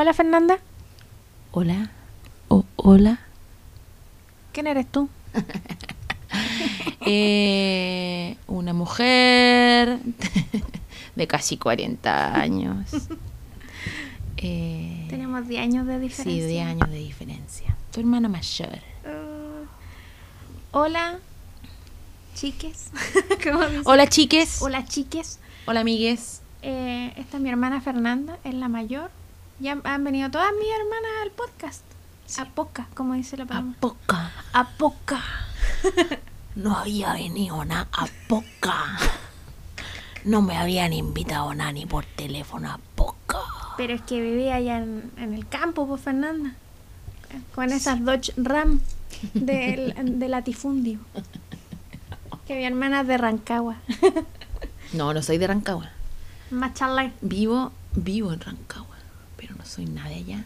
Hola 0.00 0.14
Fernanda. 0.14 0.58
Hola. 1.52 1.90
O- 2.48 2.64
hola. 2.76 3.20
¿Quién 4.54 4.66
eres 4.66 4.90
tú? 4.90 5.10
Eh, 7.06 8.36
una 8.46 8.72
mujer 8.72 9.98
de 11.16 11.26
casi 11.26 11.58
40 11.58 12.34
años. 12.34 12.90
Eh, 14.42 15.06
Tenemos 15.10 15.46
10 15.46 15.62
años 15.62 15.86
de 15.86 15.96
sí, 15.96 16.00
diferencia. 16.00 16.46
10 16.48 16.66
años 16.66 16.90
de 16.90 16.96
diferencia. 16.96 17.76
Tu 17.92 18.00
hermana 18.00 18.26
mayor. 18.30 18.78
Uh, 19.04 19.66
hola, 20.70 21.18
chiques. 22.34 22.90
Hola, 23.84 24.06
chiques. 24.08 24.62
Hola, 24.62 24.86
chiques. 24.86 25.40
Hola, 25.66 25.80
amigues. 25.80 26.40
Eh, 26.62 27.12
esta 27.18 27.36
es 27.36 27.42
mi 27.42 27.50
hermana 27.50 27.82
Fernanda, 27.82 28.38
es 28.44 28.54
la 28.54 28.68
mayor. 28.68 29.10
Ya 29.60 29.78
han 29.84 30.04
venido 30.04 30.30
todas 30.30 30.50
mis 30.58 30.68
hermanas 30.68 31.10
al 31.22 31.30
podcast. 31.30 31.82
A 32.38 32.44
poca, 32.46 32.86
como 32.94 33.14
dice 33.14 33.36
la 33.36 33.44
A 33.44 33.46
palabra. 33.46 33.72
poca. 33.80 34.32
A 34.52 34.68
poca. 34.68 35.20
No 36.56 36.76
había 36.76 37.12
venido 37.12 37.64
nada 37.64 37.86
a 37.92 38.06
poca. 38.28 38.98
No 40.24 40.42
me 40.42 40.58
habían 40.58 40.92
invitado 40.92 41.54
nada 41.54 41.70
ni 41.72 41.86
por 41.86 42.04
teléfono 42.04 42.68
a 42.70 42.78
poca. 42.96 43.38
Pero 43.76 43.94
es 43.94 44.02
que 44.02 44.20
vivía 44.20 44.56
allá 44.56 44.78
en, 44.78 45.10
en 45.16 45.32
el 45.32 45.46
campo, 45.46 45.86
pues 45.86 46.02
Fernanda. 46.02 46.54
Con 47.54 47.70
esas 47.70 48.04
Dodge 48.04 48.32
Ram 48.36 48.80
del, 49.34 49.94
de 50.18 50.28
latifundio. 50.28 50.98
Que 52.48 52.56
mi 52.56 52.64
hermana 52.64 53.02
es 53.02 53.06
de 53.06 53.16
Rancagua. 53.16 53.76
No, 54.92 55.14
no 55.14 55.22
soy 55.22 55.38
de 55.38 55.46
Rancagua. 55.46 55.88
Machalay. 56.50 57.12
Vivo, 57.20 57.70
vivo 57.94 58.32
en 58.32 58.40
Rancagua, 58.40 58.89
soy 59.70 59.86
nada 59.86 60.08
de 60.10 60.16
allá. 60.16 60.44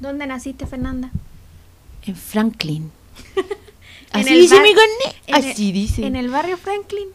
¿Dónde 0.00 0.26
naciste, 0.26 0.66
Fernanda? 0.66 1.10
En 2.02 2.16
Franklin. 2.16 2.90
Así 4.12 4.34
dice 4.34 4.60
mi 4.60 4.74
carnet. 4.74 5.16
el- 5.26 5.34
Así 5.34 5.72
dice. 5.72 6.06
En 6.06 6.16
el 6.16 6.28
barrio 6.28 6.56
Franklin 6.58 7.08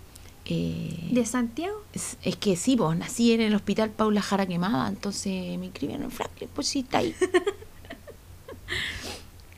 Eh, 0.45 1.09
de 1.11 1.25
Santiago. 1.25 1.81
es, 1.93 2.17
es 2.23 2.35
que 2.35 2.55
sí, 2.55 2.75
vos 2.75 2.95
nací 2.97 3.31
en 3.33 3.41
el 3.41 3.53
hospital 3.55 3.89
Paula 3.91 4.21
Jara 4.21 4.45
Quemada, 4.47 4.87
entonces 4.89 5.57
me 5.59 5.67
inscribieron 5.67 6.03
en 6.05 6.11
Franklin, 6.11 6.49
pues 6.53 6.67
sí, 6.67 6.79
está 6.79 6.97
ahí. 6.99 7.15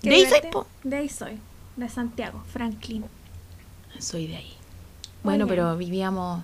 De 0.01 0.13
ahí 0.13 0.25
soy, 0.27 0.39
po. 0.51 0.67
De 0.83 0.97
ahí 0.97 1.09
soy. 1.09 1.37
De 1.77 1.87
Santiago, 1.89 2.43
Franklin. 2.51 3.05
Soy 3.99 4.27
de 4.27 4.35
ahí. 4.35 4.53
Bueno, 5.23 5.47
pero 5.47 5.77
vivíamos, 5.77 6.43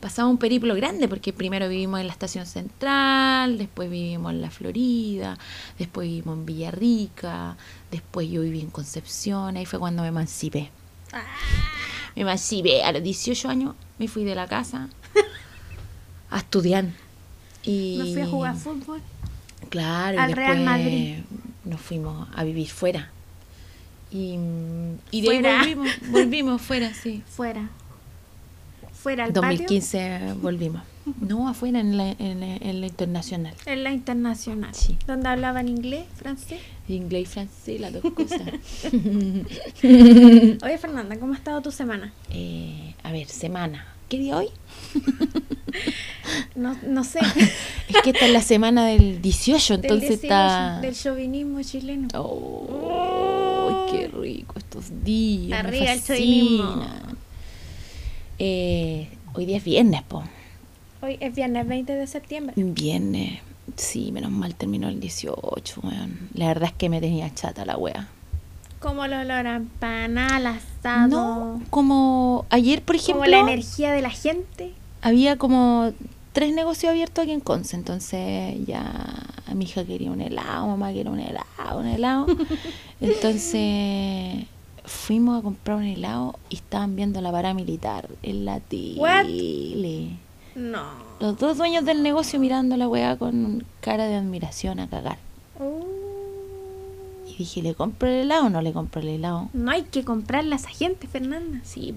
pasaba 0.00 0.28
un 0.28 0.38
periplo 0.38 0.74
grande 0.74 1.08
porque 1.08 1.32
primero 1.32 1.68
vivimos 1.68 2.00
en 2.00 2.06
la 2.06 2.12
estación 2.12 2.46
central, 2.46 3.58
después 3.58 3.90
vivimos 3.90 4.32
en 4.32 4.40
la 4.40 4.50
Florida, 4.50 5.38
después 5.78 6.08
vivimos 6.08 6.38
en 6.38 6.46
Villarrica, 6.46 7.56
después 7.90 8.28
yo 8.30 8.42
viví 8.42 8.60
en 8.60 8.70
Concepción, 8.70 9.56
ahí 9.56 9.66
fue 9.66 9.78
cuando 9.78 10.02
me 10.02 10.08
emancipé. 10.08 10.70
Ah. 11.12 11.22
Me 12.14 12.22
emancipé 12.22 12.82
a 12.82 12.92
los 12.92 13.02
18 13.02 13.48
años, 13.48 13.74
me 13.98 14.08
fui 14.08 14.24
de 14.24 14.34
la 14.34 14.46
casa 14.46 14.88
a 16.30 16.38
estudiar. 16.38 16.86
Y 17.64 17.98
Me 17.98 18.12
fui 18.12 18.22
a 18.22 18.26
jugar 18.26 18.56
fútbol. 18.56 19.00
Claro, 19.68 20.16
y 20.16 20.20
al 20.20 20.28
después 20.28 20.46
Real 20.48 20.64
Madrid. 20.64 21.16
nos 21.64 21.80
fuimos 21.80 22.28
a 22.34 22.44
vivir 22.44 22.68
fuera. 22.68 23.10
Y, 24.10 24.38
y 25.10 25.20
de 25.20 25.26
Fuera. 25.26 25.60
ahí 25.60 25.74
volvimos, 25.74 26.10
volvimos 26.10 26.62
fuera, 26.62 26.94
sí. 26.94 27.22
Fuera. 27.28 27.68
Fuera 29.02 29.24
al 29.24 29.32
2015 29.32 30.34
volvimos. 30.40 30.82
No, 31.20 31.48
afuera 31.48 31.80
en 31.80 31.96
la, 31.96 32.10
en, 32.10 32.42
en 32.42 32.80
la 32.80 32.86
internacional. 32.86 33.54
patio. 33.54 33.72
En 33.72 33.84
la 33.84 33.92
internacional. 33.92 34.74
Sí. 34.74 34.98
Donde 35.06 35.28
hablaban 35.28 35.68
inglés, 35.68 36.04
francés. 36.16 36.60
Inglés 36.88 37.22
y 37.22 37.26
francés, 37.26 37.80
las 37.80 37.92
dos 37.92 38.02
cosas. 38.12 38.40
Oye, 39.82 40.78
Fernanda, 40.78 41.18
¿cómo 41.18 41.32
ha 41.32 41.36
estado 41.36 41.62
tu 41.62 41.70
semana? 41.70 42.12
Eh, 42.30 42.94
a 43.02 43.12
ver, 43.12 43.28
semana. 43.28 43.86
¿Qué 44.08 44.18
día 44.18 44.36
hoy? 44.36 44.48
No, 46.54 46.76
no 46.86 47.04
sé. 47.04 47.20
Es 47.88 48.02
que 48.02 48.10
esta 48.10 48.26
es 48.26 48.32
la 48.32 48.42
semana 48.42 48.84
del 48.84 49.22
18, 49.22 49.78
Del 49.78 49.84
entonces 49.84 50.20
18, 50.20 50.24
está... 50.26 50.80
Del 50.80 50.94
chauvinismo 50.94 51.62
chileno. 51.62 52.08
Oh, 52.14 53.86
qué 53.90 54.08
rico 54.08 54.58
estos 54.58 55.04
días. 55.04 55.58
Arriba 55.58 55.92
el 55.92 56.02
chauvinismo. 56.02 56.84
Eh, 58.38 59.08
hoy 59.34 59.46
día 59.46 59.56
es 59.56 59.64
viernes, 59.64 60.02
po. 60.02 60.22
Hoy 61.02 61.16
es 61.20 61.34
viernes 61.34 61.66
20 61.66 61.92
de 61.94 62.06
septiembre. 62.06 62.54
Viernes. 62.56 63.40
Sí, 63.76 64.12
menos 64.12 64.30
mal 64.30 64.54
terminó 64.54 64.88
el 64.88 65.00
18, 65.00 65.80
weón. 65.82 66.30
La 66.34 66.46
verdad 66.48 66.70
es 66.70 66.72
que 66.74 66.88
me 66.88 67.00
tenía 67.00 67.32
chata 67.34 67.64
la 67.64 67.76
wea. 67.76 68.08
Como 68.80 69.04
el 69.04 69.12
olor 69.12 69.46
a 69.46 69.56
empanada, 69.56 70.36
al 70.36 70.46
asado. 70.46 71.08
No, 71.08 71.62
como 71.70 72.46
ayer, 72.50 72.82
por 72.82 72.96
ejemplo, 72.96 73.24
Como 73.24 73.30
la 73.30 73.40
energía 73.40 73.92
de 73.92 74.02
la 74.02 74.10
gente. 74.10 74.72
había 75.02 75.36
como 75.36 75.92
tres 76.32 76.54
negocios 76.54 76.90
abiertos 76.90 77.22
aquí 77.24 77.32
en 77.32 77.40
Conce, 77.40 77.74
entonces 77.76 78.54
ya 78.66 79.26
mi 79.54 79.64
hija 79.64 79.84
quería 79.84 80.10
un 80.10 80.20
helado, 80.20 80.68
mamá 80.68 80.92
quería 80.92 81.10
un 81.10 81.18
helado, 81.18 81.80
un 81.80 81.86
helado. 81.86 82.26
Entonces 83.00 84.46
fuimos 84.88 85.38
a 85.38 85.42
comprar 85.42 85.76
un 85.78 85.84
helado 85.84 86.38
y 86.50 86.56
estaban 86.56 86.96
viendo 86.96 87.20
la 87.20 87.30
paramilitar 87.32 88.08
en 88.22 88.44
la 88.44 88.60
tele. 88.60 90.10
No. 90.54 90.82
Los 91.20 91.38
dos 91.38 91.56
dueños 91.58 91.84
del 91.84 92.02
negocio 92.02 92.40
mirando 92.40 92.76
la 92.76 92.88
weá 92.88 93.16
con 93.16 93.64
cara 93.80 94.06
de 94.06 94.16
admiración 94.16 94.80
a 94.80 94.88
cagar. 94.88 95.18
Uh, 95.60 95.84
Y 97.28 97.36
dije, 97.36 97.62
¿le 97.62 97.74
compro 97.74 98.08
el 98.08 98.22
helado 98.22 98.46
o 98.46 98.50
no 98.50 98.60
le 98.62 98.72
compro 98.72 99.00
el 99.00 99.08
helado? 99.08 99.48
no 99.52 99.70
hay 99.70 99.82
que 99.84 100.04
comprarle 100.04 100.54
a 100.54 100.58
esa 100.58 100.70
gente, 100.70 101.06
Fernanda. 101.06 101.60
Sí, 101.64 101.94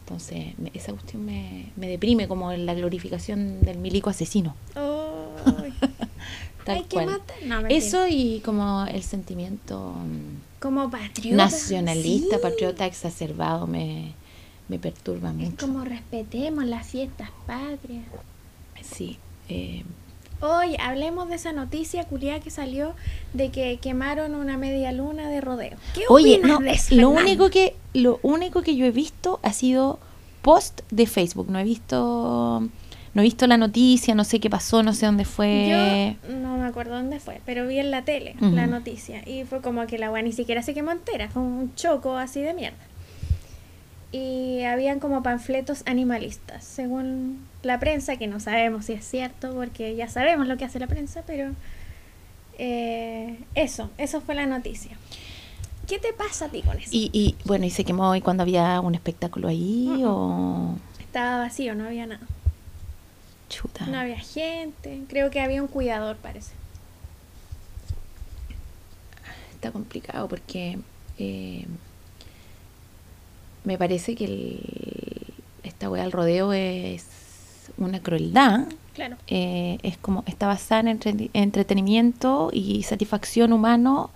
entonces 0.00 0.58
me- 0.58 0.72
esa 0.74 0.92
cuestión 0.92 1.24
me, 1.24 1.66
me 1.76 1.86
deprime 1.88 2.26
como 2.26 2.52
la 2.52 2.74
glorificación 2.74 3.60
del 3.62 3.78
milico 3.78 4.10
asesino. 4.10 4.54
Uy. 4.74 5.72
Tal 6.64 6.76
hay 6.78 6.82
que 6.84 6.96
cual. 6.96 7.06
matar. 7.06 7.36
No, 7.44 7.56
mentira. 7.62 7.74
Eso 7.78 8.06
y 8.08 8.40
como 8.44 8.84
el 8.86 9.02
sentimiento 9.02 9.92
mm, 9.94 10.49
Como 10.60 10.90
patriota. 10.90 11.36
nacionalista, 11.44 12.36
sí. 12.36 12.42
patriota 12.42 12.86
exacerbado 12.86 13.66
me, 13.66 14.12
me 14.68 14.78
perturba 14.78 15.30
Es 15.30 15.34
mucho. 15.36 15.66
como 15.66 15.84
respetemos 15.84 16.64
las 16.64 16.86
fiestas 16.86 17.30
patrias. 17.46 18.04
Sí. 18.82 19.18
eh, 19.48 19.84
Hoy 20.42 20.74
hablemos 20.80 21.28
de 21.28 21.34
esa 21.34 21.52
noticia 21.52 22.04
culiada 22.04 22.40
que 22.40 22.50
salió 22.50 22.94
de 23.34 23.50
que 23.50 23.76
quemaron 23.78 24.34
una 24.34 24.56
media 24.56 24.90
luna 24.90 25.28
de 25.28 25.40
rodeo. 25.42 25.76
¿Qué 25.94 26.04
Oye, 26.08 26.36
opinas 26.38 26.60
no, 26.60 26.64
de 26.64 26.70
eso, 26.70 26.94
lo 26.94 27.10
único 27.10 27.50
que 27.50 27.76
lo 27.92 28.20
único 28.22 28.62
que 28.62 28.74
yo 28.74 28.86
he 28.86 28.90
visto 28.90 29.38
ha 29.42 29.52
sido 29.52 29.98
post 30.40 30.80
de 30.90 31.06
Facebook. 31.06 31.50
No 31.50 31.58
he 31.58 31.64
visto 31.64 32.66
no 33.12 33.22
he 33.22 33.24
visto 33.24 33.46
la 33.46 33.56
noticia, 33.56 34.14
no 34.14 34.24
sé 34.24 34.38
qué 34.40 34.48
pasó, 34.48 34.82
no 34.82 34.92
sé 34.92 35.06
dónde 35.06 35.24
fue. 35.24 36.16
Yo 36.28 36.32
no 36.32 36.56
me 36.56 36.66
acuerdo 36.66 36.94
dónde 36.94 37.18
fue, 37.18 37.40
pero 37.44 37.66
vi 37.66 37.78
en 37.78 37.90
la 37.90 38.02
tele 38.02 38.36
la 38.40 38.66
noticia 38.66 39.28
y 39.28 39.44
fue 39.44 39.60
como 39.60 39.86
que 39.86 39.98
la 39.98 40.10
weá 40.10 40.22
ni 40.22 40.32
siquiera 40.32 40.62
se 40.62 40.74
quemó 40.74 40.92
entera, 40.92 41.28
fue 41.28 41.42
un 41.42 41.74
choco 41.74 42.16
así 42.16 42.40
de 42.40 42.54
mierda. 42.54 42.78
Y 44.12 44.62
habían 44.64 44.98
como 44.98 45.22
panfletos 45.22 45.82
animalistas, 45.86 46.64
según 46.64 47.46
la 47.62 47.78
prensa, 47.78 48.16
que 48.16 48.26
no 48.26 48.40
sabemos 48.40 48.86
si 48.86 48.94
es 48.94 49.04
cierto, 49.04 49.54
porque 49.54 49.94
ya 49.94 50.08
sabemos 50.08 50.48
lo 50.48 50.56
que 50.56 50.64
hace 50.64 50.80
la 50.80 50.88
prensa, 50.88 51.22
pero 51.26 51.52
eh, 52.58 53.38
eso, 53.54 53.90
eso 53.98 54.20
fue 54.20 54.34
la 54.34 54.46
noticia. 54.46 54.96
¿Qué 55.86 55.98
te 55.98 56.12
pasa 56.12 56.46
a 56.46 56.48
ti 56.48 56.62
con 56.62 56.76
eso? 56.78 56.90
Y, 56.92 57.10
y 57.12 57.36
bueno, 57.44 57.66
y 57.66 57.70
se 57.70 57.84
quemó 57.84 58.10
hoy 58.10 58.20
cuando 58.20 58.42
había 58.42 58.80
un 58.80 58.94
espectáculo 58.94 59.48
ahí 59.48 59.88
o 60.04 60.74
Estaba 61.00 61.38
vacío, 61.38 61.74
no 61.74 61.84
había 61.84 62.06
nada. 62.06 62.26
Chuta. 63.50 63.84
No 63.86 63.98
había 63.98 64.18
gente, 64.18 65.02
creo 65.08 65.30
que 65.30 65.40
había 65.40 65.60
un 65.60 65.68
cuidador, 65.68 66.16
parece. 66.16 66.52
Está 69.54 69.72
complicado 69.72 70.26
porque 70.28 70.78
eh, 71.18 71.66
me 73.64 73.76
parece 73.76 74.14
que 74.14 74.24
el- 74.24 75.34
esta 75.62 75.90
weá 75.90 76.02
del 76.02 76.12
rodeo 76.12 76.52
es 76.54 77.04
una 77.76 78.00
crueldad. 78.00 78.66
Claro. 78.94 79.16
eh, 79.28 79.78
es 79.82 79.96
como 79.96 80.24
está 80.26 80.46
basada 80.46 80.80
en 80.80 80.88
entre- 80.88 81.30
entretenimiento 81.32 82.50
y 82.52 82.82
satisfacción 82.82 83.52
humano 83.52 84.10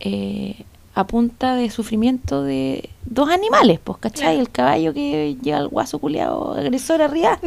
eh, 0.00 0.64
a 0.96 1.06
punta 1.06 1.54
de 1.54 1.68
sufrimiento 1.68 2.42
de 2.42 2.88
dos 3.04 3.28
animales, 3.28 3.78
pues, 3.84 3.98
¿cachai? 3.98 4.40
El 4.40 4.50
caballo 4.50 4.94
que 4.94 5.36
lleva 5.42 5.58
al 5.58 5.68
guaso 5.68 5.98
culeado 5.98 6.54
agresor 6.54 7.02
arriba 7.02 7.38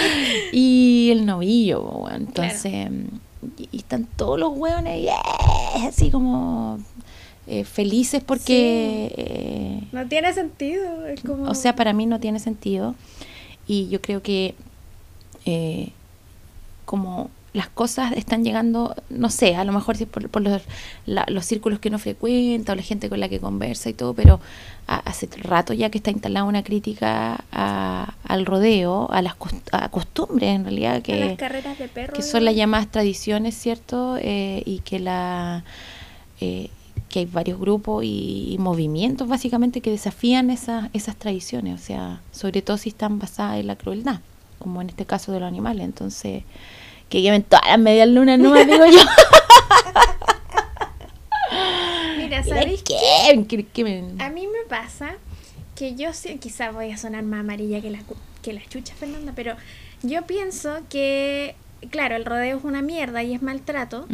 y 0.52 1.08
el 1.10 1.24
novillo, 1.24 1.80
weón. 1.80 2.26
entonces 2.28 2.90
y, 3.56 3.68
y 3.72 3.78
están 3.78 4.06
todos 4.16 4.38
los 4.38 4.52
hueones 4.54 5.00
yeah, 5.00 5.88
así 5.88 6.10
como 6.10 6.80
eh, 7.46 7.64
felices 7.64 8.22
porque 8.22 9.10
eh, 9.16 9.88
No 9.92 10.06
tiene 10.06 10.34
sentido, 10.34 11.06
es 11.06 11.22
como... 11.22 11.44
o 11.44 11.54
sea, 11.54 11.74
para 11.74 11.94
mí 11.94 12.04
no 12.04 12.20
tiene 12.20 12.40
sentido. 12.40 12.94
Y 13.66 13.88
yo 13.88 14.02
creo 14.02 14.22
que 14.22 14.54
eh, 15.46 15.92
como 16.84 17.30
las 17.54 17.68
cosas 17.68 18.12
están 18.12 18.44
llegando, 18.44 18.94
no 19.10 19.30
sé, 19.30 19.56
a 19.56 19.64
lo 19.64 19.72
mejor 19.72 19.96
es 19.96 20.06
por, 20.06 20.28
por 20.28 20.42
los, 20.42 20.60
la- 21.06 21.24
los 21.28 21.44
círculos 21.46 21.78
que 21.78 21.88
uno 21.88 21.98
frecuenta 21.98 22.72
o 22.72 22.76
la 22.76 22.82
gente 22.82 23.08
con 23.08 23.20
la 23.20 23.28
que 23.28 23.40
conversa 23.40 23.88
y 23.88 23.94
todo, 23.94 24.12
pero 24.14 24.38
a- 24.86 24.98
hace 24.98 25.28
rato 25.42 25.72
ya 25.72 25.90
que 25.90 25.98
está 25.98 26.10
instalada 26.10 26.44
una 26.44 26.62
crítica 26.62 27.44
a- 27.50 28.14
al 28.24 28.44
rodeo, 28.46 29.10
a 29.10 29.22
las 29.22 29.34
a 29.72 29.88
costumbres 29.88 30.50
en 30.54 30.64
realidad 30.64 30.94
las 30.94 31.02
que, 31.02 31.36
carreras 31.38 31.78
de 31.78 31.88
perros. 31.88 32.16
que 32.16 32.22
son 32.22 32.44
las 32.44 32.54
llamadas 32.54 32.88
tradiciones, 32.90 33.54
¿cierto? 33.56 34.16
Eh, 34.20 34.62
y 34.66 34.80
que 34.80 34.98
la 35.00 35.64
eh, 36.40 36.68
que 37.08 37.20
hay 37.20 37.24
varios 37.24 37.58
grupos 37.58 38.04
y, 38.04 38.52
y 38.52 38.58
movimientos 38.58 39.26
básicamente 39.26 39.80
que 39.80 39.90
desafían 39.90 40.50
esas, 40.50 40.90
esas 40.92 41.16
tradiciones, 41.16 41.80
o 41.80 41.82
sea, 41.84 42.20
sobre 42.32 42.60
todo 42.60 42.76
si 42.76 42.90
están 42.90 43.18
basadas 43.18 43.58
en 43.58 43.66
la 43.66 43.76
crueldad, 43.76 44.20
como 44.58 44.82
en 44.82 44.90
este 44.90 45.06
caso 45.06 45.32
de 45.32 45.40
los 45.40 45.48
animales, 45.48 45.84
entonces 45.86 46.42
que 47.08 47.22
lleven 47.22 47.42
todas 47.42 47.66
las 47.68 47.78
medias 47.78 48.08
lunas 48.08 48.38
no 48.38 48.50
digo 48.64 48.84
yo. 48.86 48.98
Mira, 52.16 52.42
¿sabéis 52.44 52.82
qué? 52.82 52.96
¿Qué? 53.34 53.46
¿Qué- 53.46 53.66
qué 53.66 53.84
me- 53.84 54.22
A 54.22 54.30
mí 54.30 54.46
me 54.46 54.68
pasa 54.68 55.14
que 55.74 55.94
yo 55.94 56.12
sí, 56.12 56.38
quizás 56.38 56.74
voy 56.74 56.90
a 56.90 56.96
sonar 56.96 57.22
más 57.22 57.40
amarilla 57.40 57.80
que 57.80 57.90
cu- 58.04 58.16
que 58.42 58.52
las 58.52 58.68
chuchas, 58.68 58.96
Fernanda, 58.98 59.32
pero 59.34 59.54
yo 60.02 60.22
pienso 60.26 60.80
que, 60.90 61.54
claro, 61.90 62.16
el 62.16 62.24
rodeo 62.24 62.58
es 62.58 62.64
una 62.64 62.82
mierda 62.82 63.22
y 63.22 63.34
es 63.34 63.42
maltrato, 63.42 64.06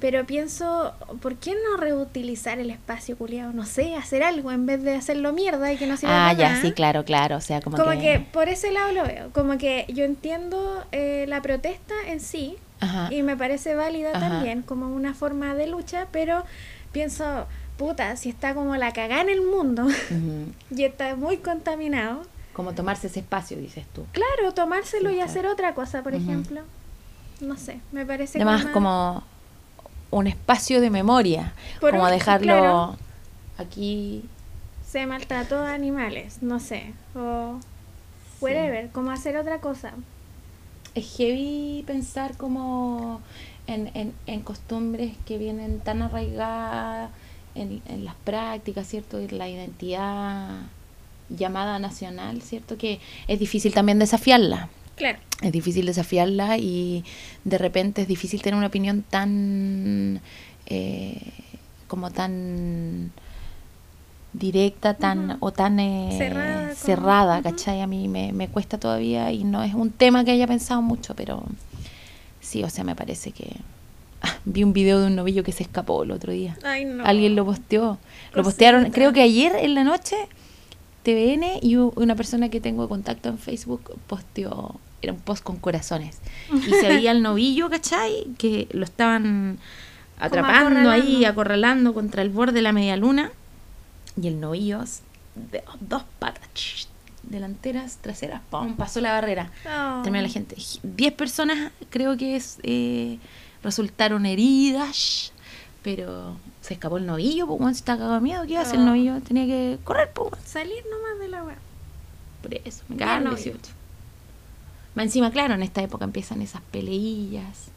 pero 0.00 0.26
pienso, 0.26 0.92
¿por 1.22 1.36
qué 1.36 1.54
no 1.54 1.76
reutilizar 1.76 2.58
el 2.58 2.70
espacio 2.70 3.16
culiado? 3.16 3.52
No 3.52 3.64
sé, 3.64 3.94
hacer 3.96 4.22
algo 4.22 4.52
en 4.52 4.66
vez 4.66 4.82
de 4.82 4.94
hacerlo 4.94 5.32
mierda 5.32 5.72
y 5.72 5.76
que 5.76 5.86
no 5.86 5.96
sirva 5.96 6.28
Ah, 6.28 6.32
ya, 6.32 6.50
nada. 6.50 6.62
sí, 6.62 6.72
claro, 6.72 7.04
claro, 7.04 7.36
o 7.36 7.40
sea, 7.40 7.60
como, 7.60 7.76
Como 7.76 7.90
que... 8.00 8.20
por 8.32 8.48
ese 8.48 8.70
lado 8.72 8.92
lo 8.92 9.04
veo, 9.04 9.30
como 9.32 9.56
que 9.58 9.86
yo 9.88 10.04
entiendo 10.04 10.84
eh, 10.92 11.24
la 11.28 11.40
protesta 11.42 11.94
en 12.06 12.20
sí 12.20 12.56
Ajá. 12.80 13.08
y 13.12 13.22
me 13.22 13.36
parece 13.36 13.74
válida 13.74 14.10
Ajá. 14.14 14.20
también 14.28 14.62
como 14.62 14.88
una 14.94 15.14
forma 15.14 15.54
de 15.54 15.66
lucha, 15.66 16.08
pero 16.12 16.44
pienso, 16.92 17.46
puta, 17.78 18.16
si 18.16 18.28
está 18.28 18.54
como 18.54 18.76
la 18.76 18.92
cagada 18.92 19.22
en 19.22 19.30
el 19.30 19.40
mundo 19.42 19.86
y 20.70 20.84
está 20.84 21.16
muy 21.16 21.38
contaminado, 21.38 22.22
Como 22.52 22.72
tomarse 22.74 23.06
ese 23.08 23.20
espacio, 23.20 23.56
dices 23.58 23.84
tú. 23.94 24.06
claro, 24.12 24.52
tomárselo 24.54 25.08
Sí, 25.10 25.14
y 25.14 25.18
claro. 25.18 25.30
hacer 25.30 25.46
otra 25.46 25.74
cosa, 25.74 26.02
por 26.02 26.14
ejemplo. 26.14 26.60
No 27.40 27.56
sé, 27.56 27.80
me 27.92 28.04
parece 28.06 28.38
Además, 28.38 28.64
más- 28.64 28.72
como 28.72 29.22
un 30.10 30.26
espacio 30.26 30.80
de 30.80 30.90
memoria, 30.90 31.52
Por 31.80 31.90
como 31.90 32.04
un- 32.04 32.10
dejarlo 32.10 32.46
claro. 32.46 32.96
aquí 33.58 34.24
se 34.88 35.06
maltrató 35.06 35.58
a 35.58 35.74
animales, 35.74 36.38
no 36.42 36.60
sé, 36.60 36.92
o 37.14 37.58
whatever, 38.40 38.88
como 38.90 39.10
hacer 39.10 39.36
otra 39.36 39.60
cosa. 39.60 39.92
es 40.94 41.16
heavy 41.18 41.84
pensar 41.86 42.36
como 42.38 43.20
en, 43.66 43.90
en, 43.94 44.14
en 44.26 44.40
costumbres 44.40 45.12
que 45.26 45.36
vienen 45.36 45.80
tan 45.80 46.00
arraigadas 46.00 47.10
en, 47.54 47.82
en 47.86 48.04
las 48.06 48.14
prácticas, 48.14 48.86
¿cierto? 48.86 49.20
Y 49.20 49.28
la 49.28 49.46
identidad 49.48 50.60
llamada 51.28 51.78
nacional, 51.78 52.40
¿cierto? 52.40 52.78
Que 52.78 53.00
es 53.28 53.38
difícil 53.38 53.74
también 53.74 53.98
desafiarla. 53.98 54.68
Claro, 54.96 55.18
Es 55.42 55.52
difícil 55.52 55.86
desafiarla 55.86 56.58
y 56.58 57.04
de 57.44 57.58
repente 57.58 58.02
es 58.02 58.08
difícil 58.08 58.42
tener 58.42 58.56
una 58.56 58.66
opinión 58.68 59.02
tan 59.08 60.20
eh, 60.66 61.20
como 61.86 62.10
tan 62.10 63.12
directa 64.32 64.94
tan 64.94 65.36
o 65.40 65.52
tan 65.52 65.78
eh, 65.80 66.14
Cerrada 66.18 66.74
cerrada. 66.74 67.42
¿cachai? 67.42 67.80
A 67.80 67.86
mí 67.86 68.08
me, 68.08 68.32
me 68.32 68.48
cuesta 68.48 68.78
todavía 68.78 69.32
y 69.32 69.44
no 69.44 69.62
es 69.62 69.74
un 69.74 69.90
tema 69.90 70.24
que 70.24 70.30
haya 70.32 70.46
pensado 70.46 70.82
mucho, 70.82 71.14
pero 71.14 71.42
sí, 72.40 72.62
o 72.64 72.70
sea, 72.70 72.84
me 72.84 72.94
parece 72.94 73.32
que 73.32 73.50
ah, 74.22 74.36
vi 74.44 74.62
un 74.64 74.72
video 74.72 75.00
de 75.00 75.06
un 75.06 75.16
novillo 75.16 75.42
que 75.42 75.52
se 75.52 75.62
escapó 75.62 76.02
el 76.02 76.10
otro 76.10 76.32
día. 76.32 76.56
ay 76.64 76.84
no. 76.84 77.04
Alguien 77.04 77.36
lo 77.36 77.44
posteó. 77.44 77.98
Lo 78.34 78.42
postearon, 78.42 78.90
creo 78.90 79.12
que 79.12 79.22
ayer 79.22 79.52
en 79.56 79.74
la 79.74 79.84
noche, 79.84 80.16
TVN 81.02 81.60
y 81.62 81.76
una 81.76 82.14
persona 82.14 82.48
que 82.48 82.60
tengo 82.60 82.88
contacto 82.88 83.28
en 83.28 83.38
Facebook 83.38 83.96
posteó, 84.06 84.74
era 85.02 85.12
un 85.12 85.20
post 85.20 85.42
con 85.42 85.56
corazones. 85.56 86.18
Y 86.52 86.70
se 86.70 86.88
veía 86.88 87.10
el 87.12 87.22
novillo, 87.22 87.68
¿cachai? 87.70 88.26
Que 88.38 88.68
lo 88.72 88.84
estaban 88.84 89.58
atrapando 90.18 90.90
ahí, 90.90 91.24
acorralando. 91.24 91.92
contra 91.94 92.22
el 92.22 92.30
borde 92.30 92.52
de 92.54 92.62
la 92.62 92.72
media 92.72 92.96
luna. 92.96 93.30
Y 94.20 94.28
el 94.28 94.40
novillo, 94.40 94.80
de 95.34 95.62
dos 95.80 96.04
patas, 96.18 96.48
ch, 96.54 96.88
delanteras, 97.22 97.98
traseras, 97.98 98.40
¡pum! 98.50 98.76
pasó 98.76 99.00
la 99.02 99.12
barrera. 99.12 99.50
Oh. 99.66 100.00
Terminó 100.02 100.22
la 100.22 100.30
gente. 100.30 100.56
Diez 100.82 101.12
personas 101.12 101.70
creo 101.90 102.16
que 102.16 102.36
es, 102.36 102.58
eh, 102.62 103.18
resultaron 103.62 104.24
heridas, 104.24 105.32
pero 105.82 106.36
se 106.62 106.74
escapó 106.74 106.96
el 106.96 107.04
novillo, 107.06 107.46
pues, 107.46 107.76
si 107.76 107.80
estaba 107.80 107.98
cagado 107.98 108.14
de 108.14 108.20
miedo, 108.22 108.42
¿qué 108.44 108.52
iba 108.52 108.60
a 108.60 108.62
hacer 108.62 108.76
el 108.76 108.82
Oh. 108.82 108.86
novillo? 108.86 109.20
Tenía 109.20 109.44
que 109.44 109.78
correr, 109.84 110.10
pues. 110.14 110.30
Salir 110.44 110.82
nomás 110.90 111.18
de 111.20 111.28
la 111.28 111.44
web. 111.44 111.56
por 112.42 112.54
eso, 112.54 112.84
me 112.88 112.96
cago 112.96 113.18
en 113.18 113.24
no. 113.24 113.30
18. 113.34 113.60
Más 114.96 115.04
encima, 115.04 115.30
claro, 115.30 115.54
en 115.54 115.62
esta 115.62 115.80
época 115.82 116.04
empiezan 116.04 116.42
esas 116.42 116.62
peleillas. 116.72 117.68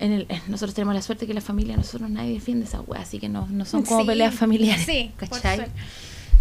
En 0.00 0.12
el, 0.12 0.26
eh, 0.28 0.40
nosotros 0.48 0.74
tenemos 0.74 0.94
la 0.94 1.02
suerte 1.02 1.26
que 1.26 1.34
la 1.34 1.40
familia, 1.40 1.76
nosotros 1.76 2.08
nadie 2.10 2.34
defiende 2.34 2.66
esa 2.66 2.80
weá, 2.82 3.00
así 3.02 3.18
que 3.18 3.28
no, 3.28 3.46
no 3.48 3.64
son 3.64 3.82
como 3.84 4.00
Sí, 4.02 4.06
peleas 4.06 4.34
familiares. 4.34 4.84
sí, 4.84 5.12
¿cachai? 5.16 5.66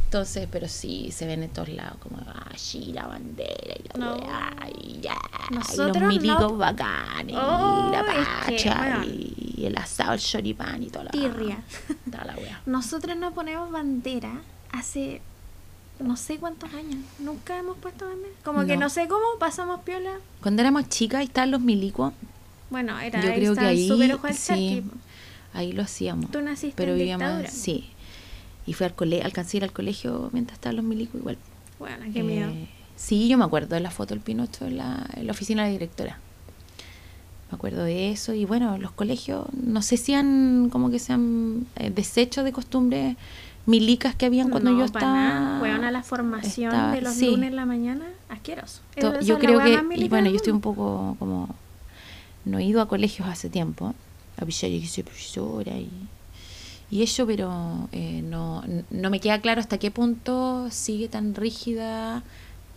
Entonces, 0.06 0.48
pero 0.52 0.68
sí, 0.70 1.12
se 1.12 1.26
ven 1.26 1.44
en 1.44 1.50
todos 1.50 1.70
lados, 1.70 1.98
como, 2.02 2.18
ah, 2.28 2.52
sí, 2.56 2.92
la 2.94 3.08
bandera 3.08 3.76
y 3.78 3.98
la 3.98 4.06
No. 4.06 4.16
weá, 4.16 4.54
y 4.82 5.00
ya, 5.02 5.18
Nosotros 5.52 5.98
y 5.98 6.00
los 6.00 6.14
míticos 6.14 6.40
no. 6.52 6.58
bacanes, 6.58 7.36
Oh, 7.38 7.88
y 7.90 7.92
la 7.92 8.00
es 8.00 8.28
que, 8.48 8.70
pacha, 8.70 8.78
bueno. 9.00 9.06
y 9.06 9.66
el 9.66 9.78
asado, 9.78 10.14
el 10.14 10.20
choripán 10.20 10.82
y 10.84 10.88
toda 10.90 11.06
la 11.06 11.12
Tirria. 11.12 11.58
Toda 12.10 12.26
la 12.26 12.36
weá. 12.38 12.62
Nosotros 12.68 13.18
no 13.18 13.34
ponemos 13.34 13.70
bandera 13.72 14.42
hace 14.72 15.22
no 16.00 16.16
sé 16.18 16.38
cuántos 16.38 16.74
años. 16.74 16.98
Nunca 17.20 17.58
hemos 17.58 17.78
puesto 17.78 18.06
bandera. 18.08 18.34
Como 18.44 18.66
que 18.66 18.78
No. 18.78 18.90
sé 18.90 19.08
cómo 19.08 19.26
pasamos 19.40 19.82
piola. 19.82 20.20
Cuando 20.42 20.62
éramos 20.62 20.90
chicas, 20.90 21.20
ahí 21.20 21.26
estaban 21.26 21.52
los 21.52 21.62
milicuos, 21.62 22.14
Bueno, 22.70 23.00
era 23.00 23.22
Yo 23.22 23.30
ahí 23.32 23.36
creo 23.40 23.56
que 23.56 23.62
ahí, 23.62 23.88
sí, 24.34 24.84
ahí 25.54 25.72
lo 25.72 25.84
hacíamos. 25.84 26.30
Tú 26.32 26.42
naciste 26.42 26.74
pero 26.76 26.92
en 26.94 26.98
vivíamos, 26.98 27.28
dictadura. 27.28 27.50
sí. 27.52 27.90
Y 28.66 28.74
fui 28.74 28.86
al 28.86 28.94
colegio, 28.96 29.26
alcancé 29.26 29.56
a 29.56 29.60
ir 29.60 29.64
al 29.64 29.72
colegio 29.72 30.30
mientras 30.34 30.58
estaban 30.58 30.76
los 30.76 30.84
milicos 30.86 31.16
igual. 31.22 31.38
Bueno, 31.80 32.06
qué 32.12 32.20
Eh, 32.20 32.24
miedo. 32.24 32.52
Sí, 32.98 33.30
yo 33.30 33.38
me 33.38 33.46
acuerdo 33.46 33.76
de 33.76 33.80
la 33.82 33.92
foto 33.92 34.14
del 34.14 34.22
Pinocho 34.22 34.66
en 34.66 34.78
la, 34.78 35.08
en 35.14 35.26
la 35.28 35.32
oficina 35.32 35.64
de 35.64 35.70
la 35.70 35.72
directora. 35.74 36.20
Me 37.50 37.56
acuerdo 37.56 37.84
de 37.86 38.12
eso 38.12 38.34
y 38.34 38.44
bueno, 38.44 38.78
los 38.78 38.92
colegios, 38.92 39.46
no 39.54 39.82
sé 39.82 39.96
si 39.96 40.14
han 40.14 40.68
como 40.70 40.90
que 40.90 41.00
se 41.00 41.14
han 41.14 41.66
eh, 41.78 41.90
deshecho 41.92 42.44
de 42.44 42.52
costumbres 42.52 43.16
milicas 43.68 44.16
que 44.16 44.26
habían 44.26 44.50
cuando 44.50 44.72
no, 44.72 44.80
yo 44.80 44.86
estaba. 44.86 45.14
nada. 45.14 45.62
Weón, 45.62 45.84
a 45.84 45.92
la 45.92 46.02
formación 46.02 46.72
estaba- 46.74 46.92
de 46.94 47.02
los 47.02 47.14
sí. 47.14 47.28
lunes 47.30 47.50
en 47.50 47.56
la 47.56 47.66
mañana, 47.66 48.06
asqueroso. 48.30 48.82
To- 49.00 49.20
yo 49.22 49.38
creo 49.38 49.60
que, 49.60 49.80
y 49.96 50.08
bueno, 50.10 50.30
yo 50.30 50.38
estoy 50.38 50.54
un 50.54 50.62
poco 50.62 51.16
como, 51.20 51.54
no 52.46 52.58
he 52.58 52.64
ido 52.64 52.82
a 52.82 52.88
colegios 52.88 53.28
hace 53.28 53.50
tiempo, 53.50 53.94
a 54.40 54.46
pillar 54.46 54.72
que 54.72 54.88
soy 54.88 55.04
profesora 55.04 55.74
y, 55.78 55.92
y 56.90 57.04
eso, 57.04 57.28
pero 57.28 57.90
eh, 57.92 58.22
no, 58.24 58.64
no 58.90 59.10
me 59.10 59.20
queda 59.20 59.40
claro 59.42 59.60
hasta 59.62 59.78
qué 59.78 59.92
punto 59.92 60.68
sigue 60.72 61.10
tan 61.10 61.36
rígida 61.36 62.24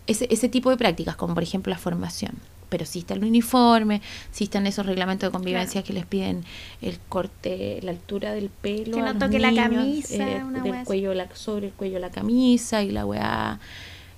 ese, 0.06 0.26
ese 0.30 0.48
tipo 0.48 0.70
de 0.70 0.76
prácticas, 0.76 1.14
como 1.16 1.34
por 1.34 1.42
ejemplo 1.44 1.70
la 1.70 1.78
formación. 1.78 2.32
Pero 2.70 2.86
sí 2.86 3.00
está 3.00 3.12
el 3.14 3.24
uniforme, 3.24 4.00
sí 4.32 4.44
están 4.44 4.66
esos 4.66 4.86
reglamentos 4.86 5.28
de 5.28 5.32
convivencia 5.32 5.82
Claro. 5.82 5.86
que 5.88 5.92
les 5.92 6.06
piden 6.06 6.44
el 6.80 6.98
corte, 7.08 7.80
la 7.82 7.90
altura 7.90 8.32
del 8.32 8.48
pelo. 8.48 8.96
Que 8.96 9.02
no 9.02 9.18
toque 9.18 9.38
la 9.38 9.52
camisa, 9.54 10.14
eh, 10.14 10.42
una 10.44 10.62
del 10.62 10.84
cuello 10.84 11.12
la, 11.12 11.28
sobre 11.36 11.66
el 11.66 11.72
cuello 11.74 11.98
la 11.98 12.10
camisa 12.10 12.82
y 12.82 12.90
la 12.90 13.04
weá. 13.04 13.60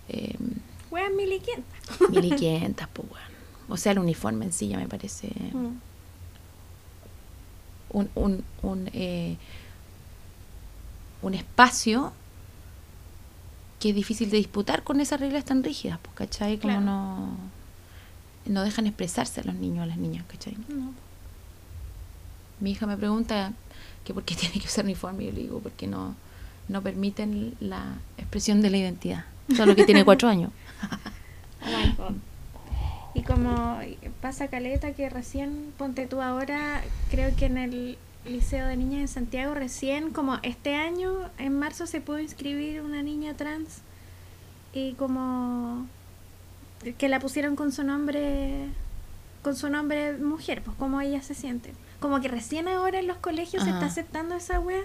Eh, 0.09 0.37
Weón 0.91 1.17
miliquienta. 1.17 1.65
Mil 2.11 2.25
y 2.27 2.31
quinientas, 2.37 2.89
pues 2.93 3.09
bueno. 3.09 3.27
O 3.71 3.77
sea, 3.79 3.93
el 3.93 3.99
uniforme 3.99 4.45
en 4.45 4.53
sí 4.53 4.69
ya 4.69 4.77
me 4.77 4.87
parece 4.87 5.29
Mm. 5.55 5.69
un, 7.91 8.11
un, 8.15 8.45
un, 8.63 8.91
eh, 8.93 9.37
un 11.23 11.35
espacio 11.35 12.13
que 13.81 13.91
es 13.91 13.95
difícil 13.95 14.31
de 14.31 14.37
disputar 14.37 14.83
con 14.85 15.01
esas 15.01 15.21
reglas 15.21 15.45
tan 15.45 15.63
rígidas, 15.65 15.99
pues, 16.03 16.15
¿cachai? 16.15 16.59
Como 16.59 16.73
Claro. 16.75 16.85
no, 16.87 17.37
no 18.47 18.63
dejan 18.63 18.87
expresarse 18.87 19.41
a 19.41 19.45
los 19.45 19.55
niños, 19.55 19.83
a 19.83 19.87
las 19.87 19.97
niñas, 19.97 20.25
¿cachai? 20.29 20.57
No. 20.69 20.93
Mi 22.61 22.73
hija 22.73 22.87
me 22.87 22.97
pregunta 22.97 23.53
que 24.05 24.15
por 24.15 24.25
qué 24.25 24.35
tiene 24.41 24.59
que 24.59 24.67
usar 24.67 24.85
uniforme 24.85 25.25
y 25.25 25.27
yo 25.27 25.33
le 25.33 25.41
digo 25.41 25.61
porque 25.61 25.87
no, 25.87 26.15
no 26.69 26.83
permiten 26.83 27.55
la 27.61 27.99
expresión 28.19 28.63
de 28.63 28.71
la 28.71 28.77
identidad. 28.79 29.25
Solo 29.57 29.75
que 29.75 29.85
tiene 29.85 30.05
cuatro 30.05 30.29
años. 30.29 30.51
Y 33.15 33.23
como 33.25 33.79
pasa 34.23 34.49
caleta 34.49 34.93
que 34.93 35.11
recién, 35.11 35.75
ponte 35.77 36.07
tú 36.07 36.23
ahora, 36.23 36.83
creo 37.11 37.37
que 37.37 37.45
en 37.45 37.59
el 37.59 37.99
Liceo 38.25 38.67
de 38.67 38.77
Niñas 38.77 39.01
de 39.03 39.09
Santiago 39.09 39.55
recién, 39.55 40.11
como 40.11 40.39
este 40.43 40.77
año, 40.77 41.13
en 41.39 41.59
marzo 41.59 41.87
se 41.87 42.01
pudo 42.01 42.21
inscribir 42.21 42.81
una 42.81 43.03
niña 43.03 43.35
trans 43.35 43.83
y 44.73 44.95
como 44.95 45.87
que 46.99 47.09
la 47.09 47.21
pusieron 47.21 47.57
con 47.57 47.73
su 47.73 47.83
nombre 47.85 48.69
con 49.43 49.57
su 49.57 49.69
nombre 49.69 50.17
mujer, 50.19 50.63
pues 50.63 50.77
cómo 50.79 51.01
ella 51.01 51.21
se 51.21 51.35
siente. 51.35 51.73
Como 52.01 52.21
que 52.21 52.29
recién 52.29 52.69
ahora 52.69 53.01
en 53.01 53.07
los 53.07 53.17
colegios 53.19 53.65
se 53.65 53.71
está 53.71 53.87
aceptando 53.87 54.37
esa 54.37 54.61
wea. 54.61 54.83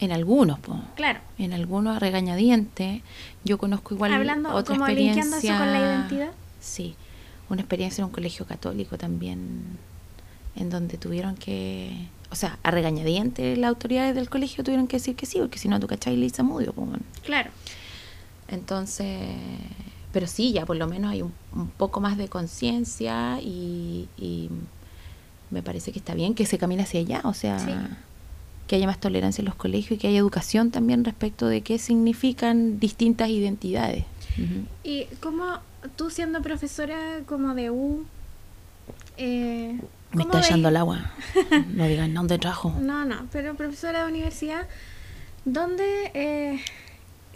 En 0.00 0.10
algunos, 0.10 0.58
pues. 0.58 0.78
Claro. 0.96 1.20
En 1.38 1.52
algunos 1.52 1.96
a 1.96 2.00
regañadientes. 2.00 3.02
Yo 3.44 3.58
conozco 3.58 3.94
igual 3.94 4.12
Hablando, 4.12 4.52
otra 4.52 4.74
como 4.74 4.86
experiencia. 4.86 5.38
Eso 5.38 5.58
con 5.58 5.72
la 5.72 5.78
identidad. 5.78 6.30
Sí. 6.60 6.96
Una 7.48 7.60
experiencia 7.60 8.02
en 8.02 8.06
un 8.06 8.12
colegio 8.12 8.46
católico 8.46 8.98
también, 8.98 9.78
en 10.56 10.70
donde 10.70 10.98
tuvieron 10.98 11.36
que. 11.36 12.08
O 12.30 12.36
sea, 12.36 12.58
a 12.64 12.70
regañadientes 12.72 13.56
las 13.56 13.68
autoridades 13.68 14.16
del 14.16 14.28
colegio 14.28 14.64
tuvieron 14.64 14.88
que 14.88 14.96
decir 14.96 15.14
que 15.14 15.26
sí, 15.26 15.38
porque 15.38 15.58
si 15.58 15.68
no, 15.68 15.78
tú 15.78 15.86
cachai 15.86 16.16
Lisa 16.16 16.42
Mudio. 16.42 16.72
Pues, 16.72 16.88
claro. 17.22 17.50
Entonces 18.48 19.28
pero 20.14 20.28
sí, 20.28 20.52
ya 20.52 20.64
por 20.64 20.76
lo 20.76 20.86
menos 20.86 21.10
hay 21.10 21.22
un, 21.22 21.32
poco 21.76 22.00
más 22.00 22.16
de 22.16 22.28
conciencia 22.28 23.40
y, 23.42 24.08
me 25.50 25.62
parece 25.62 25.92
que 25.92 25.98
está 25.98 26.14
bien 26.14 26.34
que 26.34 26.46
se 26.46 26.56
camine 26.56 26.84
hacia 26.84 27.00
allá, 27.00 27.20
o 27.24 27.34
sea, 27.34 27.58
que 28.68 28.76
haya 28.76 28.86
más 28.86 28.98
tolerancia 28.98 29.42
en 29.42 29.46
los 29.46 29.56
colegios 29.56 29.92
y 29.92 29.98
que 29.98 30.08
haya 30.08 30.18
educación 30.18 30.70
también 30.70 31.04
respecto 31.04 31.48
de 31.48 31.62
qué 31.62 31.78
significan 31.78 32.78
distintas 32.78 33.28
identidades. 33.28 34.04
Y 34.84 35.06
como 35.20 35.58
tú 35.96 36.10
siendo 36.10 36.40
profesora 36.42 37.20
como 37.26 37.54
de 37.54 37.70
U... 37.70 38.04
Eh, 39.16 39.78
me 40.12 40.22
está 40.22 40.38
echando 40.38 40.68
el 40.68 40.76
agua. 40.76 41.12
No 41.72 41.86
digan 41.86 42.14
dónde 42.14 42.38
trabajo. 42.38 42.72
No, 42.80 43.04
no, 43.04 43.26
pero 43.32 43.54
profesora 43.54 44.04
de 44.04 44.10
universidad, 44.10 44.66
¿dónde... 45.44 46.12
Eh, 46.14 46.60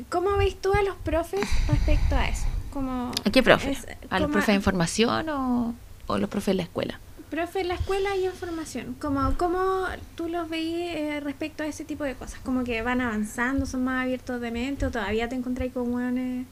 ¿Cómo 0.08 0.36
veis 0.36 0.56
tú 0.60 0.72
a 0.74 0.82
los 0.82 0.94
profes 0.96 1.46
respecto 1.68 2.14
a 2.14 2.28
eso? 2.28 2.46
Como, 2.72 3.10
¿A 3.24 3.30
qué 3.30 3.42
profe? 3.42 3.76
¿A 4.10 4.20
los 4.20 4.30
profes 4.30 4.48
de 4.48 4.54
información 4.54 5.28
o, 5.28 5.74
o 6.06 6.18
los 6.18 6.28
profes 6.28 6.52
de 6.52 6.54
la 6.54 6.62
escuela? 6.64 7.00
Profe 7.30 7.58
de 7.58 7.64
la 7.66 7.74
escuela 7.74 8.16
y 8.16 8.24
información. 8.24 8.96
Como, 9.00 9.34
¿Cómo 9.36 9.84
tú 10.16 10.28
los 10.28 10.48
veis 10.48 10.76
eh, 10.76 11.20
respecto 11.20 11.62
a 11.62 11.66
ese 11.66 11.84
tipo 11.84 12.04
de 12.04 12.14
cosas? 12.14 12.40
¿Como 12.40 12.64
que 12.64 12.80
van 12.82 13.00
avanzando, 13.00 13.66
son 13.66 13.84
más 13.84 14.04
abiertos 14.04 14.40
de 14.40 14.50
mente 14.50 14.86
o 14.86 14.90
todavía 14.90 15.28
te 15.28 15.34
encontrás 15.34 15.70
con 15.72 15.92
hueones? 15.92 16.46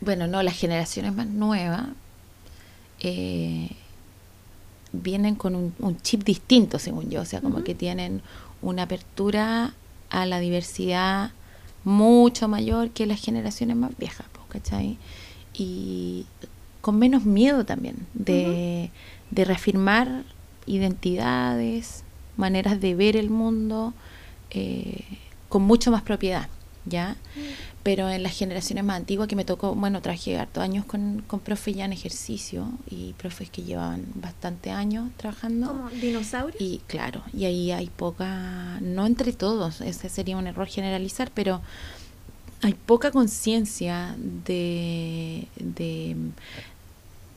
Bueno, 0.00 0.26
no, 0.26 0.42
las 0.42 0.58
generaciones 0.58 1.14
más 1.14 1.26
nuevas 1.26 1.88
eh, 3.00 3.70
vienen 4.92 5.34
con 5.34 5.54
un, 5.54 6.00
chip 6.02 6.24
distinto, 6.24 6.78
según 6.78 7.10
yo. 7.10 7.20
O 7.20 7.24
sea, 7.24 7.40
como 7.40 7.62
que 7.62 7.74
tienen 7.74 8.22
una 8.62 8.84
apertura 8.84 9.74
a 10.10 10.26
la 10.26 10.38
diversidad 10.38 11.32
mucho 11.84 12.48
mayor 12.48 12.90
que 12.90 13.06
las 13.06 13.20
generaciones 13.20 13.76
más 13.76 13.96
viejas, 13.98 14.26
¿cachai? 14.48 14.98
Y 15.58 16.26
con 16.80 16.98
menos 16.98 17.24
miedo 17.24 17.64
también 17.64 18.06
de, 18.14 18.90
reafirmar 19.32 20.24
identidades, 20.66 22.04
maneras 22.36 22.80
de 22.80 22.94
ver 22.94 23.16
el 23.16 23.30
mundo 23.30 23.92
eh, 24.50 25.04
con 25.48 25.62
mucho 25.62 25.90
más 25.90 26.02
propiedad, 26.02 26.48
¿ya? 26.84 27.16
Pero 27.82 28.10
en 28.10 28.22
las 28.22 28.36
generaciones 28.36 28.84
más 28.84 28.96
antiguas 28.96 29.28
que 29.28 29.36
me 29.36 29.44
tocó, 29.44 29.74
bueno, 29.74 30.02
traje 30.02 30.38
hartos 30.38 30.62
años 30.62 30.84
con, 30.84 31.22
con 31.26 31.40
profes 31.40 31.76
ya 31.76 31.84
en 31.84 31.92
ejercicio 31.92 32.68
y 32.90 33.12
profes 33.14 33.48
que 33.48 33.62
llevaban 33.62 34.04
bastante 34.14 34.70
años 34.70 35.10
trabajando. 35.16 35.68
¿Como 35.68 35.90
dinosaurios? 35.90 36.60
Y 36.60 36.82
claro, 36.86 37.22
y 37.32 37.44
ahí 37.44 37.70
hay 37.70 37.88
poca, 37.88 38.78
no 38.80 39.06
entre 39.06 39.32
todos, 39.32 39.80
ese 39.80 40.08
sería 40.08 40.36
un 40.36 40.46
error 40.46 40.66
generalizar, 40.66 41.30
pero 41.32 41.60
hay 42.66 42.74
poca 42.74 43.12
conciencia 43.12 44.16
de, 44.18 45.46
de 45.56 46.16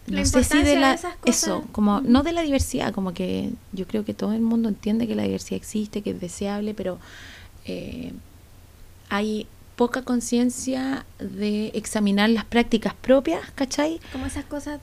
no 0.08 0.26
sé 0.26 0.44
si 0.44 0.64
de 0.64 0.76
la 0.76 1.00
eso 1.26 1.66
como 1.72 2.02
no 2.02 2.24
de 2.24 2.32
la 2.32 2.42
diversidad 2.42 2.94
como 2.94 3.14
que 3.14 3.52
yo 3.72 3.86
creo 3.86 4.04
que 4.06 4.16
todo 4.16 4.34
el 4.34 4.42
mundo 4.42 4.70
entiende 4.70 5.08
que 5.08 5.14
la 5.14 5.24
diversidad 5.24 5.58
existe 5.58 6.02
que 6.02 6.12
es 6.12 6.20
deseable 6.20 6.74
pero 6.74 6.98
eh, 7.66 8.12
hay 9.10 9.46
poca 9.76 10.02
conciencia 10.02 11.06
de 11.20 11.68
examinar 11.76 12.32
las 12.32 12.46
prácticas 12.46 12.96
propias 12.96 13.52
¿cachai? 13.52 14.00
como 14.12 14.26
esas 14.26 14.46
cosas 14.46 14.80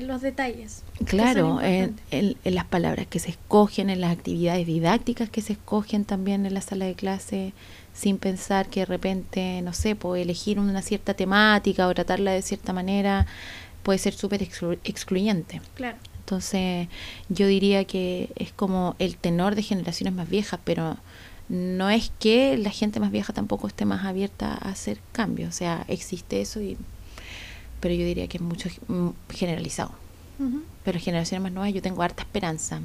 los 0.00 0.22
detalles 0.22 0.84
claro 1.04 1.60
en, 1.60 1.96
en, 2.10 2.36
las 2.44 2.64
palabras 2.64 3.06
que 3.08 3.18
se 3.18 3.30
escogen 3.30 3.90
en 3.90 4.00
las 4.00 4.12
actividades 4.12 4.66
didácticas 4.66 5.28
que 5.28 5.42
se 5.42 5.52
escogen 5.52 6.06
también 6.06 6.46
en 6.46 6.54
la 6.54 6.62
sala 6.62 6.86
de 6.86 6.94
clase 6.94 7.52
sin 7.96 8.18
pensar 8.18 8.68
que 8.68 8.80
de 8.80 8.86
repente, 8.86 9.62
no 9.62 9.72
sé, 9.72 9.96
puedo 9.96 10.16
elegir 10.16 10.58
una 10.60 10.82
cierta 10.82 11.14
temática 11.14 11.88
o 11.88 11.94
tratarla 11.94 12.32
de 12.32 12.42
cierta 12.42 12.72
manera 12.72 13.26
puede 13.82 13.98
ser 13.98 14.12
súper 14.12 14.42
excluyente. 14.42 15.62
Claro. 15.74 15.96
Entonces, 16.18 16.88
yo 17.28 17.46
diría 17.46 17.84
que 17.84 18.30
es 18.34 18.52
como 18.52 18.96
el 18.98 19.16
tenor 19.16 19.54
de 19.54 19.62
generaciones 19.62 20.12
más 20.12 20.28
viejas, 20.28 20.60
pero 20.64 20.96
no 21.48 21.88
es 21.88 22.10
que 22.18 22.58
la 22.58 22.70
gente 22.70 23.00
más 23.00 23.12
vieja 23.12 23.32
tampoco 23.32 23.68
esté 23.68 23.84
más 23.84 24.04
abierta 24.04 24.52
a 24.52 24.70
hacer 24.70 24.98
cambios. 25.12 25.48
O 25.50 25.56
sea, 25.56 25.84
existe 25.88 26.40
eso, 26.40 26.60
y 26.60 26.76
pero 27.80 27.94
yo 27.94 28.04
diría 28.04 28.26
que 28.26 28.38
es 28.38 28.42
mucho 28.42 28.68
generalizado. 29.30 29.92
Pero 30.84 31.00
generaciones 31.00 31.44
más 31.44 31.52
nuevas, 31.52 31.72
yo 31.72 31.80
tengo 31.80 32.02
harta 32.02 32.24
esperanza 32.24 32.80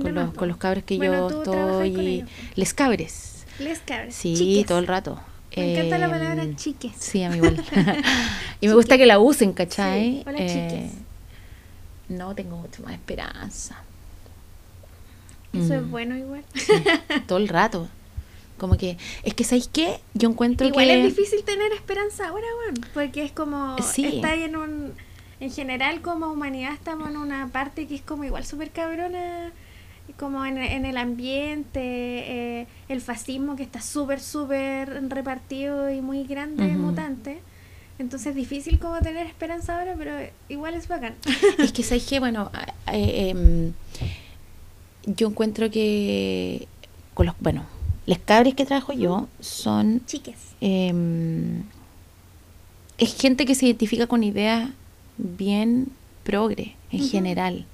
con, 0.00 0.14
los, 0.14 0.32
con 0.32 0.48
los 0.48 0.56
cabres 0.56 0.84
que 0.84 0.96
yo 0.96 1.28
estoy. 1.28 2.24
Les 2.54 2.72
cabres 2.72 3.37
les. 3.58 3.82
Sí, 4.10 4.64
todo 4.66 4.78
el 4.78 4.86
rato. 4.86 5.20
Me 5.56 5.72
encanta 5.72 5.98
la 5.98 6.10
palabra 6.10 6.42
em, 6.42 6.54
chiques. 6.56 6.92
Sí, 6.98 7.22
a 7.22 7.30
mí 7.30 7.36
igual. 7.36 7.56
y 8.60 8.68
me 8.68 8.74
gusta 8.74 8.96
que 8.96 9.06
la 9.06 9.18
usen, 9.18 9.52
¿cachai? 9.52 10.18
Sí, 10.18 10.22
hola. 10.26 10.38
Eh, 10.40 10.90
no 12.08 12.34
tengo 12.34 12.56
mucho 12.56 12.82
más 12.82 12.94
esperanza. 12.94 13.82
Eso 15.52 15.74
es 15.74 15.82
mm. 15.82 15.90
bueno 15.90 16.16
igual. 16.16 16.44
todo 17.26 17.38
el 17.38 17.48
rato. 17.48 17.88
Como 18.58 18.76
que, 18.76 18.98
es 19.22 19.34
que, 19.34 19.44
¿sabéis 19.44 19.68
qué? 19.72 20.00
Yo 20.14 20.28
encuentro 20.28 20.66
igual 20.66 20.86
que... 20.86 20.92
Igual 20.92 21.08
es 21.08 21.16
difícil 21.16 21.44
tener 21.44 21.72
esperanza 21.72 22.28
ahora, 22.28 22.46
bueno, 22.64 22.86
porque 22.92 23.24
es 23.24 23.32
como... 23.32 23.76
Sí. 23.82 24.16
Está 24.16 24.34
en 24.34 24.56
un... 24.56 24.94
En 25.40 25.52
general, 25.52 26.00
como 26.02 26.32
humanidad, 26.32 26.72
estamos 26.72 27.10
en 27.10 27.16
una 27.16 27.48
parte 27.48 27.86
que 27.86 27.94
es 27.94 28.02
como 28.02 28.24
igual 28.24 28.44
súper 28.44 28.70
cabrona 28.72 29.52
como 30.16 30.44
en, 30.44 30.58
el 30.58 30.96
ambiente, 30.96 31.80
eh, 31.80 32.66
el 32.88 33.00
fascismo 33.00 33.56
que 33.56 33.62
está 33.62 33.80
súper, 33.80 34.20
súper 34.20 35.08
repartido 35.08 35.90
y 35.90 36.00
muy 36.00 36.24
grande, 36.24 36.66
mutante. 36.68 37.40
Entonces 37.98 38.28
es 38.28 38.36
difícil 38.36 38.78
como 38.78 39.00
tener 39.00 39.26
esperanza 39.26 39.78
ahora, 39.78 39.94
pero 39.98 40.12
igual 40.48 40.74
es 40.74 40.88
bacán. 40.88 41.14
Es 41.58 41.72
que 41.72 41.82
sabes 41.82 42.06
que, 42.06 42.20
bueno, 42.20 42.50
eh, 42.92 43.30
em, 43.30 43.72
yo 45.04 45.28
encuentro 45.28 45.70
que 45.70 46.68
con 47.14 47.26
los, 47.26 47.34
bueno, 47.40 47.64
las 48.06 48.18
cabres 48.18 48.54
que 48.54 48.64
trabajo 48.64 48.92
yo 48.92 49.28
son... 49.40 50.00
Chiques. 50.06 50.36
Em, 50.60 51.64
es 52.98 53.14
gente 53.16 53.46
que 53.46 53.54
se 53.54 53.66
identifica 53.66 54.06
con 54.06 54.24
ideas 54.24 54.70
bien 55.16 55.88
progre 56.22 56.76
en 56.90 57.08
general 57.08 57.66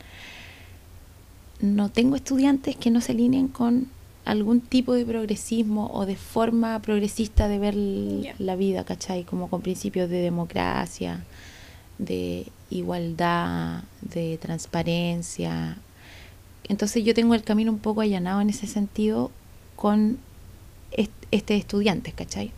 no 1.61 1.88
tengo 1.88 2.16
estudiantes 2.16 2.76
que 2.76 2.90
no 2.90 3.00
se 3.00 3.12
alineen 3.12 3.49
con 3.49 3.88
algún 4.25 4.61
tipo 4.61 4.94
de 4.94 5.04
progresismo 5.04 5.90
o 5.92 6.06
de 6.06 6.16
forma 6.16 6.80
progresista 6.80 7.49
de 7.49 7.58
ver 7.58 7.75
la 7.75 8.56
vida, 8.56 8.84
¿cachai? 8.84 9.25
Como 9.25 9.49
con 9.49 9.61
principios 9.61 10.08
de 10.08 10.18
democracia, 10.18 11.25
de 11.99 12.46
igualdad, 12.70 13.84
de 14.00 14.38
transparencia. 14.38 15.76
Entonces 16.68 17.04
yo 17.04 17.14
tengo 17.14 17.34
el 17.34 17.42
camino 17.42 17.70
un 17.70 17.78
poco 17.78 18.00
allanado 18.00 18.40
en 18.40 18.50
ese 18.50 18.66
sentido 18.66 19.30
con 19.76 20.18
este 21.30 21.56
estudiantes, 21.56 22.14
¿cachai? 22.14 22.52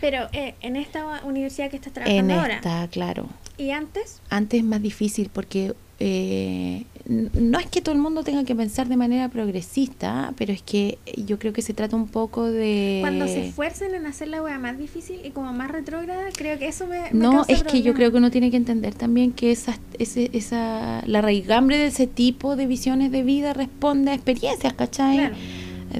Pero 0.00 0.28
eh, 0.32 0.54
en 0.60 0.76
esta 0.76 1.22
universidad 1.24 1.70
que 1.70 1.76
estás 1.76 1.94
trabajando 1.94 2.34
ahora. 2.34 2.54
En 2.54 2.58
esta, 2.58 2.88
claro. 2.88 3.26
¿Y 3.56 3.70
antes? 3.70 4.20
Antes 4.28 4.60
es 4.60 4.66
más 4.66 4.82
difícil 4.82 5.30
porque 5.32 5.74
eh, 6.06 6.84
no 7.06 7.58
es 7.58 7.66
que 7.66 7.80
todo 7.80 7.94
el 7.94 8.00
mundo 8.00 8.24
tenga 8.24 8.44
que 8.44 8.54
pensar 8.54 8.88
de 8.88 8.96
manera 8.98 9.30
progresista, 9.30 10.34
pero 10.36 10.52
es 10.52 10.60
que 10.60 10.98
yo 11.16 11.38
creo 11.38 11.54
que 11.54 11.62
se 11.62 11.72
trata 11.72 11.96
un 11.96 12.08
poco 12.08 12.44
de... 12.44 12.98
Cuando 13.00 13.26
se 13.26 13.46
esfuercen 13.46 13.94
en 13.94 14.04
hacer 14.04 14.28
la 14.28 14.42
wea 14.42 14.58
más 14.58 14.76
difícil 14.76 15.20
y 15.24 15.30
como 15.30 15.54
más 15.54 15.70
retrógrada, 15.70 16.24
creo 16.36 16.58
que 16.58 16.68
eso 16.68 16.86
me... 16.86 17.10
no, 17.12 17.46
es 17.48 17.62
que 17.62 17.80
yo 17.80 17.94
creo 17.94 18.10
que 18.10 18.18
uno 18.18 18.30
tiene 18.30 18.50
que 18.50 18.58
entender 18.58 18.94
también 18.94 19.32
que 19.32 19.50
esa, 19.50 19.78
ese, 19.98 20.28
esa, 20.34 21.02
la 21.06 21.22
raigambre 21.22 21.78
de 21.78 21.86
ese 21.86 22.06
tipo 22.06 22.54
de 22.54 22.66
visiones 22.66 23.10
de 23.10 23.22
vida 23.22 23.54
responde 23.54 24.10
a 24.10 24.14
experiencias, 24.14 24.74
¿cachai? 24.74 25.32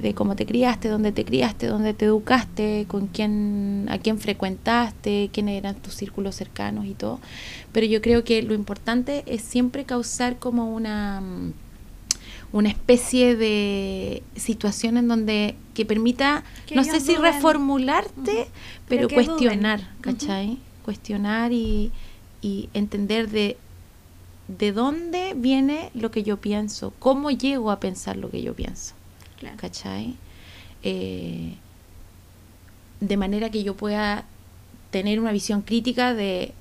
De 0.01 0.15
cómo 0.15 0.37
te 0.37 0.47
criaste, 0.47 0.89
dónde 0.89 1.13
te 1.13 1.25
criaste, 1.25 1.67
dónde 1.67 1.95
te 1.95 2.07
educaste, 2.07 2.85
con 2.89 3.07
quién, 3.07 3.87
a 3.89 3.99
quién 3.99 4.19
frecuentaste, 4.19 5.31
quiénes 5.33 5.59
eran 5.59 5.77
tus 5.77 5.95
círculos 5.95 6.35
cercanos 6.35 6.87
y 6.87 6.95
todo. 6.95 7.21
Pero 7.73 7.87
yo 7.87 8.01
creo 8.03 8.25
que 8.25 8.43
lo 8.43 8.55
importante 8.55 9.25
es 9.27 9.43
siempre 9.43 9.85
causar 9.85 10.39
como 10.39 10.75
una 10.75 11.23
una 12.53 12.69
especie 12.69 13.35
de 13.35 14.23
situación 14.37 14.97
en 14.97 15.09
donde 15.09 15.57
que 15.75 15.85
permita, 15.85 16.45
no 16.73 16.85
sé 16.85 17.01
si 17.01 17.17
reformularte, 17.17 18.47
pero, 18.87 19.09
cuestionar, 19.09 19.91
¿cachai? 20.01 20.59
Cuestionar 20.85 21.51
y, 21.53 21.91
y 22.43 22.69
entender 22.73 23.29
de 23.29 23.57
de 24.49 24.73
dónde 24.73 25.35
viene 25.37 25.91
lo 25.95 26.11
que 26.11 26.23
yo 26.23 26.37
pienso, 26.37 26.93
cómo 26.99 27.31
llego 27.31 27.71
a 27.71 27.81
pensar 27.81 28.17
lo 28.17 28.31
que 28.31 28.43
yo 28.43 28.55
pienso. 28.55 28.95
Claro. 29.45 29.57
¿Cachai? 29.61 30.15
Eh, 30.83 31.55
de 33.01 33.17
manera 33.17 33.51
que 33.51 33.63
yo 33.63 33.75
pueda 33.75 34.25
tener 34.91 35.21
una 35.21 35.33
visión 35.33 35.63
crítica 35.63 36.15
de, 36.15 36.53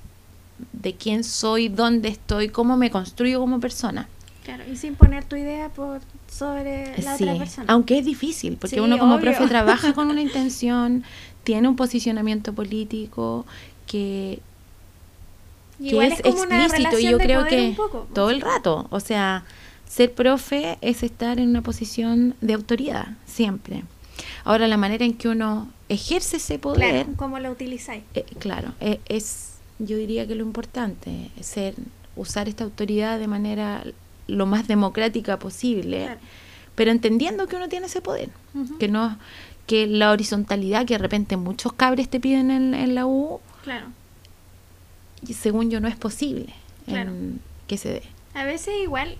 de 0.72 0.94
quién 0.94 1.24
soy, 1.24 1.68
dónde 1.68 2.08
estoy, 2.08 2.48
cómo 2.48 2.76
me 2.76 2.90
construyo 2.90 3.40
como 3.40 3.60
persona. 3.60 4.08
Claro, 4.44 4.64
y 4.70 4.76
sin 4.76 4.94
poner 4.94 5.24
tu 5.24 5.36
idea 5.36 5.70
por 5.70 6.00
sobre 6.30 6.98
la 7.02 7.16
Sí, 7.16 7.24
otra 7.24 7.38
persona. 7.38 7.72
aunque 7.72 7.98
es 7.98 8.04
difícil, 8.04 8.56
porque 8.60 8.76
Sí, 8.76 8.80
uno 8.80 8.98
como 8.98 9.14
obvio. 9.14 9.30
profe 9.32 9.46
trabaja 9.48 9.94
con 9.94 10.08
una 10.10 10.20
intención, 10.28 11.04
tiene 11.44 11.68
un 11.68 11.76
posicionamiento 11.76 12.52
político 12.52 13.46
que, 13.86 14.40
es, 15.80 16.22
como 16.22 16.42
una 16.42 16.64
explícito 16.64 16.98
y 16.98 17.04
yo 17.10 17.18
creo 17.18 17.46
que 17.46 17.68
un 17.68 17.74
poco, 17.76 18.06
todo 18.12 18.30
el 18.30 18.40
rato, 18.40 18.86
o 18.90 19.00
sea, 19.00 19.44
ser 19.88 20.12
profe 20.12 20.78
es 20.80 21.02
estar 21.02 21.38
en 21.38 21.48
una 21.50 21.62
posición 21.62 22.34
de 22.40 22.54
autoridad, 22.54 23.08
siempre. 23.26 23.84
Ahora, 24.44 24.68
la 24.68 24.76
manera 24.76 25.04
en 25.04 25.14
que 25.14 25.28
uno 25.28 25.68
ejerce 25.88 26.36
ese 26.38 26.58
poder, 26.58 27.04
Claro, 27.04 27.16
cómo 27.16 27.38
lo 27.38 27.50
utilizáis. 27.50 28.02
eh, 28.14 28.24
claro, 28.38 28.72
eh, 28.80 29.00
es, 29.06 29.54
yo 29.78 29.96
diría 29.96 30.26
que 30.26 30.34
lo 30.34 30.42
importante, 30.44 31.30
es 31.38 31.46
ser, 31.46 31.74
usar 32.16 32.48
esta 32.48 32.64
autoridad 32.64 33.18
de 33.18 33.26
manera 33.28 33.84
lo 34.26 34.46
más 34.46 34.66
democrática 34.68 35.38
posible, 35.38 36.04
Claro. 36.04 36.20
pero 36.74 36.90
entendiendo 36.90 37.46
que 37.46 37.56
uno 37.56 37.68
tiene 37.68 37.86
ese 37.86 38.00
poder, 38.00 38.30
que 38.78 38.88
no 38.88 39.18
que 39.66 39.86
la 39.86 40.10
horizontalidad 40.10 40.84
que 40.84 40.92
de 40.94 40.98
repente 40.98 41.38
muchos 41.38 41.72
cabres 41.72 42.10
te 42.10 42.20
piden 42.20 42.50
en, 42.50 42.74
en 42.74 42.94
la 42.94 43.06
U, 43.06 43.40
Claro. 43.62 43.86
y 45.26 45.32
según 45.34 45.70
yo 45.70 45.80
no 45.80 45.88
es 45.88 45.96
posible 45.96 46.52
Claro. 46.86 47.10
en 47.10 47.40
que 47.66 47.78
se 47.78 47.88
dé. 47.88 48.02
A 48.34 48.44
veces 48.44 48.74
igual, 48.82 49.16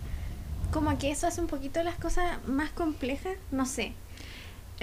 como 0.74 0.98
que 0.98 1.12
eso 1.12 1.28
hace 1.28 1.40
un 1.40 1.46
poquito 1.46 1.80
las 1.84 1.94
cosas 1.94 2.36
más 2.48 2.70
complejas, 2.70 3.36
no 3.52 3.64
sé. 3.64 3.92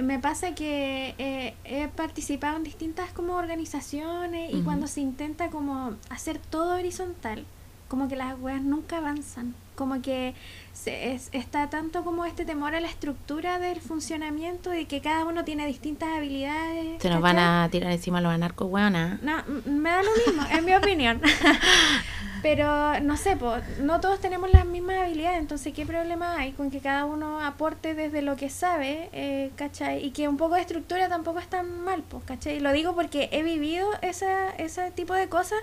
Me 0.01 0.19
pasa 0.19 0.55
que 0.55 1.13
eh, 1.17 1.53
he 1.65 1.89
participado 1.89 2.55
en 2.55 2.63
distintas 2.63 3.11
como 3.11 3.35
organizaciones 3.35 4.53
y 4.53 4.61
cuando 4.61 4.87
se 4.87 5.01
intenta 5.01 5.49
como 5.49 5.97
hacer 6.09 6.39
todo 6.39 6.75
horizontal, 6.75 7.43
como 7.89 8.07
que 8.07 8.15
las 8.15 8.39
weas 8.39 8.61
nunca 8.61 8.99
avanzan. 8.99 9.53
Como 9.75 10.01
que 10.01 10.33
se, 10.73 11.13
es- 11.13 11.29
está 11.31 11.69
tanto 11.69 12.03
como 12.03 12.25
este 12.25 12.45
temor 12.45 12.73
a 12.75 12.79
la 12.79 12.87
estructura 12.87 13.59
del 13.59 13.81
funcionamiento 13.81 14.69
de 14.69 14.85
que 14.85 15.01
cada 15.01 15.25
uno 15.25 15.43
tiene 15.43 15.65
distintas 15.67 16.09
habilidades. 16.17 17.01
Se 17.01 17.09
nos 17.09 17.21
van 17.21 17.39
a 17.39 17.67
tirar 17.71 17.91
encima 17.91 18.21
los 18.21 18.31
anarcos, 18.33 18.67
weona. 18.69 19.19
No, 19.21 19.43
me 19.65 19.89
da 19.89 20.01
lo 20.03 20.11
mismo, 20.25 20.43
en 20.51 20.65
mi 20.65 20.73
opinión. 20.73 21.21
Pero 22.41 22.99
no 23.01 23.17
sé, 23.17 23.35
po, 23.35 23.53
no 23.81 23.99
todos 23.99 24.19
tenemos 24.19 24.51
las 24.51 24.65
mismas 24.65 24.97
habilidades, 24.97 25.37
entonces 25.37 25.73
¿qué 25.75 25.85
problema 25.85 26.37
hay 26.39 26.53
con 26.53 26.71
que 26.71 26.79
cada 26.79 27.05
uno 27.05 27.39
aporte 27.39 27.93
desde 27.93 28.23
lo 28.23 28.35
que 28.35 28.49
sabe, 28.49 29.09
eh, 29.13 29.51
¿cachai? 29.55 30.03
Y 30.03 30.09
que 30.09 30.27
un 30.27 30.37
poco 30.37 30.55
de 30.55 30.61
estructura 30.61 31.07
tampoco 31.07 31.37
es 31.37 31.47
tan 31.47 31.81
mal, 31.83 32.01
pues, 32.01 32.23
¿cachai? 32.23 32.59
Lo 32.59 32.71
digo 32.71 32.95
porque 32.95 33.29
he 33.31 33.43
vivido 33.43 33.87
esa, 34.01 34.49
ese 34.57 34.89
tipo 34.89 35.13
de 35.13 35.29
cosas 35.29 35.59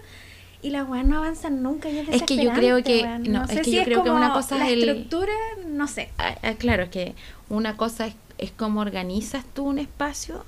y 0.62 0.71
las 0.71 0.88
weas 0.88 1.07
no 1.07 1.18
avanzan 1.18 1.62
nunca. 1.62 1.88
y 1.88 1.99
Es, 1.99 2.09
Es 2.09 2.23
que 2.23 2.37
yo 2.42 2.53
creo 2.53 2.83
que- 2.83 3.03
no, 3.29 3.44
es 3.44 3.51
sé 3.51 3.57
que 3.59 3.64
si 3.64 3.73
yo 3.77 3.85
creo 3.85 4.03
que 4.03 4.11
una 4.11 4.33
cosa 4.33 4.57
la 4.59 4.66
es 4.66 4.73
el- 4.73 4.88
estructura, 4.88 5.33
no 5.66 5.87
sé. 5.88 6.11
Ah, 6.18 6.37
ah, 6.42 6.53
claro, 6.55 6.85
es 6.85 6.88
que 6.90 7.14
una 7.49 7.77
cosa 7.77 8.07
es, 8.07 8.14
es 8.38 8.51
cómo 8.53 8.81
organizas 8.81 9.44
tú 9.55 9.64
un 9.64 9.79
espacio 9.79 10.44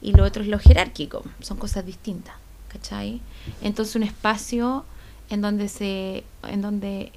y 0.00 0.12
lo 0.12 0.24
otro 0.24 0.42
es 0.42 0.48
lo 0.48 0.58
jerárquico. 0.58 1.22
Son 1.40 1.56
cosas 1.56 1.86
distintas, 1.86 2.34
¿cachai? 2.68 3.20
Entonces 3.62 3.94
un 3.96 4.02
espacio 4.02 4.84
en 5.30 5.40
donde 5.40 5.68
se, 5.68 6.24
en 6.48 6.60
donde 6.62 7.12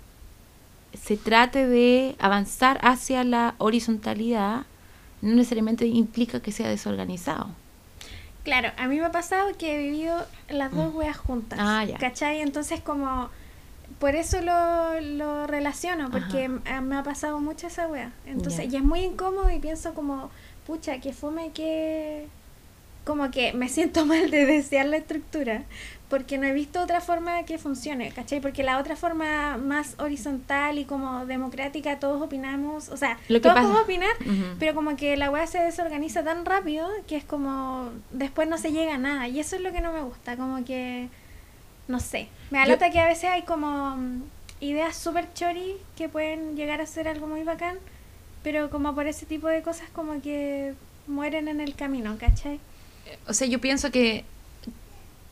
se 0.93 1.17
trate 1.17 1.67
de 1.67 2.15
avanzar 2.19 2.79
hacia 2.81 3.23
la 3.23 3.55
horizontalidad 3.57 4.65
no 5.21 5.35
necesariamente 5.35 5.87
implica 5.87 6.39
que 6.39 6.51
sea 6.51 6.69
desorganizado. 6.69 7.49
Claro, 8.45 8.69
a 8.77 8.87
mí 8.87 8.97
me 8.99 9.05
ha 9.05 9.11
pasado 9.11 9.49
que 9.57 9.75
he 9.75 9.77
vivido 9.77 10.25
las 10.47 10.71
dos 10.71 10.93
weas 10.95 11.17
juntas. 11.17 11.59
Ah, 11.61 11.83
ya. 11.83 11.97
¿Cachai? 11.97 12.39
Entonces 12.41 12.79
como... 12.79 13.29
Por 13.99 14.15
eso 14.15 14.41
lo, 14.41 14.99
lo 15.01 15.47
relaciono, 15.47 16.09
porque 16.11 16.43
m- 16.45 16.59
a- 16.69 16.81
me 16.81 16.95
ha 16.97 17.03
pasado 17.03 17.39
mucho 17.39 17.67
esa 17.67 17.87
wea. 17.87 18.11
Entonces, 18.25 18.67
Ya. 18.69 18.73
y 18.73 18.75
es 18.77 18.83
muy 18.83 19.01
incómodo 19.01 19.49
y 19.51 19.59
pienso 19.59 19.93
como, 19.93 20.29
pucha, 20.67 20.99
que 20.99 21.11
fome 21.13 21.51
que... 21.51 22.27
Como 23.05 23.31
que 23.31 23.53
me 23.53 23.69
siento 23.69 24.05
mal 24.11 24.29
de 24.31 24.45
desear 24.45 24.87
la 24.87 24.97
estructura, 24.97 25.63
porque 26.09 26.37
no 26.37 26.45
he 26.45 26.53
visto 26.53 26.81
otra 26.81 27.01
forma 27.01 27.43
que 27.43 27.57
funcione, 27.57 28.11
¿cachai? 28.11 28.39
Porque 28.41 28.61
la 28.63 28.77
otra 28.79 28.95
forma 28.95 29.57
más 29.57 29.95
horizontal 29.99 30.77
y 30.77 30.85
como 30.85 31.25
democrática, 31.25 31.99
todos 31.99 32.21
opinamos, 32.21 32.89
o 32.89 32.97
sea, 32.97 33.17
Lo 33.27 33.37
que 33.37 33.41
todos 33.41 33.55
pasa- 33.55 33.67
podemos 33.67 33.83
opinar, 33.83 34.11
pero 34.59 34.75
como 34.75 34.95
que 34.97 35.17
la 35.17 35.29
weá 35.31 35.47
se 35.47 35.59
desorganiza 35.59 36.23
tan 36.23 36.45
rápido 36.45 36.87
que 37.07 37.15
es 37.15 37.23
como 37.23 37.89
después 38.11 38.47
no 38.49 38.57
se 38.57 38.71
llega 38.71 38.95
a 38.95 38.97
nada. 38.97 39.27
Y 39.27 39.39
eso 39.39 39.55
es 39.55 39.61
lo 39.61 39.71
que 39.71 39.81
no 39.81 39.91
me 39.93 40.01
gusta, 40.01 40.35
como 40.37 40.63
que 40.65 41.07
no 41.87 41.99
sé. 41.99 42.27
Me 42.51 42.59
da 42.59 42.65
Yo- 42.65 42.77
que 42.91 42.99
a 42.99 43.07
veces 43.07 43.29
hay 43.29 43.43
como 43.43 43.95
mm, 43.97 44.23
ideas 44.61 44.95
súper 44.95 45.31
chori 45.33 45.75
que 45.97 46.07
pueden 46.09 46.55
llegar 46.55 46.81
a 46.81 46.85
ser 46.85 47.07
algo 47.07 47.27
muy 47.27 47.43
bacán, 47.43 47.77
pero 48.43 48.69
como 48.69 48.93
por 48.95 49.07
ese 49.07 49.25
tipo 49.25 49.47
de 49.47 49.61
cosas 49.63 49.89
como 49.93 50.21
que 50.21 50.73
mueren 51.07 51.47
en 51.47 51.61
el 51.61 51.75
camino, 51.75 52.17
¿cachai? 52.19 52.59
O 53.27 53.33
sea, 53.33 53.47
yo 53.47 53.59
pienso 53.59 53.91
que 53.91 54.25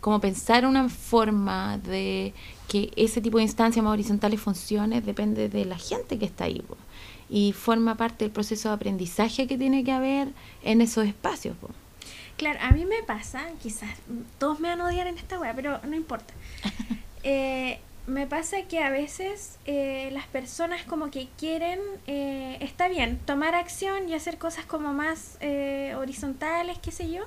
como 0.02 0.20
pensar 0.20 0.66
una 0.66 0.90
forma 0.90 1.78
de 1.78 2.34
que 2.68 2.92
ese 2.98 3.22
tipo 3.22 3.38
de 3.38 3.44
instancias 3.44 3.84
más 3.84 3.94
horizontales 3.94 4.42
funcione 4.42 5.00
depende 5.00 5.48
de 5.48 5.64
la 5.64 5.78
gente 5.78 6.20
que 6.20 6.26
está 6.26 6.44
ahí 6.44 6.62
po. 6.62 6.76
y 7.30 7.54
forma 7.54 7.96
parte 7.96 8.26
del 8.26 8.32
proceso 8.32 8.68
de 8.68 8.76
aprendizaje 8.76 9.48
que 9.48 9.58
tiene 9.58 9.84
que 9.84 9.94
haber 9.94 10.28
en 10.64 10.82
esos 10.82 11.06
espacios. 11.06 11.56
po. 11.58 11.70
Claro, 12.36 12.60
a 12.62 12.72
mí 12.72 12.84
me 12.86 13.02
pasa, 13.04 13.48
quizás 13.62 13.90
todos 14.40 14.60
me 14.60 14.68
van 14.68 14.82
a 14.82 14.88
odiar 14.88 15.08
en 15.08 15.18
esta 15.18 15.40
weá, 15.40 15.54
pero 15.54 15.80
no 15.86 15.96
importa. 15.96 16.34
Eh, 17.26 17.80
me 18.06 18.28
pasa 18.28 18.64
que 18.64 18.84
a 18.84 18.90
veces 18.90 19.58
eh, 19.66 20.10
las 20.12 20.28
personas 20.28 20.84
como 20.84 21.10
que 21.10 21.30
quieren, 21.38 21.80
eh, 22.06 22.58
está 22.60 22.90
bien, 22.90 23.18
tomar 23.20 23.56
acción 23.56 24.10
y 24.10 24.14
hacer 24.14 24.38
cosas 24.38 24.66
como 24.66 24.94
más 24.94 25.38
eh, 25.40 25.96
horizontales, 25.98 26.78
qué 26.80 26.92
sé 26.92 27.10
yo, 27.10 27.24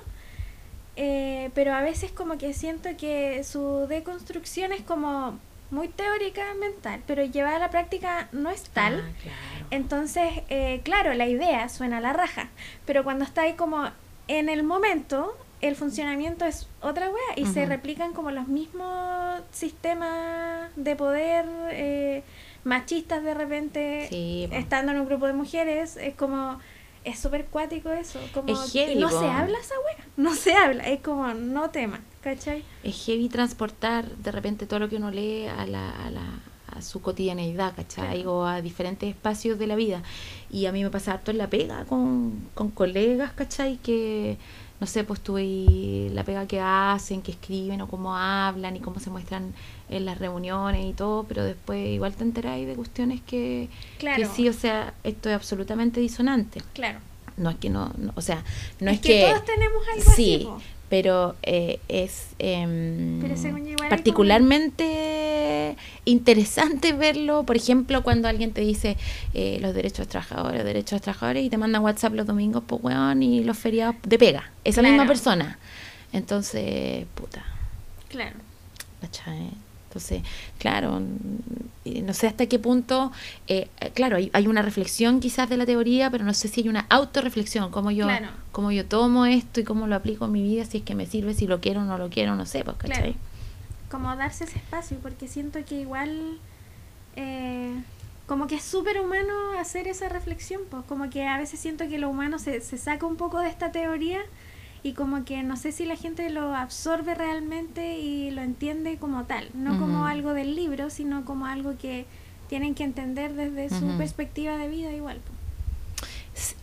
eh, 0.97 1.51
pero 1.53 1.73
a 1.73 1.81
veces 1.81 2.11
como 2.11 2.37
que 2.37 2.53
siento 2.53 2.89
que 2.97 3.43
su 3.43 3.85
deconstrucción 3.87 4.73
es 4.73 4.81
como 4.81 5.37
muy 5.69 5.89
teórica, 5.89 6.53
mental, 6.59 7.01
pero 7.05 7.23
llevada 7.23 7.57
a 7.57 7.59
la 7.59 7.69
práctica 7.69 8.29
no 8.31 8.49
es 8.49 8.63
tal. 8.63 9.01
Ah, 9.01 9.21
claro. 9.21 9.67
Entonces, 9.69 10.41
eh, 10.49 10.81
claro, 10.83 11.13
la 11.13 11.27
idea 11.27 11.69
suena 11.69 11.97
a 11.97 12.01
la 12.01 12.13
raja, 12.13 12.49
pero 12.85 13.03
cuando 13.03 13.25
está 13.25 13.43
ahí 13.43 13.53
como 13.53 13.89
en 14.27 14.49
el 14.49 14.63
momento, 14.63 15.37
el 15.61 15.75
funcionamiento 15.75 16.45
es 16.45 16.67
otra 16.81 17.09
wea 17.09 17.35
y 17.35 17.45
se 17.45 17.65
replican 17.65 18.13
como 18.13 18.31
los 18.31 18.47
mismos 18.47 19.41
sistemas 19.51 20.71
de 20.75 20.95
poder 20.95 21.45
eh, 21.71 22.23
machistas 22.63 23.23
de 23.23 23.33
repente, 23.33 24.07
Sí, 24.09 24.49
estando 24.51 24.91
en 24.93 24.99
un 24.99 25.05
grupo 25.05 25.27
de 25.27 25.33
mujeres, 25.33 25.95
es 25.97 26.15
como... 26.15 26.59
Es 27.07 27.19
súper 27.19 27.45
cuático 27.45 27.89
eso, 27.89 28.19
como 28.33 28.51
Es 28.51 28.73
heavy, 28.73 28.91
y 28.91 28.95
no 28.97 29.09
po. 29.09 29.17
se 29.17 29.25
habla 29.29 29.57
esa 29.59 29.75
wea, 29.75 30.05
no 30.17 30.35
se 30.35 30.53
habla, 30.53 30.83
es 30.89 30.99
como 30.99 31.33
no 31.33 31.69
tema, 31.69 32.01
¿cachai? 32.21 32.65
Es 32.83 33.05
heavy 33.05 33.29
transportar 33.29 34.09
de 34.17 34.29
repente 34.29 34.65
todo 34.65 34.79
lo 34.79 34.89
que 34.89 34.97
uno 34.97 35.09
lee 35.09 35.45
a, 35.45 35.65
la, 35.65 35.89
a, 35.89 36.11
la, 36.11 36.25
a 36.75 36.81
su 36.81 37.01
cotidianeidad, 37.01 37.73
¿cachai? 37.77 38.23
Claro. 38.23 38.39
O 38.39 38.45
a 38.45 38.61
diferentes 38.61 39.07
espacios 39.07 39.57
de 39.57 39.67
la 39.67 39.75
vida. 39.75 40.03
Y 40.51 40.65
a 40.65 40.73
mí 40.73 40.83
me 40.83 40.89
pasa 40.89 41.13
harto 41.13 41.31
en 41.31 41.37
la 41.37 41.49
pega 41.49 41.85
con, 41.85 42.49
con 42.53 42.71
colegas, 42.71 43.31
¿cachai? 43.31 43.77
Que, 43.77 44.37
no 44.81 44.85
sé, 44.85 45.05
pues 45.05 45.21
y 45.39 46.09
la 46.11 46.25
pega 46.25 46.45
que 46.45 46.59
hacen, 46.59 47.21
que 47.21 47.31
escriben 47.31 47.79
o 47.79 47.87
cómo 47.87 48.17
hablan 48.17 48.75
y 48.75 48.81
cómo 48.81 48.99
se 48.99 49.09
muestran 49.09 49.53
en 49.89 50.05
las 50.05 50.17
reuniones 50.19 50.85
y 50.85 50.93
todo, 50.93 51.23
pero 51.23 51.43
después 51.43 51.87
igual 51.87 52.13
te 52.13 52.23
enteráis 52.23 52.67
de 52.67 52.73
cuestiones 52.75 53.21
que, 53.21 53.69
Claro. 53.99 54.17
que 54.17 54.25
sí, 54.27 54.49
o 54.49 54.53
sea, 54.53 54.93
esto 55.03 55.29
es 55.29 55.35
absolutamente 55.35 55.99
disonante. 56.01 56.61
Claro. 56.73 56.99
No 57.37 57.49
es 57.51 57.57
que 57.57 57.69
no, 57.69 57.93
no- 57.97 58.11
o 58.15 58.21
sea, 58.21 58.43
no 58.79 58.89
es, 58.91 58.97
es, 58.97 59.01
que, 59.03 59.21
todos 59.29 59.45
tenemos 59.45 59.83
algo 59.95 60.11
sí, 60.15 60.35
así, 60.35 60.49
pero 60.89 61.35
eh, 61.43 61.79
es 61.87 62.29
Pero 62.37 63.35
hay 63.35 63.89
particularmente 63.89 65.75
interesante 66.05 66.93
verlo, 66.93 67.43
por 67.43 67.55
ejemplo, 67.57 68.01
cuando 68.03 68.27
alguien 68.27 68.51
te 68.53 68.61
dice 68.61 68.97
eh, 69.33 69.59
los 69.61 69.73
derechos 69.73 69.99
de 69.99 70.05
trabajadores, 70.07 70.57
los 70.57 70.65
derechos 70.65 70.99
de 70.99 71.03
trabajadores 71.03 71.43
y 71.45 71.49
te 71.49 71.57
mandan 71.57 71.83
WhatsApp 71.83 72.13
los 72.13 72.25
domingos, 72.25 72.63
pues 72.65 72.81
weón, 72.83 73.21
y 73.23 73.43
los 73.43 73.57
feriados 73.57 73.95
de 74.03 74.17
pega, 74.17 74.51
esa 74.63 74.81
Claro. 74.81 74.93
misma 74.95 75.07
persona. 75.07 75.59
Entonces, 76.13 77.05
puta, 77.15 77.43
Claro. 78.09 78.35
¿cachai? 79.01 79.49
Entonces, 79.97 80.21
claro, 80.59 81.01
no 81.85 82.13
sé 82.13 82.27
hasta 82.27 82.45
qué 82.45 82.59
punto, 82.59 83.11
eh, 83.47 83.67
eh, 83.79 83.91
claro, 83.95 84.17
hay, 84.17 84.29
hay 84.33 84.45
una 84.47 84.61
reflexión 84.61 85.19
quizás 85.19 85.49
de 85.49 85.57
la 85.57 85.65
teoría, 85.65 86.11
pero 86.11 86.23
no 86.23 86.33
sé 86.33 86.47
si 86.47 86.61
hay 86.61 86.69
una 86.69 86.85
autorreflexión, 86.89 87.71
cómo 87.71 87.89
yo, 87.91 88.05
Claro. 88.05 88.27
cómo 88.51 88.71
yo 88.71 88.85
tomo 88.85 89.25
esto 89.25 89.59
y 89.59 89.63
cómo 89.63 89.87
lo 89.87 89.95
aplico 89.95 90.25
en 90.25 90.31
mi 90.33 90.43
vida, 90.43 90.65
si 90.65 90.77
es 90.77 90.83
que 90.83 90.93
me 90.95 91.05
sirve, 91.07 91.33
si 91.33 91.47
lo 91.47 91.59
quiero 91.61 91.81
o 91.81 91.83
no 91.85 91.97
lo 91.97 92.09
quiero, 92.09 92.35
no 92.35 92.45
sé, 92.45 92.63
pues, 92.63 92.77
¿cachai? 92.77 93.13
Claro. 93.13 93.17
como 93.89 94.15
darse 94.15 94.43
ese 94.43 94.57
espacio, 94.57 94.97
porque 95.01 95.27
siento 95.27 95.59
que 95.65 95.79
igual 95.81 96.37
eh, 97.15 97.73
como 98.27 98.45
que 98.47 98.55
es 98.55 98.63
súper 98.63 98.99
humano 98.99 99.33
hacer 99.59 99.87
esa 99.87 100.09
reflexión, 100.09 100.61
pues 100.69 100.83
como 100.87 101.09
que 101.09 101.25
a 101.25 101.37
veces 101.37 101.59
siento 101.59 101.87
que 101.87 101.97
lo 101.97 102.09
humano 102.09 102.37
se, 102.37 102.61
se 102.61 102.77
saca 102.77 103.05
un 103.05 103.15
poco 103.15 103.39
de 103.39 103.49
esta 103.49 103.71
teoría 103.71 104.19
y 104.87 104.93
como 104.93 105.25
que 105.25 105.43
no 105.43 105.57
sé 105.57 105.73
si 105.73 105.85
la 105.85 105.97
gente 105.97 106.29
lo 106.29 106.55
absorbe 106.55 107.13
realmente 107.13 107.99
y 107.99 108.31
lo 108.31 108.41
entiende 108.41 108.95
como 108.95 109.25
tal, 109.25 109.49
no 109.53 109.77
como 109.77 110.05
algo 110.05 110.33
del 110.33 110.55
libro, 110.55 110.89
sino 110.89 111.25
como 111.25 111.45
algo 111.45 111.77
que 111.77 112.05
tienen 112.47 112.73
que 112.73 112.85
entender 112.85 113.33
desde 113.33 113.69
su 113.69 113.85
perspectiva 113.97 114.55
de 114.57 114.69
vida 114.69 114.93
igual. 114.93 115.19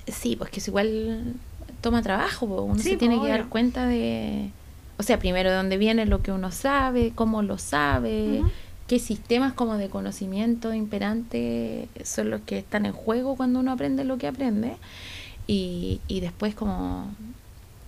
Sí, 0.06 0.36
pues 0.36 0.50
que 0.50 0.60
es 0.60 0.68
igual 0.68 1.34
toma 1.82 2.00
trabajo, 2.00 2.48
po. 2.48 2.62
uno 2.62 2.78
Sí, 2.78 2.90
se 2.90 2.96
tiene 2.96 3.20
que 3.20 3.28
dar 3.28 3.48
cuenta 3.48 3.86
de, 3.86 4.50
o 4.96 5.02
sea, 5.02 5.18
primero 5.18 5.50
de 5.50 5.56
dónde 5.56 5.76
viene 5.76 6.06
lo 6.06 6.22
que 6.22 6.32
uno 6.32 6.50
sabe, 6.50 7.12
cómo 7.14 7.42
lo 7.42 7.58
sabe, 7.58 8.42
qué 8.86 8.98
sistemas 8.98 9.52
como 9.52 9.76
de 9.76 9.90
conocimiento 9.90 10.72
imperante 10.72 11.90
son 12.04 12.30
los 12.30 12.40
que 12.40 12.56
están 12.56 12.86
en 12.86 12.92
juego 12.92 13.36
cuando 13.36 13.60
uno 13.60 13.72
aprende 13.72 14.04
lo 14.04 14.16
que 14.16 14.28
aprende 14.28 14.76
y, 15.46 16.00
y 16.08 16.20
después 16.20 16.54
como 16.54 17.08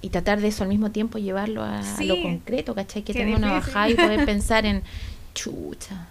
y 0.06 0.08
tratar 0.08 0.40
de 0.40 0.46
eso 0.46 0.62
al 0.62 0.68
mismo 0.68 0.92
tiempo 0.92 1.18
llevarlo 1.18 1.64
a, 1.64 1.82
lo 1.98 2.22
concreto, 2.22 2.76
¿cachai? 2.76 3.02
Que 3.02 3.12
tenga 3.12 3.36
una 3.36 3.50
bajada 3.50 3.90
y 3.90 3.94
poder 3.94 4.24
pensar 4.24 4.64
en 4.64 4.84
chucha, 5.34 6.06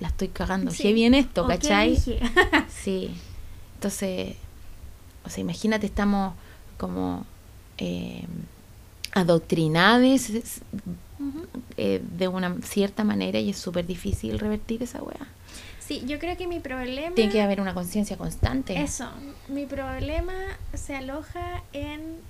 la 0.00 0.08
estoy 0.08 0.28
cagando, 0.28 0.70
Sí. 0.70 0.82
qué 0.82 0.92
bien 0.92 1.14
esto, 1.14 1.44
¿O 1.44 1.48
qué 1.48 1.54
¿cachai? 1.54 1.96
Sí. 2.68 3.10
Entonces, 3.76 4.34
o 5.24 5.30
sea, 5.30 5.40
imagínate, 5.40 5.86
estamos 5.86 6.34
como 6.76 7.24
eh, 7.78 8.26
adoctrinados 9.12 10.28
eh, 11.78 12.02
de 12.18 12.28
una 12.28 12.54
cierta 12.62 13.02
manera 13.02 13.38
y 13.38 13.48
es 13.48 13.56
súper 13.56 13.86
difícil 13.86 14.38
revertir 14.38 14.82
esa 14.82 15.02
weá. 15.02 15.26
Sí, 15.80 16.02
yo 16.06 16.18
creo 16.18 16.36
que 16.36 16.46
mi 16.46 16.60
problema... 16.60 17.14
Tiene 17.14 17.32
que 17.32 17.40
haber 17.40 17.62
una 17.62 17.72
conciencia 17.72 18.18
constante. 18.18 18.78
Eso, 18.78 19.08
mi 19.48 19.64
problema 19.64 20.34
se 20.74 20.94
aloja 20.96 21.62
en 21.72 22.20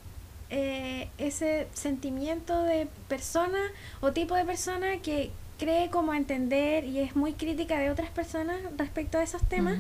eh, 0.55 1.09
ese 1.17 1.67
sentimiento 1.73 2.63
de 2.63 2.87
persona 3.09 3.59
o 4.03 4.13
tipo 4.13 4.35
de 4.35 4.45
persona 4.45 4.99
que 4.99 5.31
cree 5.59 5.89
como 5.89 6.13
entender 6.13 6.85
y 6.85 6.99
es 6.99 7.17
muy 7.17 7.33
crítica 7.33 7.79
de 7.79 7.91
otras 7.91 8.11
personas 8.11 8.59
respecto 8.77 9.17
a 9.17 9.23
esos 9.23 9.43
temas, 9.49 9.79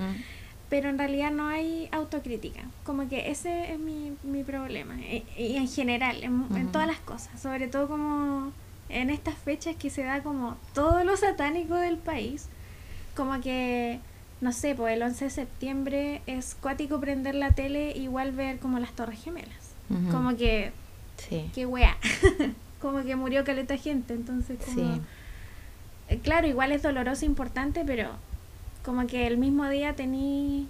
pero 0.70 0.88
en 0.88 0.96
realidad 0.96 1.30
no 1.30 1.48
hay 1.48 1.90
autocrítica. 1.92 2.62
Como 2.84 3.06
que 3.06 3.30
ese 3.30 3.70
es 3.70 3.78
mi, 3.78 4.16
mi 4.22 4.44
problema. 4.44 4.94
Y, 4.98 5.26
y 5.36 5.56
en 5.56 5.68
general, 5.68 6.24
en, 6.24 6.72
todas 6.72 6.86
las 6.86 7.00
cosas, 7.00 7.38
sobre 7.38 7.68
todo 7.68 7.86
como 7.86 8.50
en 8.88 9.10
estas 9.10 9.34
fechas 9.34 9.76
que 9.76 9.90
se 9.90 10.04
da 10.04 10.22
como 10.22 10.56
todo 10.72 11.04
lo 11.04 11.18
satánico 11.18 11.74
del 11.74 11.98
país, 11.98 12.46
como 13.14 13.42
que, 13.42 14.00
no 14.40 14.52
sé, 14.52 14.74
pues 14.74 14.94
el 14.94 15.02
11 15.02 15.26
de 15.26 15.30
septiembre 15.30 16.22
es 16.26 16.54
cuático 16.54 16.98
prender 16.98 17.34
la 17.34 17.50
tele 17.50 17.92
igual 17.94 18.32
ver 18.32 18.58
como 18.58 18.78
las 18.78 18.92
Torres 18.92 19.22
Gemelas. 19.22 19.61
Como 20.10 20.36
que, 20.36 20.72
Sí. 21.16 21.50
que 21.54 21.66
wea. 21.66 21.96
como 22.80 23.02
que 23.02 23.14
murió 23.16 23.44
caleta 23.44 23.76
gente, 23.76 24.14
entonces 24.14 24.58
como... 24.64 24.94
Sí. 24.94 25.00
Eh, 26.08 26.18
Claro, 26.22 26.46
igual 26.46 26.72
es 26.72 26.82
doloroso, 26.82 27.24
importante, 27.24 27.84
pero 27.86 28.10
como 28.84 29.06
que 29.06 29.26
el 29.26 29.38
mismo 29.38 29.68
día 29.68 29.94
tení 29.94 30.66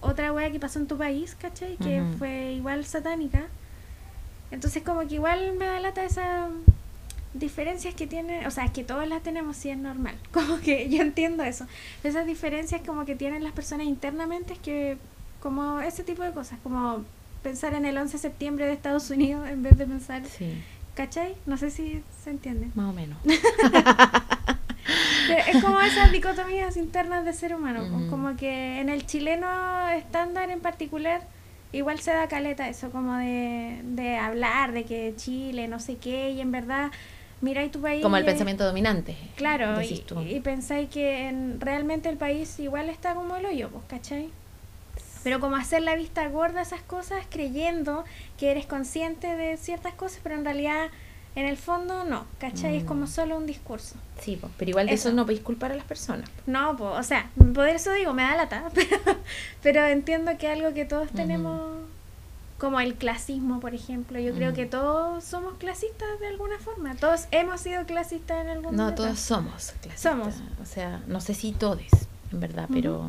otra 0.00 0.32
wea 0.32 0.50
que 0.50 0.60
pasó 0.60 0.78
en 0.78 0.86
tu 0.86 0.96
país, 0.96 1.34
¿cachai? 1.40 1.76
Que 1.76 2.02
fue 2.18 2.52
igual 2.52 2.84
satánica. 2.84 3.46
Entonces 4.50 4.82
como 4.82 5.00
que 5.08 5.14
igual 5.16 5.54
me 5.54 5.64
da 5.66 5.80
lata 5.80 6.04
esas 6.04 6.50
diferencias 7.32 7.94
que 7.94 8.06
tiene, 8.06 8.46
o 8.46 8.50
sea, 8.50 8.66
es 8.66 8.70
que 8.70 8.84
todas 8.84 9.08
las 9.08 9.22
tenemos 9.22 9.56
si 9.56 9.70
es 9.70 9.76
normal, 9.78 10.14
como 10.32 10.60
que 10.60 10.88
yo 10.88 11.02
entiendo 11.02 11.42
eso. 11.42 11.66
Esas 12.04 12.26
diferencias 12.26 12.82
como 12.86 13.04
que 13.04 13.16
tienen 13.16 13.42
las 13.42 13.52
personas 13.52 13.86
internamente 13.86 14.52
es 14.52 14.58
que 14.60 14.96
como 15.40 15.80
ese 15.80 16.04
tipo 16.04 16.22
de 16.22 16.30
cosas, 16.32 16.58
como 16.62 17.04
pensar 17.44 17.74
en 17.74 17.84
el 17.84 17.96
11 17.96 18.14
de 18.14 18.18
septiembre 18.18 18.66
de 18.66 18.72
Estados 18.72 19.08
Unidos 19.10 19.48
en 19.48 19.62
vez 19.62 19.78
de 19.78 19.86
pensar, 19.86 20.22
Sí, 20.26 20.52
¿cachai? 20.96 21.36
No 21.46 21.56
sé 21.56 21.70
si 21.70 22.02
se 22.24 22.30
entiende. 22.30 22.68
más 22.74 22.90
o 22.90 22.92
menos. 22.92 23.18
Es 25.48 25.62
como 25.62 25.80
esas 25.80 26.12
dicotomías 26.12 26.76
internas 26.76 27.24
de 27.24 27.32
ser 27.32 27.54
humano, 27.54 27.86
pues, 27.90 28.10
como 28.10 28.36
que 28.36 28.80
en 28.80 28.88
el 28.90 29.06
chileno 29.06 29.88
estándar 29.90 30.50
en 30.50 30.60
particular 30.60 31.22
igual 31.72 31.98
se 32.00 32.12
da 32.12 32.28
caleta 32.28 32.68
eso, 32.68 32.90
como 32.90 33.16
de, 33.16 33.80
de 33.82 34.16
hablar 34.16 34.72
de 34.72 34.84
que 34.84 35.14
Chile, 35.16 35.66
no 35.68 35.80
sé 35.80 35.96
qué, 35.96 36.30
y 36.30 36.40
en 36.40 36.52
verdad 36.52 36.90
miráis 37.40 37.72
tu 37.72 37.80
país. 37.80 38.02
Como 38.02 38.16
el 38.18 38.24
pensamiento 38.26 38.64
dominante. 38.64 39.16
Claro, 39.36 39.80
y, 39.82 40.04
y 40.28 40.40
pensáis 40.40 40.88
que 40.90 41.28
en- 41.28 41.58
realmente 41.60 42.08
el 42.10 42.16
país 42.18 42.58
igual 42.60 42.88
está 42.90 43.14
como 43.14 43.34
el 43.36 43.46
hoyo, 43.46 43.70
pues, 43.70 43.84
¿cachai? 43.88 44.28
Pero 45.24 45.40
como 45.40 45.56
hacer 45.56 45.82
la 45.82 45.96
vista 45.96 46.28
gorda 46.28 46.60
a 46.60 46.62
esas 46.62 46.82
cosas 46.82 47.24
creyendo 47.30 48.04
que 48.38 48.50
eres 48.50 48.66
consciente 48.66 49.34
de 49.34 49.56
ciertas 49.56 49.94
cosas, 49.94 50.20
pero 50.22 50.34
en 50.36 50.44
realidad 50.44 50.88
en 51.34 51.46
el 51.46 51.56
fondo 51.56 52.04
no, 52.04 52.26
¿cachai? 52.38 52.76
Es 52.76 52.84
Mm. 52.84 52.86
como 52.86 53.06
solo 53.08 53.36
un 53.36 53.46
discurso. 53.46 53.96
Sí, 54.20 54.36
po, 54.36 54.48
pero 54.56 54.70
igual 54.70 54.86
de 54.86 54.92
eso, 54.94 55.08
Eso. 55.08 55.16
no 55.16 55.24
podéis 55.24 55.40
culpar 55.40 55.72
a 55.72 55.74
las 55.74 55.84
personas. 55.84 56.30
No, 56.46 56.76
po, 56.76 56.90
o 56.90 57.02
sea, 57.02 57.28
por 57.54 57.66
eso 57.68 57.90
digo, 57.92 58.12
me 58.12 58.22
da 58.22 58.36
lata, 58.36 58.70
pero, 58.74 58.98
pero 59.62 59.84
entiendo 59.86 60.30
que 60.38 60.46
algo 60.46 60.72
que 60.74 60.84
todos 60.84 61.10
tenemos, 61.10 61.80
como 62.58 62.78
el 62.78 62.94
clasismo, 62.94 63.58
por 63.58 63.74
ejemplo, 63.74 64.20
yo 64.20 64.32
creo 64.32 64.54
que 64.54 64.64
todos 64.66 65.24
somos 65.24 65.54
clasistas 65.54 66.20
de 66.20 66.28
alguna 66.28 66.58
forma, 66.60 66.94
todos 66.94 67.26
hemos 67.32 67.60
sido 67.62 67.84
clasistas 67.84 68.42
en 68.44 68.50
algún 68.50 68.76
No, 68.76 68.84
momento. 68.84 69.02
todos 69.02 69.18
somos 69.18 69.72
clasistas. 69.82 70.00
Somos. 70.00 70.34
O 70.62 70.66
sea, 70.66 71.02
no 71.08 71.20
sé 71.20 71.34
si 71.34 71.50
todos, 71.52 71.80
en 72.32 72.38
verdad, 72.40 72.68
pero. 72.72 73.06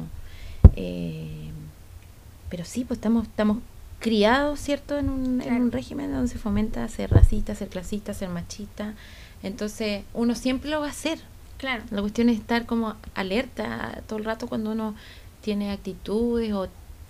eh, 0.76 1.45
pero 2.50 2.66
sí, 2.66 2.84
pues 2.86 2.98
estamos, 3.00 3.26
estamos 3.28 3.58
criados, 4.00 4.60
¿cierto? 4.60 4.98
En 4.98 5.10
un, 5.10 5.42
en 5.42 5.62
un 5.62 5.72
régimen 5.72 6.12
donde 6.12 6.28
se 6.28 6.38
fomenta 6.38 6.88
ser 6.90 7.10
racista, 7.12 7.56
ser 7.56 7.70
clasista, 7.70 8.14
ser 8.14 8.30
machista. 8.30 8.94
Entonces, 9.44 10.04
uno 10.14 10.36
siempre 10.36 10.70
lo 10.70 10.80
va 10.82 10.88
a 10.88 10.92
hacer. 10.92 11.20
Claro, 11.58 11.84
La 11.90 12.02
cuestión 12.02 12.30
es 12.30 12.38
estar 12.38 12.66
como 12.66 12.96
alerta 13.16 14.02
todo 14.08 14.20
el 14.20 14.26
rato 14.26 14.48
cuando 14.48 14.72
uno 14.72 14.94
tiene 15.42 15.72
actitudes 15.72 16.52
o 16.54 16.68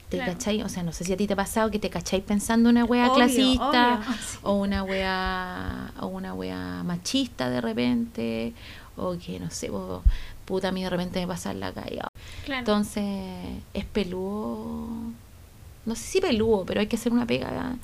te 0.09 0.17
Claro. 0.17 0.33
cacháis. 0.33 0.63
O 0.63 0.69
sea, 0.69 0.83
no 0.83 0.93
sé 0.93 1.03
si 1.03 1.11
a 1.13 1.17
ti 1.17 1.25
te 1.25 1.33
ha 1.33 1.35
pasado 1.35 1.71
que 1.71 1.79
te 1.79 1.89
cacháis 1.89 2.23
pensando 2.23 2.69
una 2.69 2.85
wea 2.85 3.05
Obvio, 3.07 3.15
clasista 3.15 3.95
obvio, 3.95 4.15
o 4.43 4.53
una 4.53 4.83
wea 4.83 5.91
o 5.99 6.07
una 6.07 6.33
wea 6.35 6.83
machista 6.83 7.49
de 7.49 7.59
repente 7.59 8.53
o 8.97 9.17
que 9.17 9.39
no 9.39 9.49
sé, 9.49 9.69
vos, 9.71 10.03
puta 10.45 10.69
a 10.69 10.71
mí 10.71 10.83
de 10.83 10.89
repente 10.91 11.19
me 11.19 11.27
pasa 11.27 11.51
en 11.51 11.59
la 11.59 11.73
calle. 11.73 12.01
claro. 12.45 12.59
Entonces, 12.59 13.03
es 13.73 13.85
peludo. 13.85 14.87
No 15.85 15.95
sé 15.95 16.03
si 16.03 16.21
peludo, 16.21 16.65
pero 16.65 16.79
hay 16.79 16.87
que 16.87 16.95
hacer 16.95 17.11
una 17.11 17.25
pega. 17.25 17.75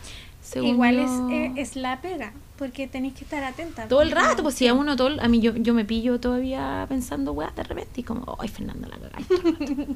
según 0.41 0.69
Igual 0.69 0.99
es, 0.99 1.09
yo. 1.09 1.29
eh, 1.29 1.53
es 1.57 1.75
la 1.75 2.01
pega, 2.01 2.33
porque 2.57 2.87
tenéis 2.87 3.13
que 3.13 3.23
estar 3.23 3.43
atenta. 3.43 3.87
Todo 3.87 4.01
el 4.01 4.09
porque- 4.09 4.23
rato, 4.25 4.43
pues 4.43 4.55
si 4.55 4.67
a 4.67 4.73
uno 4.73 4.95
todo, 4.95 5.07
el- 5.09 5.19
a 5.19 5.27
mí 5.27 5.39
yo, 5.39 5.55
yo 5.55 5.73
me 5.75 5.85
pillo 5.85 6.19
todavía 6.19 6.85
pensando, 6.89 7.31
weá, 7.33 7.51
de 7.55 7.63
repente, 7.63 8.01
y 8.01 8.03
como, 8.03 8.35
ay, 8.39 8.47
Fernanda, 8.49 8.87
la 8.87 8.97
cagaste. 8.97 9.35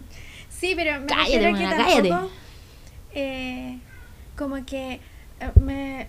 Sí, 0.49 0.73
pero 0.75 1.01
me 1.01 1.05
Cállate, 1.07 1.39
refiero 1.39 1.47
a 1.47 1.57
que 1.59 1.65
buena, 1.65 1.77
tampoco, 1.77 2.09
cállate. 2.09 2.33
eh, 3.15 3.79
como 4.37 4.65
que 4.65 4.93
eh, 5.39 5.51
me 5.61 6.07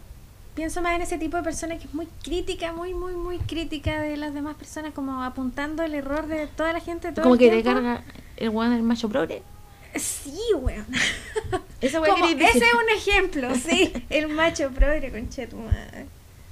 pienso 0.55 0.83
más 0.83 0.95
en 0.95 1.03
ese 1.03 1.19
tipo 1.19 1.37
de 1.37 1.43
persona 1.43 1.79
que 1.79 1.85
es 1.87 1.95
muy 1.95 2.07
crítica, 2.23 2.73
muy, 2.73 2.95
muy, 2.95 3.15
muy 3.15 3.39
crítica 3.39 4.01
de 4.01 4.17
las 4.17 4.35
demás 4.35 4.55
personas, 4.57 4.93
como 4.95 5.23
apuntando 5.23 5.83
el 5.83 5.95
error 5.95 6.27
de 6.27 6.47
toda 6.47 6.73
la 6.73 6.81
gente 6.81 7.11
todo 7.13 7.23
como 7.25 7.35
el 7.35 7.39
que 7.41 7.47
te 7.51 7.63
tiempo. 7.63 7.73
carga 7.73 8.03
el 8.37 8.51
weón 8.51 8.71
del 8.73 8.83
macho 8.83 9.09
progre. 9.09 9.43
Sí, 9.99 10.39
weón. 10.55 10.87
Ese 11.81 11.99
decir. 12.01 12.63
es 12.63 12.75
un 12.75 12.91
ejemplo, 12.97 13.55
sí. 13.55 13.93
El 14.11 14.29
macho 14.29 14.71
progre, 14.71 15.11
conche 15.11 15.47
tu 15.47 15.57
madre. 15.59 16.07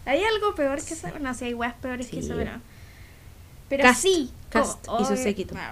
¿Hay 0.06 0.22
algo 0.22 0.54
peor 0.54 0.82
que 0.84 0.94
eso? 0.94 1.08
No 1.20 1.32
sé, 1.34 1.46
hay 1.46 1.54
weas 1.54 1.74
peores 1.74 2.06
que 2.08 2.20
Sí. 2.20 2.26
eso, 2.26 2.34
pero... 2.36 2.52
Pero 3.68 3.82
Cast, 3.84 4.02
sí. 4.02 4.30
Cast 4.50 4.84
como, 4.86 5.00
y 5.00 5.04
su 5.06 5.16
séquito. 5.16 5.54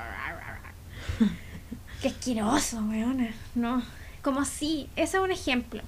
Qué 2.00 2.08
asqueroso, 2.08 2.78
weona. 2.88 3.32
No. 3.54 3.82
Como 4.22 4.44
sí, 4.44 4.88
ese 4.96 5.18
es 5.18 5.22
un 5.22 5.30
ejemplo. 5.30 5.82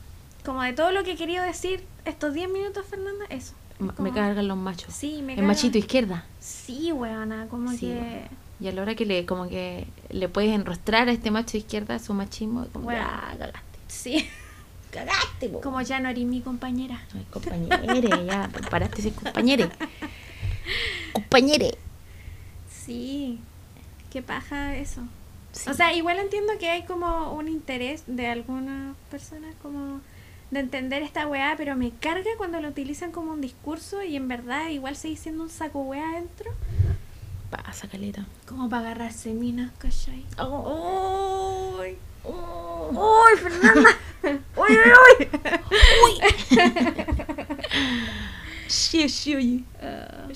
Como 0.44 0.62
de 0.62 0.73
todo 0.73 0.92
lo 0.92 1.03
que 1.05 1.12
he 1.12 1.16
querido 1.16 1.42
decir 1.42 1.85
estos 2.05 2.35
10 2.35 2.51
minutos, 2.51 2.85
Fernanda, 2.88 3.25
eso. 3.31 3.55
Como- 3.79 3.92
Me 3.99 4.12
cargan 4.12 4.47
los 4.47 4.57
machos. 4.57 4.92
Sí, 4.94 5.14
me 5.23 5.33
El 5.33 5.38
cargan. 5.38 5.47
machito 5.47 5.79
izquierda. 5.79 6.25
Sí, 6.40 6.92
weona, 6.92 7.47
como 7.49 7.70
Sí, 7.73 7.79
que... 7.79 8.27
Y 8.61 8.69
a 8.69 8.73
la 8.73 8.83
hora 8.83 8.95
que 8.95 9.05
le, 9.05 9.27
como 9.27 9.49
que 9.49 9.87
le 10.11 10.29
puedes 10.29 10.53
enrostrar 10.55 11.09
a 11.09 11.12
este 11.12 11.31
macho 11.31 11.57
izquierda 11.57 11.99
su 11.99 12.14
machismo, 12.14 12.67
como, 12.73 12.85
Bueno. 12.87 13.01
ya, 13.01 13.37
cagaste. 13.38 13.79
Sí. 13.88 14.29
Cagaste, 14.93 15.49
po. 15.49 15.61
Como 15.61 15.81
ya 15.83 15.99
no 15.99 16.09
eres 16.09 16.25
mi 16.25 16.40
compañera. 16.40 17.03
Ay, 17.12 17.27
compañere, 17.33 18.09
ya, 18.27 18.49
paraste 18.71 19.03
ser 19.03 19.12
compañere. 19.12 19.69
Compañere. 21.12 21.75
Sí. 22.71 23.40
Qué 24.12 24.23
paja 24.23 24.77
eso. 24.77 25.03
Sí. 25.51 25.69
O 25.69 25.75
sea, 25.75 25.93
igual 25.95 26.19
entiendo 26.21 26.53
que 26.61 26.71
hay 26.71 26.85
como 26.85 27.33
un 27.33 27.49
interés 27.49 28.05
de 28.07 28.29
algunas 28.29 28.97
personas 29.11 29.53
como 29.62 30.01
de 30.53 30.61
entender 30.61 31.03
esta 31.03 31.27
weá, 31.27 31.55
pero 31.57 31.75
me 31.75 31.90
carga 31.90 32.31
cuando 32.37 32.61
lo 32.61 32.69
utilizan 32.69 33.11
como 33.11 33.33
un 33.33 33.40
discurso 33.40 34.03
y 34.05 34.14
en 34.14 34.29
verdad 34.29 34.69
igual 34.69 34.95
sigue 34.95 35.17
siendo 35.17 35.43
un 35.43 35.51
saco 35.51 35.81
weá 35.81 36.09
adentro. 36.11 36.53
Pasa. 37.75 37.89
Caleta. 37.89 38.25
Como 38.47 38.69
para 38.69 38.87
agarrarse 38.91 39.31
minas, 39.33 39.71
¿cachai? 39.79 40.25
Oh, 40.39 41.77
¡Uy! 41.81 41.97
oh. 42.25 42.91
¡Uy, 42.93 43.39
Fernanda! 43.39 43.91
¡Uy, 44.57 44.77
uy, 44.77 45.29
uy! 46.05 46.21
Sí, 48.67 49.09
sí, 49.09 49.37
oye. 49.37 49.61
Ah. 49.81 50.27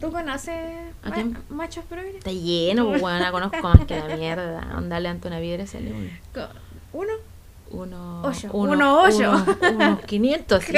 ¿Tú 0.00 0.10
conoces 0.10 0.58
¿A 1.02 1.10
quién? 1.12 1.38
machos 1.48 1.84
progres? 1.84 2.16
Está 2.16 2.32
lleno, 2.32 2.88
weón, 2.90 3.22
conozco 3.30 3.62
más 3.62 3.84
que 3.86 3.96
la 3.98 4.16
mierda. 4.16 4.74
Onda 4.76 4.98
levanta 5.00 5.28
una 5.28 5.38
piedra 5.38 5.62
y 5.62 5.66
sale 5.66 5.92
un- 5.92 6.10
Co- 6.34 6.48
¿Uno? 6.92 7.12
uno, 7.70 8.22
Hoyo, 8.22 8.50
uno, 8.52 8.72
uno 8.72 9.00
hoyo. 9.02 9.30
uno- 9.32 9.56
unos 9.76 10.00
500. 10.00 10.64
Sí, 10.64 10.74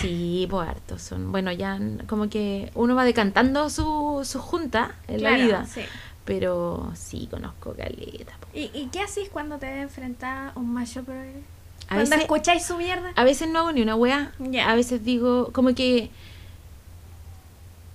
Sí, 0.00 0.46
pues 0.50 0.68
hartos 0.68 1.02
son. 1.02 1.32
Bueno, 1.32 1.50
ya 1.52 1.78
como 2.06 2.28
que 2.28 2.70
uno 2.74 2.94
va 2.94 3.04
decantando 3.04 3.70
su, 3.70 4.20
su 4.24 4.38
junta 4.38 4.94
en 5.08 5.18
Claro, 5.18 5.36
la 5.38 5.44
vida. 5.44 5.66
sí. 5.66 5.80
Pero 6.24 6.92
sí, 6.94 7.26
conozco 7.30 7.74
caleta. 7.74 8.32
¿Y, 8.54 8.70
¿Y 8.74 8.88
qué 8.92 9.00
haces 9.00 9.28
cuando 9.28 9.58
te 9.58 9.80
enfrentas 9.80 10.54
a 10.54 10.58
un 10.58 10.72
macho 10.72 11.02
progre? 11.02 11.42
A 11.88 11.94
Cuando 11.94 12.10
veces- 12.10 12.20
escucháis 12.22 12.64
su 12.64 12.76
mierda. 12.76 13.12
A 13.16 13.24
veces 13.24 13.48
no 13.48 13.58
hago 13.60 13.72
ni 13.72 13.82
una 13.82 13.96
wea. 13.96 14.32
A 14.66 14.74
veces 14.76 15.04
digo, 15.04 15.50
como 15.52 15.74
que 15.74 16.10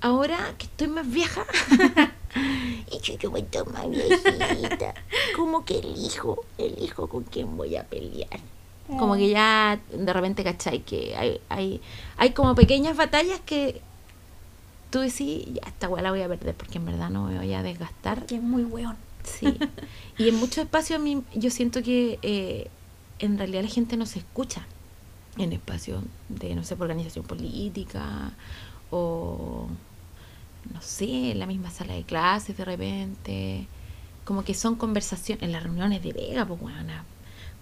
ahora 0.01 0.37
que 0.57 0.65
estoy 0.65 0.87
más 0.87 1.09
vieja, 1.09 1.45
y 2.91 2.99
yo, 2.99 3.17
yo 3.17 3.31
voy 3.31 3.41
a 3.57 3.63
más 3.71 3.89
viejita, 3.89 4.93
como 5.35 5.63
que 5.65 5.79
elijo, 5.79 6.43
elijo 6.57 7.07
con 7.07 7.23
quién 7.23 7.55
voy 7.57 7.75
a 7.75 7.83
pelear. 7.83 8.39
Como 8.87 9.15
que 9.15 9.29
ya 9.29 9.79
de 9.91 10.13
repente, 10.13 10.43
¿cachai? 10.43 10.79
Que 10.79 11.15
hay, 11.15 11.41
hay, 11.49 11.81
hay 12.15 12.31
como 12.31 12.55
pequeñas 12.55 12.95
batallas 12.95 13.39
que 13.41 13.81
tú 14.89 14.99
decís, 14.99 15.45
ya 15.45 15.61
esta 15.67 15.89
wea 15.89 16.01
la 16.01 16.11
voy 16.11 16.21
a 16.21 16.27
perder 16.27 16.55
porque 16.55 16.77
en 16.77 16.85
verdad 16.85 17.09
no 17.09 17.25
me 17.25 17.37
voy 17.37 17.53
a 17.53 17.63
desgastar. 17.63 18.25
Que 18.25 18.35
es 18.35 18.41
muy 18.41 18.63
weón. 18.63 18.95
Sí. 19.23 19.57
Y 20.17 20.29
en 20.29 20.35
muchos 20.35 20.59
espacios 20.59 20.99
a 20.99 21.03
mí 21.03 21.21
yo 21.35 21.49
siento 21.49 21.83
que 21.83 22.17
eh, 22.21 22.69
en 23.19 23.37
realidad 23.37 23.61
la 23.63 23.69
gente 23.69 23.97
no 23.97 24.05
se 24.05 24.19
escucha 24.19 24.65
en 25.37 25.53
espacios 25.53 26.03
de, 26.29 26.55
no 26.55 26.63
sé, 26.63 26.75
por 26.75 26.85
organización 26.85 27.25
política 27.25 28.31
o, 28.89 29.67
no 30.73 30.81
sé, 30.81 31.31
en 31.31 31.39
la 31.39 31.45
misma 31.45 31.69
sala 31.69 31.93
de 31.93 32.03
clases 32.03 32.57
de 32.57 32.65
repente. 32.65 33.67
Como 34.23 34.43
que 34.43 34.53
son 34.53 34.75
conversaciones, 34.75 35.43
en 35.43 35.51
las 35.51 35.63
reuniones 35.63 36.01
de 36.03 36.13
Vega, 36.13 36.45
pues 36.45 36.59
bueno, 36.59 36.93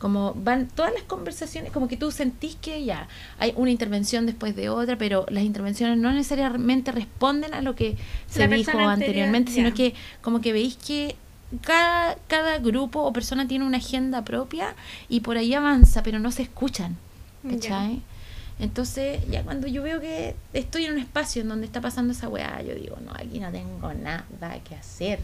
como 0.05 0.35
van 0.35 0.67
todas 0.67 0.93
las 0.93 1.01
conversaciones, 1.01 1.71
como 1.71 1.87
que 1.87 1.97
tú 1.97 2.11
sentís 2.11 2.55
que 2.57 2.85
ya 2.85 3.07
hay 3.39 3.53
una 3.55 3.71
intervención 3.71 4.27
después 4.27 4.55
de 4.55 4.69
otra, 4.69 4.99
pero 4.99 5.25
las 5.29 5.43
intervenciones 5.43 5.97
no 5.97 6.11
necesariamente 6.11 6.91
responden 6.91 7.55
a 7.55 7.61
lo 7.63 7.75
que 7.75 7.97
se 8.27 8.41
La 8.41 8.55
dijo 8.55 8.69
anterior, 8.69 8.91
anteriormente, 8.91 9.51
sino 9.51 9.73
que 9.73 9.95
como 10.21 10.41
que 10.41 10.53
veis 10.53 10.75
que 10.75 11.15
cada, 11.61 12.17
cada 12.27 12.59
grupo 12.59 13.01
o 13.01 13.11
persona 13.13 13.47
tiene 13.47 13.65
una 13.65 13.77
agenda 13.77 14.23
propia 14.23 14.75
y 15.09 15.21
por 15.21 15.37
ahí 15.37 15.55
avanza, 15.55 16.03
pero 16.03 16.19
no 16.19 16.31
se 16.31 16.43
escuchan. 16.43 16.97
¿Cachai? 17.49 18.03
Entonces, 18.57 19.19
ya 19.29 19.43
cuando 19.43 19.67
yo 19.67 19.83
veo 19.83 19.99
que 19.99 20.35
estoy 20.53 20.85
en 20.85 20.93
un 20.93 20.99
espacio 20.99 21.41
en 21.41 21.49
donde 21.49 21.65
está 21.65 21.81
pasando 21.81 22.13
esa 22.13 22.29
weá, 22.29 22.61
yo 22.61 22.73
digo, 22.73 22.97
no, 23.05 23.11
aquí 23.11 23.39
no 23.39 23.51
tengo 23.51 23.93
nada 23.93 24.25
que 24.67 24.75
hacer. 24.75 25.19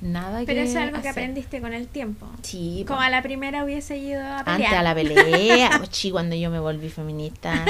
Nada 0.00 0.42
Pero 0.46 0.46
que 0.46 0.62
eso 0.62 0.78
es 0.78 0.84
algo 0.86 1.02
que 1.02 1.10
aprendiste 1.10 1.60
con 1.60 1.74
el 1.74 1.86
tiempo. 1.86 2.26
Sí, 2.40 2.84
Como 2.88 3.00
a 3.00 3.10
la 3.10 3.20
primera 3.20 3.64
hubiese 3.64 3.98
ido 3.98 4.20
a 4.20 4.44
pelear. 4.44 4.62
Antes 4.62 4.72
a 4.72 4.82
la 4.82 4.94
pelea, 4.94 5.70
pues, 5.76 5.90
chi, 5.90 6.10
cuando 6.10 6.34
yo 6.34 6.50
me 6.50 6.58
volví 6.58 6.88
feminista, 6.88 7.66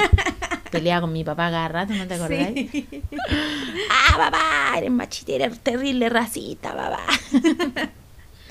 peleaba 0.71 1.01
con 1.01 1.11
mi 1.11 1.25
papá 1.25 1.51
cada 1.51 1.67
rato, 1.67 1.93
¿no 1.93 2.07
te 2.07 2.13
acordás? 2.13 2.53
Sí. 2.53 3.01
Ah, 3.89 4.17
papá, 4.17 4.77
eres 4.77 4.91
machita, 4.91 5.33
eres 5.33 5.59
terrible 5.59 6.09
racista, 6.09 6.73
papá. 6.73 7.05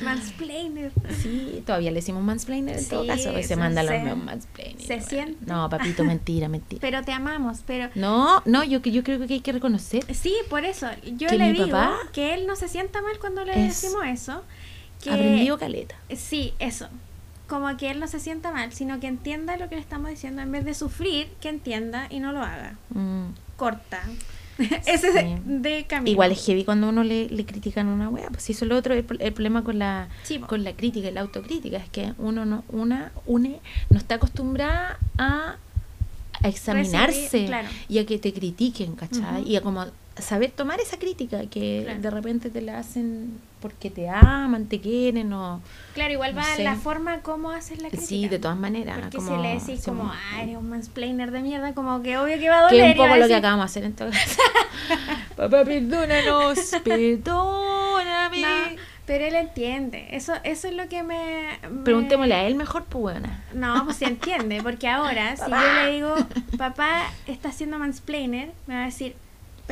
Mansplainer. 0.03 0.93
Sí, 1.23 1.63
todavía 1.67 1.91
le 1.91 1.97
decimos 1.97 2.23
mansplainer 2.23 2.79
en 2.79 2.89
todo 2.89 3.03
Sí, 3.03 3.09
caso, 3.09 3.35
que 3.35 3.43
se 3.45 3.57
manda 3.57 3.83
los 3.83 3.93
mismos 3.93 4.25
mansplainer. 4.25 4.81
se 4.81 4.95
bueno. 4.95 5.07
siente. 5.09 5.45
No, 5.47 5.69
papito, 5.69 6.05
mentira, 6.05 6.49
mentira. 6.49 6.81
Pero 6.81 7.03
te 7.03 7.13
amamos, 7.13 7.61
pero... 7.67 7.89
No, 7.95 8.43
no, 8.45 8.65
yo, 8.65 8.81
yo 8.81 9.03
creo 9.05 9.27
que 9.27 9.35
hay 9.35 9.41
que 9.41 9.53
reconocer 9.53 10.05
Sí, 10.15 10.35
por 10.49 10.65
eso. 10.65 10.87
Yo 11.17 11.29
Que 11.29 11.39
le 11.39 11.53
digo 11.53 11.67
papá 11.71 11.97
que 12.13 12.35
él 12.35 12.47
no 12.47 12.57
se 12.57 12.69
sienta 12.69 13.03
mal 13.03 13.19
cuando 13.19 13.45
le 13.45 13.53
es- 13.67 13.81
decimos 13.83 14.05
eso. 14.07 14.43
Que 15.03 15.11
aprendido 15.11 15.59
caleta. 15.59 15.95
Sí, 16.15 16.53
eso. 16.59 16.89
Como 17.49 17.75
que 17.77 17.91
él 17.91 17.99
no 18.01 18.07
se 18.07 18.21
sienta 18.21 18.53
mal, 18.53 18.73
sino 18.73 19.01
que 19.01 19.07
entienda 19.09 19.57
lo 19.57 19.69
que 19.69 19.75
le 19.75 19.81
estamos 19.81 20.11
diciendo. 20.11 20.43
En 20.43 20.53
vez 20.53 20.65
de 20.65 20.75
sufrir, 20.75 21.27
que 21.41 21.49
entienda 21.49 22.07
y 22.11 22.21
no 22.21 22.33
lo 22.33 22.41
haga. 22.43 22.77
Mm. 22.91 23.31
Corta. 23.57 24.03
Ese 24.87 25.09
es 25.09 25.15
de, 25.15 25.39
de 25.45 25.85
camino. 25.87 26.11
Igual 26.11 26.33
es 26.33 26.45
heavy 26.45 26.65
cuando 26.65 26.89
uno 26.89 27.03
le, 27.03 27.29
le 27.29 27.45
critican 27.47 27.87
una 27.87 28.09
wea, 28.09 28.29
pues 28.31 28.51
eso 28.51 28.65
es 28.65 28.69
lo 28.69 28.77
otro, 28.77 28.95
el, 28.95 29.07
el 29.19 29.33
problema 29.33 29.65
con 29.65 29.79
la 29.79 30.09
Sí, 30.23 30.39
con 30.39 30.65
la 30.65 30.73
crítica 30.75 31.09
y 31.09 31.13
la 31.13 31.23
autocrítica 31.23 31.79
es 31.79 31.89
que 31.89 32.13
uno 32.19 32.45
no, 32.45 32.65
una, 32.69 33.13
une, 33.27 33.61
no 33.89 33.99
está 33.99 34.17
acostumbrada 34.17 34.99
a, 35.19 35.57
a 36.43 36.49
examinarse 36.49 37.23
Recibir, 37.23 37.47
claro. 37.47 37.69
y 37.89 37.99
a 37.99 38.07
que 38.07 38.19
te 38.19 38.33
critiquen, 38.33 38.95
¿cachai? 38.97 39.49
Y 39.49 39.57
a 39.57 39.63
como 39.63 39.87
saber 40.21 40.51
tomar 40.51 40.81
esa 40.81 40.99
crítica 40.99 41.41
que 41.51 41.83
Claro. 41.85 42.01
de 42.01 42.11
repente 42.11 42.51
te 42.51 42.61
la 42.63 42.79
hacen 42.79 43.39
porque 43.61 43.91
te 43.91 44.09
aman, 44.09 44.67
te 44.67 44.81
quieren 44.81 45.33
o 45.35 45.61
Claro, 45.95 46.13
igual 46.13 46.35
no 46.35 46.41
va 46.41 46.57
sé. 46.57 46.65
la 46.65 46.77
forma 46.77 47.21
como 47.21 47.51
haces 47.51 47.81
la 47.83 47.89
crítica. 47.89 48.09
sí, 48.09 48.27
de 48.29 48.39
todas 48.39 48.57
maneras. 48.57 48.99
Porque 49.01 49.19
como, 49.19 49.37
si 49.37 49.43
le 49.43 49.49
decís 49.61 49.85
como, 49.85 50.01
como- 50.01 50.13
ah, 50.13 50.43
eres 50.43 50.57
un 50.57 50.69
mansplainer 50.71 51.31
de 51.31 51.41
mierda, 51.43 51.75
como 51.75 52.03
que 52.03 52.17
obvio 52.19 52.39
que 52.39 52.49
va 52.49 52.67
a 52.67 52.69
que 52.71 52.77
doler. 52.77 52.91
es 52.93 52.99
un 52.99 53.07
poco 53.07 53.17
lo 53.19 53.27
que 53.29 53.35
acabamos 53.35 53.65
de 53.67 53.71
hacer 53.71 53.85
en 53.85 53.93
todo 53.95 54.11
caso. 54.11 54.41
Papá, 55.37 55.65
perdónanos, 55.65 56.59
perdóname. 56.85 58.41
No, 58.41 58.81
pero 59.07 59.25
él 59.27 59.35
entiende. 59.35 60.09
Eso, 60.13 60.33
eso 60.45 60.69
es 60.69 60.75
lo 60.75 60.89
que 60.89 61.03
me. 61.03 61.59
me- 61.71 61.83
Preguntémosle 61.85 62.35
a 62.35 62.45
él 62.47 62.55
mejor, 62.55 62.85
pues 62.85 63.03
buena. 63.03 63.45
No, 63.53 63.85
pues 63.85 63.97
se 63.99 64.07
entiende, 64.07 64.63
porque 64.63 64.89
ahora, 64.89 65.37
si 65.37 65.51
yo 65.51 65.83
le 65.85 65.93
digo, 65.93 66.15
papá 66.57 67.03
está 67.27 67.49
haciendo 67.51 67.79
mansplainer, 67.79 68.53
me 68.67 68.75
va 68.75 68.83
a 68.83 68.87
decir, 68.87 69.15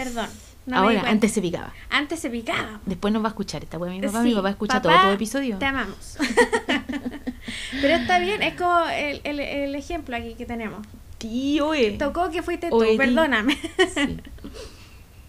perdón. 0.04 0.28
No 0.66 0.76
Ahora, 0.76 0.90
cuenta". 1.00 1.11
antes 1.11 1.32
se 1.32 1.40
picaba. 1.40 1.72
Antes 1.90 2.20
se 2.20 2.28
picaba. 2.30 2.80
Después 2.84 3.12
nos 3.12 3.22
va 3.22 3.28
a 3.28 3.30
escuchar 3.30 3.62
esta 3.64 3.78
wea. 3.78 3.90
Mi 3.90 4.00
papá, 4.00 4.22
Sí, 4.22 4.28
mi 4.28 4.34
papá 4.34 4.50
escucha 4.50 4.82
papá, 4.82 4.94
todo 5.00 5.08
tu 5.08 5.14
episodio. 5.14 5.58
Te 5.58 5.64
amamos. 5.64 6.16
pero 7.80 7.94
está 7.94 8.18
bien, 8.18 8.42
es 8.42 8.54
como 8.54 8.84
el, 8.88 9.20
el, 9.24 9.40
el 9.40 9.74
ejemplo 9.74 10.14
aquí 10.16 10.34
que 10.34 10.44
tenemos. 10.46 10.87
Tío. 11.18 11.72
Tocó 11.98 12.30
que 12.30 12.42
fuiste 12.42 12.68
tú, 12.70 12.76
Oye, 12.76 12.92
di. 12.92 12.96
perdóname. 12.98 13.56
Sí. 13.94 14.20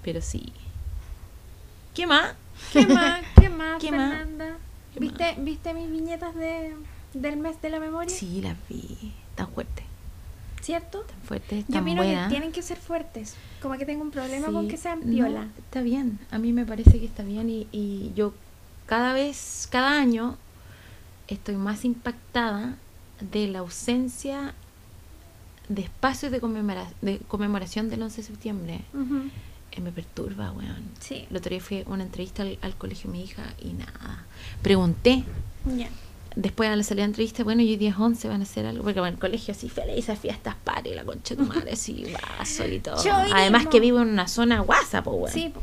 Pero 0.04 0.22
sí. 0.22 0.52
¿Qué 1.94 2.06
más? 2.06 2.34
¿Qué 2.74 2.86
más? 2.88 3.22
¿Qué 3.40 3.50
más, 3.50 3.80
¿Qué? 3.82 3.90
Fernanda? 3.90 4.58
¿Qué 4.94 5.00
¿Viste, 5.00 5.36
¿Viste 5.40 5.74
mis 5.74 5.90
viñetas 5.90 6.36
de, 6.36 6.76
del 7.14 7.38
mes 7.38 7.62
de 7.62 7.70
la 7.70 7.80
memoria? 7.80 8.14
Sí, 8.14 8.42
las 8.42 8.56
vi. 8.70 9.14
Tan 9.36 9.48
fuerte. 9.52 9.84
¿Cierto? 10.70 11.00
Tan 11.02 11.20
fuerte, 11.22 11.66
Yo 11.68 11.74
tan 11.74 11.82
opino 11.84 12.04
buena. 12.04 12.24
que 12.26 12.30
tienen 12.30 12.52
que 12.52 12.62
ser 12.62 12.78
fuertes. 12.78 13.36
Como 13.62 13.76
que 13.78 13.86
tengo 13.86 14.04
un 14.04 14.12
problema 14.12 14.52
con 14.52 14.68
que 14.68 14.78
sean 14.78 15.00
No, 15.00 15.08
viola. 15.08 15.48
está 15.58 15.82
bien. 15.82 16.20
A 16.30 16.38
mí 16.38 16.54
me 16.54 16.64
parece 16.66 17.00
que 17.00 17.06
está 17.06 17.24
bien 17.24 17.50
y, 17.50 17.68
y 17.72 18.12
yo 18.16 18.34
cada 18.86 19.14
vez, 19.14 19.68
cada 19.72 20.00
año, 20.00 20.38
estoy 21.28 21.56
más 21.56 21.86
impactada 21.86 22.76
de 23.32 23.48
la 23.48 23.60
ausencia 23.60 24.54
de 25.70 25.82
espacios 25.84 26.32
de, 26.32 26.40
conmemora- 26.40 26.92
de 27.02 27.18
conmemoración 27.28 27.90
del 27.90 28.02
11 28.04 28.18
de 28.22 28.28
septiembre. 28.28 28.82
Eh, 29.72 29.82
me 29.82 29.92
perturba, 29.92 30.52
weón. 30.52 30.84
Sí. 31.00 31.26
El 31.30 31.38
otro 31.38 31.50
día 31.52 31.62
fue 31.62 31.84
una 31.88 32.04
entrevista 32.04 32.42
al, 32.44 32.58
al 32.62 32.76
colegio 32.76 33.12
de 33.12 33.18
mi 33.18 33.24
hija 33.24 33.44
y 33.62 33.74
nada. 33.74 34.26
Pregunté, 34.62 35.24
Ya. 35.78 35.90
Después 36.42 36.70
a 36.70 36.76
la 36.76 36.84
salida 36.84 37.04
de 37.04 37.10
entrevista, 37.10 37.44
bueno, 37.44 37.62
y 37.62 37.70
hoy 37.70 37.78
día 37.78 37.90
es 37.90 37.98
11, 37.98 38.28
van 38.30 38.40
a 38.42 38.44
hacer 38.44 38.66
algo. 38.66 38.84
Porque 38.84 39.00
bueno, 39.00 39.16
el 39.16 39.20
colegio 39.20 39.54
así, 39.54 39.70
felices 39.70 40.18
fiestas, 40.18 40.56
pare, 40.64 40.96
la 40.96 41.04
concha 41.04 41.36
de 41.36 41.44
tu 41.44 41.48
madre, 41.50 41.72
así, 41.74 42.06
vaso 42.38 42.66
y 42.68 42.80
todo. 42.80 43.04
Yo 43.04 43.14
Además 43.14 43.62
mismo. 43.62 43.70
que 43.72 43.80
vivo 43.80 44.02
en 44.02 44.10
una 44.10 44.28
zona 44.28 44.62
guasa, 44.62 45.04
pues, 45.04 45.16
weón. 45.18 45.32
Sí, 45.34 45.50
po. 45.54 45.62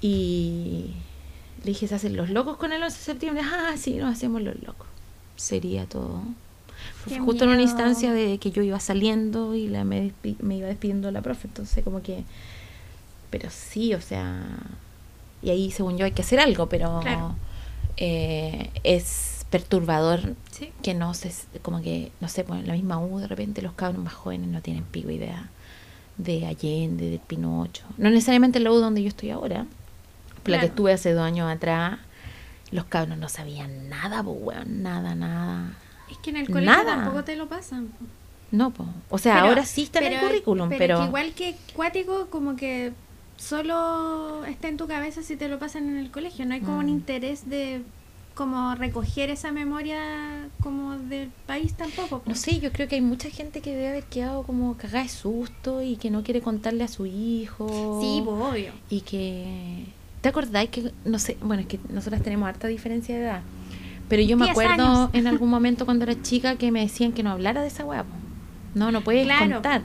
Y 0.00 0.92
le 1.64 1.70
dije, 1.70 1.88
¿se 1.88 1.94
hacen 1.94 2.16
los 2.16 2.30
locos 2.30 2.56
con 2.58 2.72
el 2.72 2.82
11 2.82 2.96
de 2.98 3.04
septiembre? 3.04 3.42
Ah, 3.44 3.74
sí, 3.76 3.94
nos 3.94 4.12
hacemos 4.14 4.42
los 4.42 4.54
locos. 4.62 4.86
Sería 5.36 5.86
todo. 5.86 6.22
Fue 7.04 7.18
justo 7.18 7.44
en 7.44 7.50
una 7.50 7.62
instancia 7.62 8.12
de 8.12 8.38
que 8.38 8.50
yo 8.50 8.62
iba 8.62 8.78
saliendo 8.80 9.54
y 9.54 9.68
la 9.68 9.84
me, 9.84 10.12
iba 10.22 10.66
despidiendo 10.68 11.10
la 11.10 11.22
profe, 11.22 11.48
entonces 11.48 11.82
como 11.82 12.02
que... 12.02 12.24
Pero 13.30 13.48
sí, 13.50 13.94
o 13.94 14.00
sea... 14.00 14.44
Y 15.42 15.50
ahí, 15.50 15.70
según 15.70 15.96
yo, 15.98 16.04
hay 16.04 16.12
que 16.12 16.22
hacer 16.22 16.40
algo, 16.40 16.68
pero 16.68 17.00
Claro. 17.00 17.34
eh, 17.96 18.70
es 18.84 19.35
perturbador 19.50 20.34
Sí. 20.50 20.72
que 20.82 20.94
no 20.94 21.14
se... 21.14 21.32
Como 21.62 21.82
que, 21.82 22.12
no 22.20 22.28
sé, 22.28 22.44
pues 22.44 22.60
en 22.60 22.66
la 22.66 22.74
misma 22.74 22.98
U, 22.98 23.18
de 23.18 23.26
repente 23.28 23.62
los 23.62 23.72
cabros 23.72 24.02
más 24.02 24.14
jóvenes 24.14 24.48
no 24.48 24.60
tienen 24.62 24.84
pico 24.84 25.10
idea 25.10 25.48
de 26.18 26.46
Allende, 26.46 27.10
de 27.10 27.18
Pinocho. 27.18 27.84
No 27.98 28.10
necesariamente 28.10 28.58
en 28.58 28.64
la 28.64 28.72
U 28.72 28.76
donde 28.76 29.02
yo 29.02 29.08
estoy 29.08 29.30
ahora, 29.30 29.66
pero 30.42 30.56
la 30.56 30.60
que 30.60 30.66
estuve 30.66 30.92
hace 30.92 31.12
dos 31.12 31.24
años 31.24 31.50
atrás, 31.50 31.98
los 32.70 32.84
cabros 32.86 33.18
no 33.18 33.28
sabían 33.28 33.88
nada, 33.88 34.22
pues, 34.22 34.36
weón, 34.40 34.82
nada, 34.82 35.14
nada. 35.14 35.72
Es 36.10 36.18
que 36.18 36.30
en 36.30 36.36
el 36.36 36.46
colegio 36.48 36.70
Nada. 36.72 36.96
tampoco 36.96 37.24
te 37.24 37.36
lo 37.36 37.48
pasan. 37.48 37.88
po. 37.88 38.04
No, 38.52 38.70
po. 38.70 38.86
o 39.10 39.18
sea, 39.18 39.34
Pero- 39.34 39.46
ahora 39.48 39.64
sí 39.66 39.82
está 39.82 39.98
en 40.00 40.12
el 40.12 40.20
currículum, 40.20 40.68
pero, 40.70 41.00
que 41.00 41.04
igual 41.06 41.32
que 41.34 41.56
cuático, 41.74 42.28
como 42.30 42.54
que 42.56 42.92
solo 43.36 44.44
está 44.46 44.68
en 44.68 44.76
tu 44.76 44.86
cabeza 44.86 45.22
si 45.22 45.36
te 45.36 45.48
lo 45.48 45.58
pasan 45.58 45.88
en 45.88 45.96
el 45.98 46.10
colegio. 46.10 46.46
No 46.46 46.54
hay 46.54 46.60
como 46.60 46.78
un 46.78 46.86
Mm. 46.86 46.90
interés 46.90 47.48
de 47.48 47.82
como 48.36 48.74
recoger 48.74 49.30
esa 49.30 49.50
memoria 49.50 49.98
como 50.60 50.96
del 50.98 51.30
país 51.46 51.72
tampoco. 51.74 52.18
po. 52.20 52.28
No 52.28 52.34
sé, 52.36 52.60
yo 52.60 52.70
creo 52.70 52.86
que 52.86 52.96
hay 52.96 53.00
mucha 53.00 53.30
gente 53.30 53.62
que 53.62 53.70
debe 53.70 53.88
haber 53.88 54.04
quedado 54.04 54.42
como 54.42 54.76
cagada 54.76 55.02
de 55.04 55.08
susto 55.08 55.80
y 55.82 55.96
que 55.96 56.10
no 56.10 56.22
quiere 56.22 56.42
contarle 56.42 56.84
a 56.84 56.88
su 56.88 57.06
hijo. 57.06 57.98
Sí, 58.00 58.20
pues 58.22 58.36
obvio. 58.40 58.72
Y 58.90 59.00
que... 59.00 59.86
¿Te 60.20 60.28
acordáis 60.28 60.68
que, 60.70 60.92
no 61.06 61.18
sé, 61.18 61.38
bueno, 61.40 61.62
es 61.62 61.66
que 61.66 61.80
nosotras 61.88 62.22
tenemos 62.22 62.46
harta 62.46 62.68
diferencia 62.68 63.14
de 63.16 63.22
edad, 63.22 63.40
pero 64.08 64.22
yo 64.22 64.36
me 64.36 64.50
acuerdo 64.50 64.84
años. 64.84 65.10
en 65.14 65.26
algún 65.28 65.48
momento 65.48 65.86
cuando 65.86 66.04
era 66.04 66.20
chica 66.20 66.56
que 66.56 66.70
me 66.70 66.80
decían 66.80 67.12
que 67.12 67.22
no 67.22 67.30
hablara 67.30 67.62
de 67.62 67.68
esa 67.68 67.84
po. 67.84 68.04
No, 68.74 68.92
no 68.92 69.00
puedes 69.02 69.24
Claro. 69.24 69.54
contar. 69.54 69.82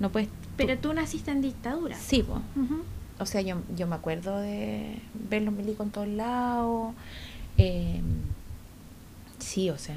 No 0.00 0.10
puedes... 0.10 0.28
Pero 0.58 0.76
tú 0.76 0.92
naciste 0.92 1.30
en 1.30 1.40
dictadura. 1.40 1.96
Sí. 1.96 2.22
Ujú. 2.22 2.82
O 3.18 3.24
sea, 3.24 3.40
yo, 3.40 3.56
yo 3.74 3.86
me 3.86 3.94
acuerdo 3.94 4.38
de 4.38 4.98
ver 5.30 5.42
los 5.42 5.54
milicos 5.54 5.86
en 5.86 5.92
todos 5.92 6.08
lados. 6.08 6.94
Eh, 7.58 8.00
sí, 9.38 9.70
o 9.70 9.78
sea, 9.78 9.96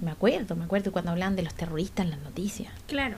me 0.00 0.10
acuerdo, 0.10 0.54
me 0.56 0.64
acuerdo 0.64 0.92
cuando 0.92 1.10
hablaban 1.10 1.36
de 1.36 1.42
los 1.42 1.54
terroristas 1.54 2.04
en 2.04 2.10
las 2.10 2.20
noticias. 2.20 2.72
Claro. 2.86 3.16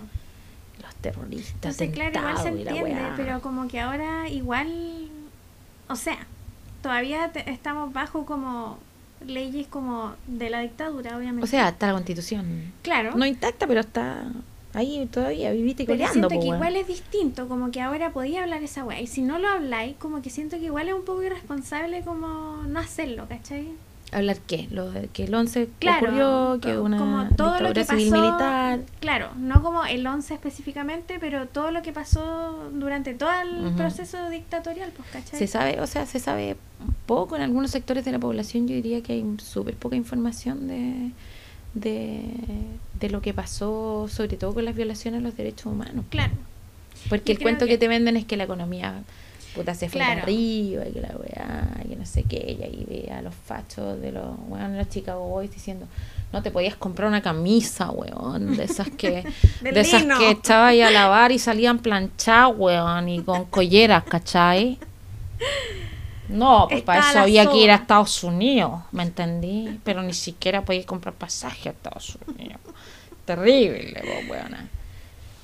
Los 0.83 0.95
terroristas. 0.97 1.55
Entonces, 1.55 1.91
claro, 1.93 2.19
igual 2.19 2.39
se 2.39 2.49
entiende, 2.49 3.03
pero 3.17 3.41
como 3.43 3.69
que 3.69 3.81
ahora 3.81 4.29
igual, 4.29 5.09
o 5.89 5.97
sea, 5.97 6.19
todavía 6.83 7.31
te- 7.33 7.51
estamos 7.51 7.93
bajo 7.93 8.25
como 8.25 8.79
leyes 9.27 9.67
como 9.67 10.15
de 10.27 10.49
la 10.49 10.61
dictadura, 10.61 11.17
obviamente. 11.19 11.45
O 11.45 11.47
sea, 11.47 11.69
está 11.69 11.89
la 11.89 11.93
constitución. 11.93 12.73
claro. 12.83 13.15
No 13.15 13.27
intacta, 13.27 13.67
pero 13.67 13.81
está 13.81 14.25
ahí 14.75 15.07
todavía, 15.11 15.51
vivite 15.53 15.83
y 15.83 15.87
pero 15.87 15.97
coleando. 15.99 16.13
siento 16.13 16.29
po, 16.29 16.41
que 16.41 16.47
weón. 16.49 16.57
igual 16.57 16.77
es 16.77 16.87
distinto, 16.87 17.49
como 17.49 17.71
que 17.71 17.81
ahora 17.81 18.13
podía 18.13 18.43
hablar 18.43 18.63
esa 18.63 18.85
weá. 18.85 19.01
Y 19.01 19.07
si 19.07 19.23
no 19.23 19.39
lo 19.39 19.49
habláis, 19.49 19.97
como 19.97 20.23
que 20.23 20.31
siento 20.31 20.59
que 20.59 20.67
igual 20.67 20.89
es 20.89 20.95
un 20.95 21.05
poco 21.05 21.23
irresponsable 21.23 22.03
como 22.03 22.63
no 22.67 22.79
hacerlo, 22.81 23.27
¿cachai? 23.29 23.69
¿Hablar 24.13 24.39
qué? 24.45 24.67
Lo 24.73 24.91
que 25.13 25.23
el 25.25 25.33
11 25.35 25.69
Claro, 25.79 26.07
ocurrió, 26.09 26.59
que 26.61 26.77
una 26.77 26.99
como 26.99 27.29
todo 27.37 27.61
lo 27.61 27.73
que 27.73 27.83
pasó, 27.85 27.97
civil 27.97 28.11
militar. 28.13 28.81
claro, 28.99 29.29
no 29.39 29.63
como 29.63 29.85
el 29.85 30.05
11 30.05 30.35
específicamente, 30.35 31.19
pero 31.21 31.47
todo 31.47 31.71
lo 31.71 31.81
que 31.83 31.93
pasó 31.93 32.71
durante 32.73 33.15
todo 33.15 33.31
el 33.41 33.67
Ujú. 33.67 33.77
proceso 33.77 34.29
dictatorial, 34.29 34.91
pues, 34.97 35.09
¿cachai? 35.13 35.39
Se 35.39 35.47
sabe, 35.47 35.81
o 35.81 35.87
sea, 35.87 36.07
se 36.07 36.19
sabe 36.19 36.57
poco 37.07 37.37
en 37.37 37.43
algunos 37.43 37.71
sectores 37.71 38.05
de 38.05 38.11
la 38.11 38.19
población. 38.19 38.67
Yo 38.67 38.75
diría 38.75 39.01
que 39.01 39.13
hay 39.13 39.25
súper 39.39 39.77
poca 39.77 39.95
información 39.95 40.67
de, 40.67 41.13
de, 41.75 42.23
de 42.99 43.11
lo 43.11 43.21
que 43.23 43.33
pasó, 43.35 44.09
sobre 44.11 44.37
todo 44.37 44.55
con 44.55 44.65
las 44.65 44.75
violaciones 44.75 45.21
a 45.21 45.23
los 45.23 45.37
derechos 45.37 45.67
humanos. 45.67 46.05
Claro. 46.11 46.33
Porque 47.09 47.33
Yo 47.35 47.39
el 47.39 47.43
cuento 47.43 47.65
que... 47.67 47.73
que- 47.73 47.79
te 47.79 47.89
venden 47.89 48.17
es 48.17 48.25
que 48.25 48.37
la 48.37 48.45
economía 48.45 49.03
puta 49.55 49.75
se 49.75 49.89
fue 49.89 50.01
Claro. 50.01 50.23
arriba 50.23 50.87
y 50.89 50.93
que 50.93 51.01
la 51.01 51.09
weá, 51.17 51.81
y 51.85 51.89
que 51.89 51.97
no 51.97 52.07
sé 52.07 52.23
qué, 52.23 52.57
y 52.61 52.63
ahí 52.63 52.87
ve 52.89 53.11
a 53.13 53.21
los 53.23 53.35
fachos 53.35 54.01
de 54.01 54.13
los 54.13 54.37
weón, 54.49 54.77
los 54.79 54.89
Chicago 54.89 55.27
Boys 55.29 55.51
diciendo 55.51 55.87
no 56.33 56.41
te 56.43 56.53
podías 56.53 56.77
comprar 56.77 57.09
una 57.09 57.21
camisa, 57.21 57.91
weón, 57.91 58.57
de 58.57 58.63
esas 58.63 58.89
que, 58.91 59.25
de 59.61 59.81
esas 59.81 60.03
lino. 60.03 60.19
que 60.21 60.31
echaba 60.31 60.69
ahí 60.69 60.81
a 60.83 60.91
lavar 60.93 61.33
y 61.33 61.41
salían 61.41 61.81
planchadas, 61.81 62.55
weón, 62.57 63.09
y 63.09 63.23
con 63.25 63.45
colleras, 63.51 64.05
¿cachai? 64.05 64.79
No, 66.31 66.67
pues 66.69 66.83
para 66.83 67.11
eso 67.11 67.21
había 67.21 67.47
que 67.47 67.59
ir 67.59 67.71
a. 67.71 67.75
Estados 67.77 68.23
Unidos, 68.25 68.81
¿me 68.93 69.03
entendí? 69.03 69.81
Pero 69.85 70.03
ni 70.03 70.15
siquiera 70.15 70.65
podías 70.65 70.87
comprar 70.87 71.15
pasaje 71.15 71.69
a 71.69 71.73
Estados 71.73 72.19
Unidos. 72.27 72.61
Terrible, 73.25 74.03
vos, 74.05 74.31
weona. 74.31 74.69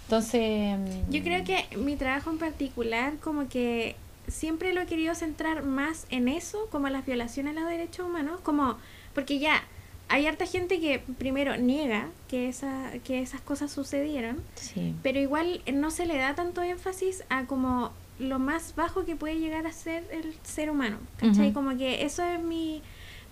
Entonces... 0.05 0.79
Yo 1.11 1.23
creo 1.23 1.45
que 1.45 1.67
mi 1.77 1.97
trabajo 1.97 2.31
en 2.31 2.39
particular, 2.39 3.15
como 3.23 3.49
que 3.49 3.97
siempre 4.29 4.73
lo 4.73 4.81
he 4.83 4.87
querido 4.87 5.15
centrar 5.15 5.63
más 5.65 6.07
en 6.11 6.29
eso, 6.29 6.69
como 6.71 6.89
las 6.89 7.05
violaciones 7.07 7.57
a 7.57 7.61
los 7.61 7.69
derechos 7.69 8.07
humanos, 8.07 8.41
como 8.43 8.77
porque 9.15 9.39
ya 9.39 9.63
hay 10.09 10.27
harta 10.27 10.47
gente 10.47 10.79
que 10.81 11.01
primero 11.19 11.57
niega 11.57 12.09
que 12.29 12.49
esa, 12.49 12.93
que 13.05 13.21
esas 13.21 13.41
cosas 13.41 13.73
sucedieron, 13.73 14.43
Sí. 14.55 14.95
pero 15.03 15.19
igual 15.19 15.61
no 15.73 15.91
se 15.91 16.07
le 16.07 16.17
da 16.17 16.35
tanto 16.35 16.63
énfasis 16.63 17.25
a 17.29 17.45
como 17.47 17.91
lo 18.19 18.39
más 18.39 18.75
bajo 18.75 19.05
que 19.05 19.17
puede 19.17 19.39
llegar 19.39 19.67
a 19.67 19.73
ser 19.73 20.05
el 20.11 20.35
ser 20.43 20.71
humano, 20.71 20.99
¿cachai? 21.19 21.53
Como 21.53 21.77
que 21.77 22.05
eso 22.05 22.25
es 22.25 22.41
mi, 22.41 22.83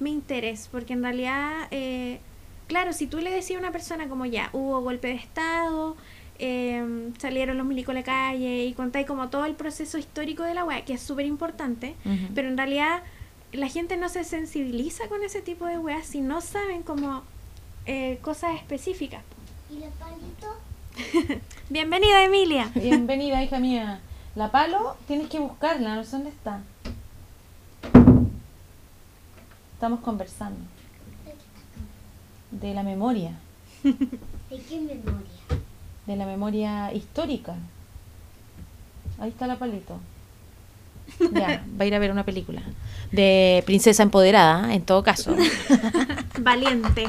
mi 0.01 0.12
interés, 0.12 0.68
porque 0.70 0.92
en 0.92 1.03
realidad, 1.03 1.68
eh, 1.70 2.20
claro, 2.66 2.92
si 2.92 3.07
tú 3.07 3.18
le 3.18 3.31
decías 3.31 3.59
a 3.59 3.61
una 3.61 3.73
persona 3.73 4.09
como 4.09 4.27
ya, 4.27 4.51
hubo 4.53 4.81
golpe 4.81 5.09
de 5.09 5.14
Estado, 5.14 5.97
eh, 6.38 7.11
salieron 7.18 7.57
los 7.57 7.66
milicos 7.66 7.94
a 7.94 7.99
la 7.99 8.03
calle 8.03 8.64
y 8.64 8.73
contáis 8.75 9.07
como 9.07 9.29
todo 9.31 9.44
el 9.44 9.55
proceso 9.55 9.99
histórico 9.99 10.42
de 10.42 10.55
la 10.55 10.64
weá, 10.64 10.85
que 10.85 10.94
es 10.94 11.01
súper 11.01 11.27
importante, 11.27 11.94
pero 12.35 12.49
en 12.49 12.57
realidad 12.57 13.03
la 13.53 13.68
gente 13.68 13.97
no 13.97 14.09
se 14.09 14.25
sensibiliza 14.25 15.09
con 15.09 15.23
ese 15.23 15.40
tipo 15.40 15.66
de 15.66 15.79
weas 15.79 16.07
si 16.07 16.20
no 16.20 16.40
saben 16.40 16.83
como 16.83 17.23
eh, 17.87 18.18
cosas 18.20 18.57
específicas. 18.57 19.23
¿Y 19.70 19.79
la 19.79 19.88
palito? 19.90 21.40
Bienvenida 21.70 22.25
Emilia. 22.25 22.70
Bienvenida, 22.75 23.42
hija 23.42 23.59
mía. 23.61 24.01
La 24.35 24.51
palo 24.51 24.97
tienes 25.07 25.29
que 25.29 25.38
buscarla, 25.38 25.94
no 25.97 26.05
sé 26.05 26.12
dónde 26.12 26.31
está. 26.31 26.61
Estamos 29.75 30.01
conversando 30.01 30.59
de 32.51 32.73
la 32.75 32.83
memoria, 32.83 33.33
¿De 33.83 33.92
qué 34.68 34.81
memoria? 34.81 35.29
de 36.07 36.16
la 36.16 36.25
memoria 36.27 36.92
histórica. 36.92 37.55
Ahí 39.18 39.31
está 39.31 39.47
la 39.47 39.57
palito. 39.59 39.99
Ya, 41.33 41.64
va 41.79 41.85
a 41.85 41.87
ir 41.87 41.94
a 41.94 41.99
ver 41.99 42.11
una 42.11 42.25
película 42.25 42.62
de 43.12 43.62
princesa 43.66 44.03
empoderada, 44.03 44.73
en 44.73 44.83
todo 44.83 45.03
caso. 45.03 45.35
Valiente. 46.40 47.05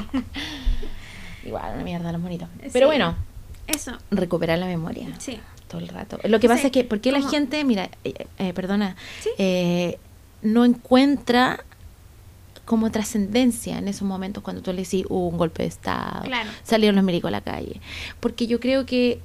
Igual, 1.44 1.74
una 1.76 1.84
mierda 1.84 2.12
los 2.12 2.20
monitos. 2.20 2.48
Sí. 2.62 2.70
Pero 2.72 2.86
bueno, 2.88 3.14
Eso, 3.66 3.92
recuperar 4.10 4.58
la 4.58 4.66
memoria. 4.66 5.08
sí. 5.18 5.40
Todo 5.68 5.80
el 5.80 5.88
rato. 5.88 6.18
Lo 6.24 6.38
que 6.40 6.46
Sí, 6.46 6.54
pasa 6.54 6.66
es 6.66 6.72
que, 6.72 6.84
¿por 6.84 7.00
qué 7.00 7.12
la 7.12 7.22
gente, 7.28 7.62
mira, 7.64 7.90
eh, 8.04 8.26
eh, 8.38 8.52
perdona, 8.52 8.96
Sí. 9.22 9.30
eh, 9.38 9.98
no 10.42 10.64
encuentra 10.64 11.64
como 12.64 12.90
trascendencia 12.90 13.78
en 13.78 13.86
esos 13.88 14.02
momentos 14.08 14.42
cuando 14.42 14.60
tú 14.62 14.72
le 14.72 14.82
decís 14.82 15.04
hubo 15.08 15.28
un 15.28 15.38
golpe 15.38 15.62
de 15.62 15.68
Estado, 15.68 16.24
Claro. 16.24 16.50
salieron 16.64 16.96
los 16.96 17.04
milicos 17.04 17.28
a 17.28 17.32
la 17.32 17.40
calle? 17.40 17.80
Porque 18.20 18.46
yo 18.46 18.58
creo 18.60 18.86
que 18.86 19.20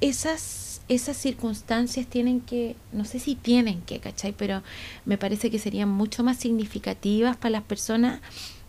esas, 0.00 0.80
esas 0.88 1.16
circunstancias 1.16 2.06
tienen 2.06 2.40
que, 2.40 2.76
no 2.92 3.04
sé 3.04 3.18
si 3.18 3.34
tienen 3.34 3.82
que, 3.82 3.98
¿cachai? 4.00 4.32
Pero 4.32 4.62
me 5.04 5.18
parece 5.18 5.50
que 5.50 5.58
serían 5.58 5.88
mucho 5.90 6.22
más 6.24 6.38
significativas 6.38 7.36
para 7.36 7.50
las 7.50 7.62
personas 7.62 8.20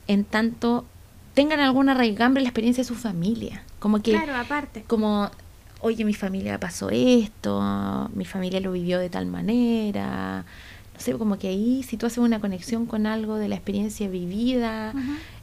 en 0.07 0.25
tanto 0.25 0.86
tengan 1.34 1.61
alguna 1.61 1.93
raigambre 1.93 2.41
en 2.41 2.43
la 2.43 2.49
experiencia 2.49 2.84
de 2.84 2.88
su 2.88 2.95
familia. 2.95 3.63
Como 3.80 4.01
que 4.01 4.11
Claro, 4.11 4.36
aparte. 4.36 4.84
como, 4.88 5.32
oye, 5.82 6.05
mi 6.05 6.13
familia 6.13 6.59
pasó 6.59 6.89
esto, 6.89 8.09
mi 8.13 8.25
familia 8.25 8.59
lo 8.59 8.71
vivió 8.71 8.99
de 8.99 9.09
tal 9.09 9.25
manera. 9.25 10.45
No 10.93 10.99
sé, 10.99 11.13
como 11.17 11.38
que 11.38 11.47
ahí 11.47 11.84
si 11.84 11.97
tú 11.97 12.05
haces 12.05 12.19
una 12.19 12.39
conexión 12.39 12.86
con 12.86 13.07
algo 13.07 13.38
de 13.38 13.49
la 13.49 13.55
experiencia 13.55 14.07
vivida, 14.07 14.93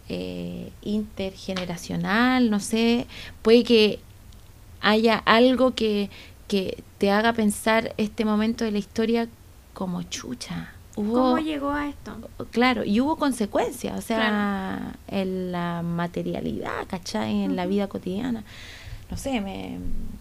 eh, 0.08 0.72
intergeneracional, 0.82 2.50
no 2.50 2.60
sé, 2.60 3.06
puede 3.42 3.64
que 3.64 4.00
haya 4.80 5.16
algo 5.16 5.74
que, 5.74 6.10
que 6.46 6.82
te 6.98 7.10
haga 7.10 7.32
pensar 7.32 7.94
este 7.96 8.24
momento 8.24 8.64
de 8.64 8.70
la 8.70 8.78
historia 8.78 9.28
como 9.74 10.02
chucha. 10.04 10.72
Hubo, 10.96 11.12
¿Cómo 11.12 11.38
llegó 11.38 11.70
a 11.70 11.88
esto? 11.88 12.28
Claro, 12.50 12.84
y 12.84 13.00
hubo 13.00 13.16
consecuencias, 13.16 13.96
o 13.96 14.02
sea, 14.02 14.96
en 15.06 15.52
la 15.52 15.82
materialidad, 15.82 16.86
¿cachai? 16.88 17.44
En 17.44 17.54
la 17.54 17.66
vida 17.66 17.86
cotidiana. 17.86 18.42
No 19.10 19.16
sé, 19.16 19.40
me, 19.40 19.78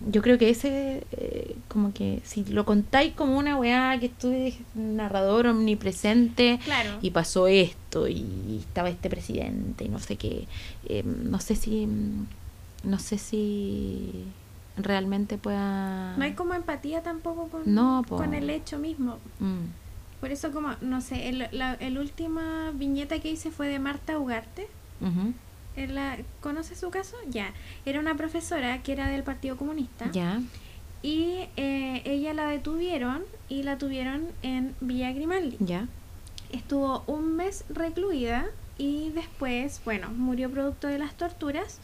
yo 0.09 0.21
creo 0.21 0.37
que 0.37 0.49
ese, 0.49 1.03
eh, 1.11 1.55
como 1.67 1.93
que 1.93 2.21
si 2.23 2.45
lo 2.45 2.63
contáis 2.65 3.13
como 3.13 3.37
una 3.37 3.57
weá 3.57 3.99
que 3.99 4.05
estuve 4.05 4.53
narrador 4.75 5.47
omnipresente 5.47 6.59
Claro. 6.63 6.91
y 7.01 7.11
pasó 7.11 7.47
esto 7.47 8.07
y 8.07 8.59
estaba 8.65 8.89
este 8.89 9.09
presidente 9.09 9.83
y 9.83 9.89
no 9.89 9.99
sé 9.99 10.15
qué, 10.15 10.47
eh, 10.87 11.03
no 11.03 11.39
sé 11.41 11.55
si, 11.55 11.85
mm, 11.85 12.27
no 12.85 12.97
sé 12.99 13.17
si 13.17 14.23
realmente 14.77 15.37
pueda... 15.37 16.15
No 16.15 16.23
hay 16.23 16.33
como 16.33 16.53
empatía 16.53 17.03
tampoco 17.03 17.49
con, 17.49 17.61
No, 17.73 18.05
con 18.07 18.33
el 18.33 18.49
hecho 18.49 18.77
mismo. 18.79 19.17
Mm, 19.39 19.65
Por 20.21 20.31
eso 20.31 20.51
como, 20.51 20.69
no 20.81 21.01
sé, 21.01 21.27
el, 21.29 21.47
la 21.51 21.73
el 21.73 21.97
última 21.97 22.71
viñeta 22.73 23.19
que 23.19 23.29
hice 23.31 23.51
fue 23.51 23.67
de 23.67 23.79
Marta 23.79 24.17
Ugarte. 24.17 24.67
En 25.01 25.35
la- 25.85 26.17
¿Conoces 26.41 26.79
su 26.79 26.89
caso? 26.89 27.15
Ya. 27.29 27.53
Era 27.85 27.99
una 27.99 28.15
profesora 28.17 28.81
que 28.81 28.93
era 28.93 29.07
del 29.09 29.21
Partido 29.23 29.57
Comunista. 29.57 30.09
Ya, 30.11 30.41
Y 31.03 31.47
eh, 31.57 32.01
ella 32.05 32.33
la 32.33 32.47
detuvieron 32.47 33.23
y 33.49 33.61
la 33.63 33.77
tuvieron 33.77 34.27
en 34.41 34.73
Villa 34.81 35.11
Grimaldi. 35.11 35.57
ya, 35.59 35.87
Estuvo 36.51 37.03
un 37.05 37.35
mes 37.35 37.63
recluida 37.69 38.45
y 38.79 39.09
después, 39.09 39.81
bueno, 39.85 40.09
murió 40.11 40.49
producto 40.49 40.87
de 40.87 40.97
las 40.97 41.13
torturas 41.15 41.79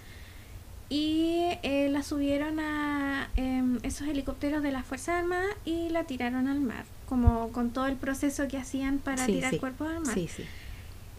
y 0.90 1.40
eh, 1.64 1.90
la 1.92 2.04
subieron 2.04 2.60
a 2.60 3.30
con 3.36 3.80
esos 3.84 4.08
helicópteros 4.08 4.62
de 4.64 4.72
las 4.72 4.86
Fuerzas 4.86 5.20
Armadas 5.20 5.50
y 5.66 5.90
la 5.90 6.04
tiraron 6.04 6.48
al 6.48 6.60
mar, 6.60 6.86
como 7.08 7.50
con 7.52 7.72
todo 7.72 7.88
el 7.88 7.96
proceso 7.96 8.48
que 8.48 8.58
hacían 8.58 9.00
para 9.00 9.26
Sí, 9.26 9.34
tirar 9.34 9.52
sí. 9.52 9.58
cuerpos 9.60 9.88
al 9.90 10.02
mar. 10.02 10.14
Sí, 10.14 10.28
sí. 10.28 10.44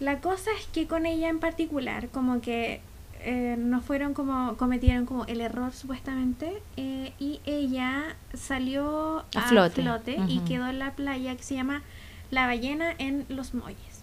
La 0.01 0.21
cosa 0.21 0.51
es 0.59 0.67
que 0.67 0.87
con 0.87 1.07
ella 1.07 1.29
en 1.29 1.39
particular, 1.39 2.09
como 2.09 2.41
que 2.41 2.81
eh, 3.21 3.57
no 3.59 3.81
fueron 3.81 4.13
como, 4.13 4.57
cometieron 4.57 5.07
como 5.07 5.25
el 5.25 5.41
error 5.41 5.73
supuestamente, 5.73 6.63
eh, 6.77 7.13
y 7.19 7.41
ella 7.47 8.17
salió 8.35 9.25
A 9.35 9.41
a, 9.41 9.49
flote. 9.49 9.83
flote, 9.83 10.19
y 10.29 10.41
quedó 10.41 10.69
en 10.69 10.79
la 10.79 10.93
playa 10.93 11.35
que 11.35 11.43
se 11.43 11.55
llama 11.55 11.83
La 12.31 12.47
Ballena 12.47 12.93
en 12.99 13.25
Los 13.29 13.55
Molles. 13.55 14.03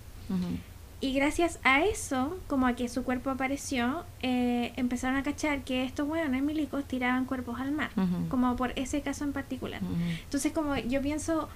Y 1.02 1.14
gracias 1.14 1.60
a 1.64 1.84
eso, 1.84 2.38
como 2.48 2.68
a 2.68 2.74
que 2.74 2.88
su 2.88 3.04
cuerpo 3.04 3.32
apareció, 3.32 4.06
eh, 4.22 4.72
empezaron 4.76 5.18
a 5.18 5.24
cachar 5.24 5.64
que 5.64 5.84
estos 5.84 6.08
hueones 6.08 6.42
milicos 6.42 6.86
tiraban 6.86 7.26
cuerpos 7.26 7.60
al 7.60 7.72
mar, 7.72 7.90
como 8.30 8.56
por 8.56 8.72
ese 8.76 9.02
caso 9.02 9.24
en 9.24 9.34
particular. 9.34 9.82
Entonces, 10.24 10.52
como 10.52 10.78
yo 10.78 11.02
pienso, 11.02 11.50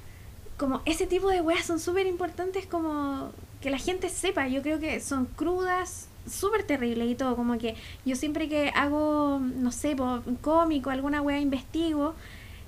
como 0.57 0.81
ese 0.85 1.07
tipo 1.07 1.29
de 1.29 1.41
weas 1.41 1.65
son 1.65 1.79
súper 1.79 2.05
importantes, 2.05 2.65
como 2.65 3.31
que 3.65 3.71
la 3.71 3.79
gente 3.79 4.09
sepa. 4.09 4.47
Yo 4.47 4.61
creo 4.61 4.79
que 4.79 4.99
son 4.99 5.25
crudas, 5.25 6.07
súper 6.29 6.61
terribles 6.61 7.09
y 7.09 7.15
todo. 7.15 7.35
Como 7.35 7.57
que 7.57 7.73
yo 8.05 8.15
siempre 8.15 8.47
que 8.47 8.69
hago, 8.75 9.39
no 9.39 9.71
sé, 9.71 9.95
po, 9.95 10.21
cómico, 10.41 10.91
alguna 10.91 11.19
wea 11.23 11.39
investigo. 11.39 12.13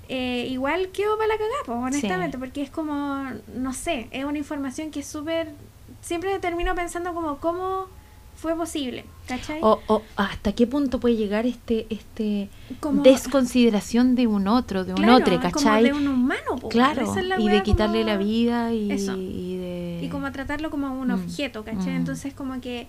eh, 0.08 0.48
igual 0.50 0.88
quedo 0.88 1.16
para 1.16 1.28
la 1.28 1.34
cagada, 1.38 1.62
po, 1.66 1.74
honestamente, 1.74 2.36
porque 2.36 2.62
es 2.62 2.70
como, 2.70 3.30
no 3.54 3.72
sé, 3.74 4.08
es 4.10 4.24
una 4.24 4.38
información 4.38 4.90
que 4.90 5.00
es 5.00 5.06
súper. 5.06 5.52
Siempre 6.00 6.36
termino 6.40 6.74
pensando 6.74 7.14
como 7.14 7.38
cómo 7.38 7.86
fue 8.40 8.54
posible, 8.56 9.04
¿cachai? 9.26 9.58
O, 9.62 9.80
o 9.88 10.02
hasta 10.14 10.52
qué 10.52 10.66
punto 10.68 11.00
puede 11.00 11.16
llegar 11.16 11.44
este, 11.44 11.86
este 11.90 12.48
Como- 12.78 13.02
desconsideración 13.02 14.14
de 14.14 14.28
un 14.28 14.46
otro, 14.46 14.84
de 14.84 14.94
un 14.94 15.08
otro, 15.08 15.34
como 15.40 15.52
¿cachai? 15.52 15.82
de 15.84 15.92
un 15.92 16.06
humano, 16.06 16.56
po, 16.60 16.68
claro, 16.68 17.02
es 17.02 17.24
y 17.40 17.48
de 17.48 17.62
quitarle 17.64 17.98
como- 18.02 18.10
la 18.10 18.16
vida 18.16 18.72
y, 18.72 18.92
y 18.92 19.56
de... 19.56 20.00
y 20.04 20.08
como 20.08 20.30
tratarlo 20.30 20.70
como 20.70 20.92
un 20.98 21.08
Mm, 21.08 21.14
objeto, 21.14 21.64
¿cachai? 21.64 21.94
mm. 21.94 21.96
Entonces 21.96 22.32
como 22.32 22.60
que 22.60 22.86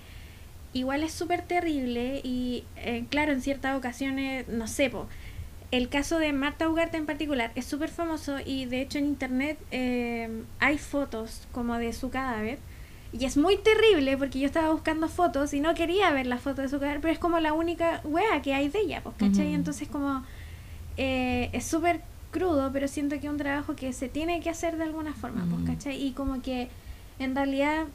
igual 0.73 1.01
es 1.03 1.13
súper 1.13 1.41
terrible 1.41 2.21
y 2.23 2.63
eh, 2.75 3.05
claro, 3.09 3.31
en 3.31 3.41
ciertas 3.41 3.75
ocasiones, 3.75 4.47
no 4.49 4.67
sé, 4.67 4.91
po, 4.91 5.07
el 5.71 5.89
caso 5.89 6.19
de 6.19 6.31
Marta 6.31 6.69
Ugarte 6.69 6.97
en 6.97 7.07
particular 7.07 7.51
es 7.55 7.65
súper 7.65 7.89
famoso 7.89 8.37
y 8.45 8.65
de 8.65 8.81
hecho 8.81 8.99
en 8.99 9.05
internet 9.07 9.57
eh, 9.71 10.43
hay 10.59 10.77
fotos 10.77 11.47
como 11.51 11.75
de 11.79 11.91
su 11.93 12.11
cadáver 12.11 12.59
y 13.11 13.25
es 13.25 13.37
muy 13.37 13.57
terrible 13.57 14.17
porque 14.17 14.39
yo 14.39 14.45
estaba 14.45 14.71
buscando 14.71 15.07
fotos 15.09 15.53
y 15.53 15.59
no 15.61 15.73
quería 15.73 16.11
ver 16.11 16.27
la 16.27 16.37
foto 16.37 16.61
de 16.61 16.69
su 16.69 16.79
cadáver, 16.79 17.01
pero 17.01 17.13
es 17.13 17.19
como 17.19 17.39
la 17.39 17.53
única 17.53 18.01
wea 18.03 18.41
que 18.41 18.53
hay 18.53 18.69
de 18.69 18.79
ella, 18.81 19.01
pues, 19.03 19.15
¿cachai? 19.17 19.53
Entonces 19.53 19.87
como 19.87 20.23
eh, 20.97 21.49
es 21.53 21.65
súper 21.65 22.01
crudo, 22.31 22.71
pero 22.71 22.87
siento 22.87 23.19
que 23.19 23.27
es 23.27 23.31
un 23.31 23.37
trabajo 23.37 23.75
que 23.75 23.93
se 23.93 24.09
tiene 24.09 24.41
que 24.41 24.49
hacer 24.49 24.77
de 24.77 24.83
alguna 24.83 25.13
forma, 25.13 25.47
pues, 25.49 25.61
Ujú. 25.61 25.65
¿cachai? 25.65 26.01
Y 26.03 26.11
como 26.13 26.41
que 26.41 26.69
en 27.19 27.35
realidad 27.35 27.87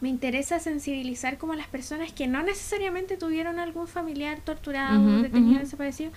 me 0.00 0.08
interesa 0.10 0.60
sensibilizar 0.60 1.38
como 1.38 1.54
a 1.54 1.56
las 1.56 1.68
personas 1.68 2.12
que 2.12 2.26
no 2.26 2.42
necesariamente 2.42 3.16
tuvieron 3.16 3.58
algún 3.58 3.88
familiar 3.88 4.40
torturado, 4.44 5.00
Ujú, 5.00 5.22
detenido, 5.22 5.52
ujú. 5.52 5.64
desaparecido, 5.64 6.12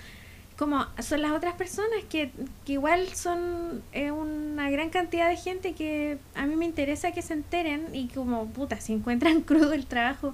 como 0.60 0.86
son 1.02 1.22
las 1.22 1.32
otras 1.32 1.56
personas 1.56 2.04
que, 2.10 2.32
que 2.66 2.74
igual 2.74 3.08
son 3.16 3.82
eh, 3.94 4.12
una 4.12 4.70
gran 4.70 4.90
cantidad 4.90 5.30
de 5.30 5.38
gente 5.38 5.74
que 5.74 6.18
a 6.36 6.46
mí 6.46 6.58
me 6.58 6.66
interesa 6.66 7.14
que 7.14 7.22
se 7.22 7.34
enteren 7.34 7.88
y 7.94 8.10
como 8.10 8.46
puta, 8.48 8.80
si 8.82 8.92
encuentran 8.92 9.40
crudo 9.50 9.72
el 9.72 9.86
trabajo, 9.86 10.34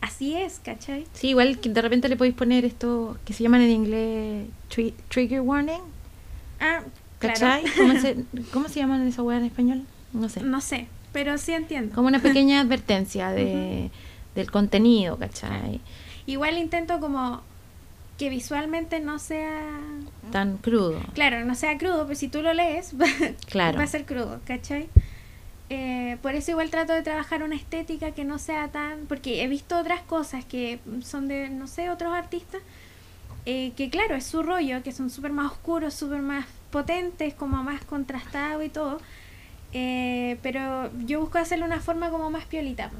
así 0.00 0.34
es, 0.34 0.60
¿cachai? 0.64 1.06
Sí, 1.12 1.28
igual 1.28 1.58
que 1.60 1.68
de 1.68 1.82
repente 1.82 2.08
le 2.08 2.16
podéis 2.16 2.34
poner 2.34 2.64
esto 2.64 3.18
que 3.26 3.34
se 3.34 3.42
llaman 3.42 3.60
en 3.60 3.70
inglés 3.70 4.46
tri- 4.74 4.94
trigger 5.10 5.42
warning, 5.42 5.82
Ah, 6.58 6.80
¿cachai? 7.18 7.64
claro. 7.64 7.76
¿Cómo, 7.76 8.00
se, 8.00 8.16
¿Cómo 8.54 8.68
se 8.70 8.80
llaman 8.80 9.06
esa 9.06 9.22
weá 9.22 9.36
en 9.36 9.44
español? 9.44 9.82
No 10.14 10.30
sé. 10.30 10.40
No 10.40 10.62
sé, 10.62 10.86
pero 11.12 11.36
sí 11.36 11.52
entiendo. 11.52 11.94
Como 11.94 12.08
una 12.08 12.20
pequeña 12.20 12.60
advertencia 12.62 13.30
de, 13.30 13.90
del 14.34 14.50
contenido, 14.50 15.18
¿cachai? 15.18 15.82
Igual 16.26 16.56
intento 16.56 16.98
como 16.98 17.42
que 18.18 18.28
visualmente 18.30 19.00
no 19.00 19.18
sea 19.18 19.70
Tan 20.32 20.56
crudo. 20.58 21.00
Claro, 21.14 21.44
no 21.44 21.54
sea 21.54 21.76
crudo, 21.78 22.04
pero 22.06 22.18
si 22.18 22.28
tú 22.28 22.42
lo 22.42 22.52
lees, 22.54 22.94
va, 23.00 23.06
Claro. 23.46 23.78
va 23.78 23.84
a 23.84 23.88
ser 23.88 24.04
crudo, 24.06 24.40
¿cachai? 24.46 24.88
Eh, 25.68 26.16
por 26.22 26.34
eso 26.34 26.52
igual 26.52 26.70
trato 26.70 26.92
de 26.92 27.02
trabajar 27.02 27.42
una 27.42 27.56
estética 27.56 28.12
que 28.12 28.24
no 28.24 28.38
sea 28.38 28.68
tan... 28.68 29.06
Porque 29.06 29.42
he 29.42 29.48
visto 29.48 29.76
otras 29.78 30.00
cosas 30.02 30.44
que 30.44 30.78
son 31.02 31.28
de, 31.28 31.48
no 31.50 31.66
sé, 31.66 31.90
otros 31.90 32.14
artistas, 32.14 32.60
eh, 33.46 33.72
que 33.76 33.90
claro, 33.90 34.14
es 34.14 34.24
su 34.24 34.42
rollo, 34.42 34.82
que 34.82 34.92
son 34.92 35.10
súper 35.10 35.32
más 35.32 35.52
oscuros, 35.52 35.94
súper 35.94 36.22
más 36.22 36.46
potentes, 36.70 37.34
como 37.34 37.62
más 37.62 37.84
contrastados 37.84 38.64
y 38.64 38.68
todo. 38.68 39.00
Eh, 39.72 40.38
pero 40.42 40.90
yo 41.04 41.20
busco 41.20 41.38
hacerlo 41.38 41.66
de 41.66 41.72
una 41.72 41.80
forma 41.82 42.10
como 42.10 42.30
más 42.30 42.44
piolita. 42.46 42.90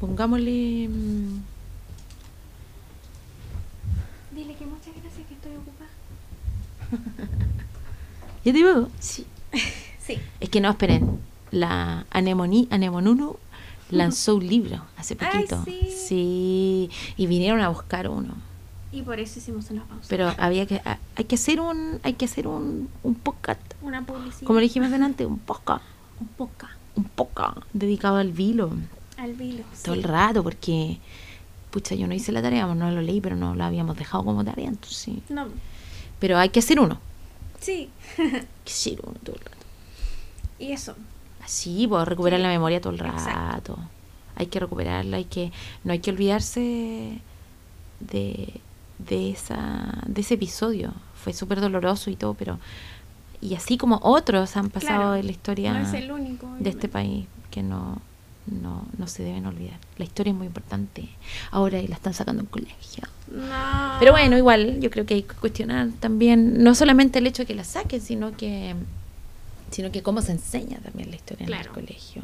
Pongámosle... 0.00 0.88
mm, 0.88 1.40
Dile 4.34 4.54
que 4.54 4.66
muchas 4.66 4.94
gracias 5.02 5.26
que 5.26 5.34
estoy 5.34 5.52
ocupada. 5.56 5.90
¿Ya 8.44 8.52
te 8.52 8.58
digo? 8.58 8.88
Sí. 9.00 9.26
sí. 9.98 10.18
Es 10.40 10.48
que 10.48 10.60
no, 10.60 10.70
esperen. 10.70 11.18
La 11.50 12.06
Anemoni, 12.10 12.68
Anemonunu 12.70 13.36
lanzó 13.90 14.36
un 14.36 14.46
libro 14.46 14.82
hace 14.96 15.16
Ay, 15.18 15.28
poquito. 15.48 15.64
sí. 15.64 15.94
Sí, 16.08 16.90
y 17.16 17.26
vinieron 17.26 17.60
a 17.60 17.68
buscar 17.70 18.08
uno. 18.08 18.34
Y 18.92 19.02
por 19.02 19.18
eso 19.18 19.38
hicimos 19.38 19.70
una 19.70 19.84
pausa. 19.84 20.06
Pero 20.08 20.32
había 20.38 20.66
que 20.66 20.76
a- 20.84 20.98
hay 21.16 21.24
que 21.24 21.34
hacer 21.34 21.60
un 21.60 21.98
hay 22.02 22.12
que 22.14 22.24
hacer 22.26 22.46
un, 22.46 22.88
un 23.02 23.14
podcast. 23.14 23.60
una 23.82 24.04
publicidad. 24.04 24.46
Como 24.46 24.60
le 24.60 24.64
dijimos 24.66 24.90
delante, 24.90 25.26
un 25.26 25.38
podcast, 25.38 25.84
Un 26.20 26.28
poca. 26.28 26.70
un 26.96 27.04
podcast 27.04 27.58
dedicado 27.72 28.16
al 28.18 28.32
vilo 28.32 28.70
Al 29.18 29.34
vilo. 29.34 29.64
todo 29.84 29.94
el 29.94 30.02
rato 30.04 30.42
porque 30.42 30.98
pucha, 31.70 31.94
yo 31.94 32.06
no 32.06 32.14
hice 32.14 32.32
la 32.32 32.40
tarea, 32.40 32.66
no 32.66 32.90
lo 32.90 33.02
leí, 33.02 33.20
pero 33.20 33.36
no 33.36 33.54
lo 33.54 33.62
habíamos 33.64 33.96
dejado 33.98 34.24
como 34.24 34.44
tarea, 34.44 34.68
entonces 34.68 34.96
sí. 34.96 35.22
No. 35.28 35.46
Pero 36.18 36.38
hay 36.38 36.48
que 36.48 36.60
hacer 36.60 36.80
uno. 36.80 36.98
Sí. 37.60 37.90
Hay 38.18 38.24
que 38.64 38.70
hacer 38.72 39.00
uno 39.02 39.14
todo 39.24 39.36
el 39.36 39.42
rato. 39.42 39.56
y 40.58 40.72
eso. 40.72 40.94
Así, 41.44 41.86
pues 41.88 42.06
recuperar 42.06 42.38
Sí, 42.38 42.42
la 42.42 42.48
memoria 42.48 42.80
todo 42.80 42.92
el 42.94 43.00
exacto. 43.00 43.74
rato. 43.74 43.78
Hay 44.36 44.46
que 44.46 44.60
recuperarla, 44.60 45.16
hay 45.16 45.24
que 45.24 45.50
no 45.84 45.92
hay 45.92 45.98
que 45.98 46.10
olvidarse 46.10 47.20
de 48.00 48.60
de 48.98 49.30
esa 49.30 50.02
de 50.06 50.20
ese 50.20 50.34
episodio. 50.34 50.92
Fue 51.14 51.32
súper 51.32 51.60
doloroso 51.60 52.10
y 52.10 52.16
todo, 52.16 52.34
pero 52.34 52.58
y 53.40 53.54
así 53.54 53.76
como 53.78 53.98
otros 54.02 54.56
han 54.56 54.70
pasado 54.70 54.98
Claro, 55.00 55.14
en 55.16 55.26
la 55.26 55.32
historia 55.32 55.72
no 55.72 55.80
es 55.86 55.92
el 55.94 56.10
único. 56.12 56.48
de 56.58 56.70
este 56.70 56.88
país 56.88 57.26
que 57.50 57.62
no 57.62 58.00
no 58.50 58.86
no 58.98 59.06
se 59.06 59.22
deben 59.22 59.46
olvidar. 59.46 59.78
La 59.96 60.04
historia 60.04 60.30
es 60.32 60.36
muy 60.36 60.46
importante. 60.46 61.08
Ahora 61.50 61.78
y 61.80 61.86
la 61.88 61.94
están 61.94 62.14
sacando 62.14 62.42
en 62.42 62.46
colegio. 62.48 63.04
No. 63.30 63.96
Pero 63.98 64.12
bueno, 64.12 64.36
igual 64.36 64.80
yo 64.80 64.90
creo 64.90 65.04
que 65.06 65.14
hay 65.14 65.22
que 65.22 65.34
cuestionar 65.34 65.88
también 66.00 66.62
no 66.62 66.74
solamente 66.74 67.18
el 67.18 67.26
hecho 67.26 67.42
de 67.42 67.46
que 67.46 67.54
la 67.54 67.64
saquen, 67.64 68.00
sino 68.00 68.36
que 68.36 68.74
sino 69.70 69.92
que 69.92 70.02
cómo 70.02 70.22
se 70.22 70.32
enseña 70.32 70.78
también 70.78 71.10
la 71.10 71.16
historia 71.16 71.46
en 71.46 71.52
el 71.52 71.68
colegio. 71.68 72.22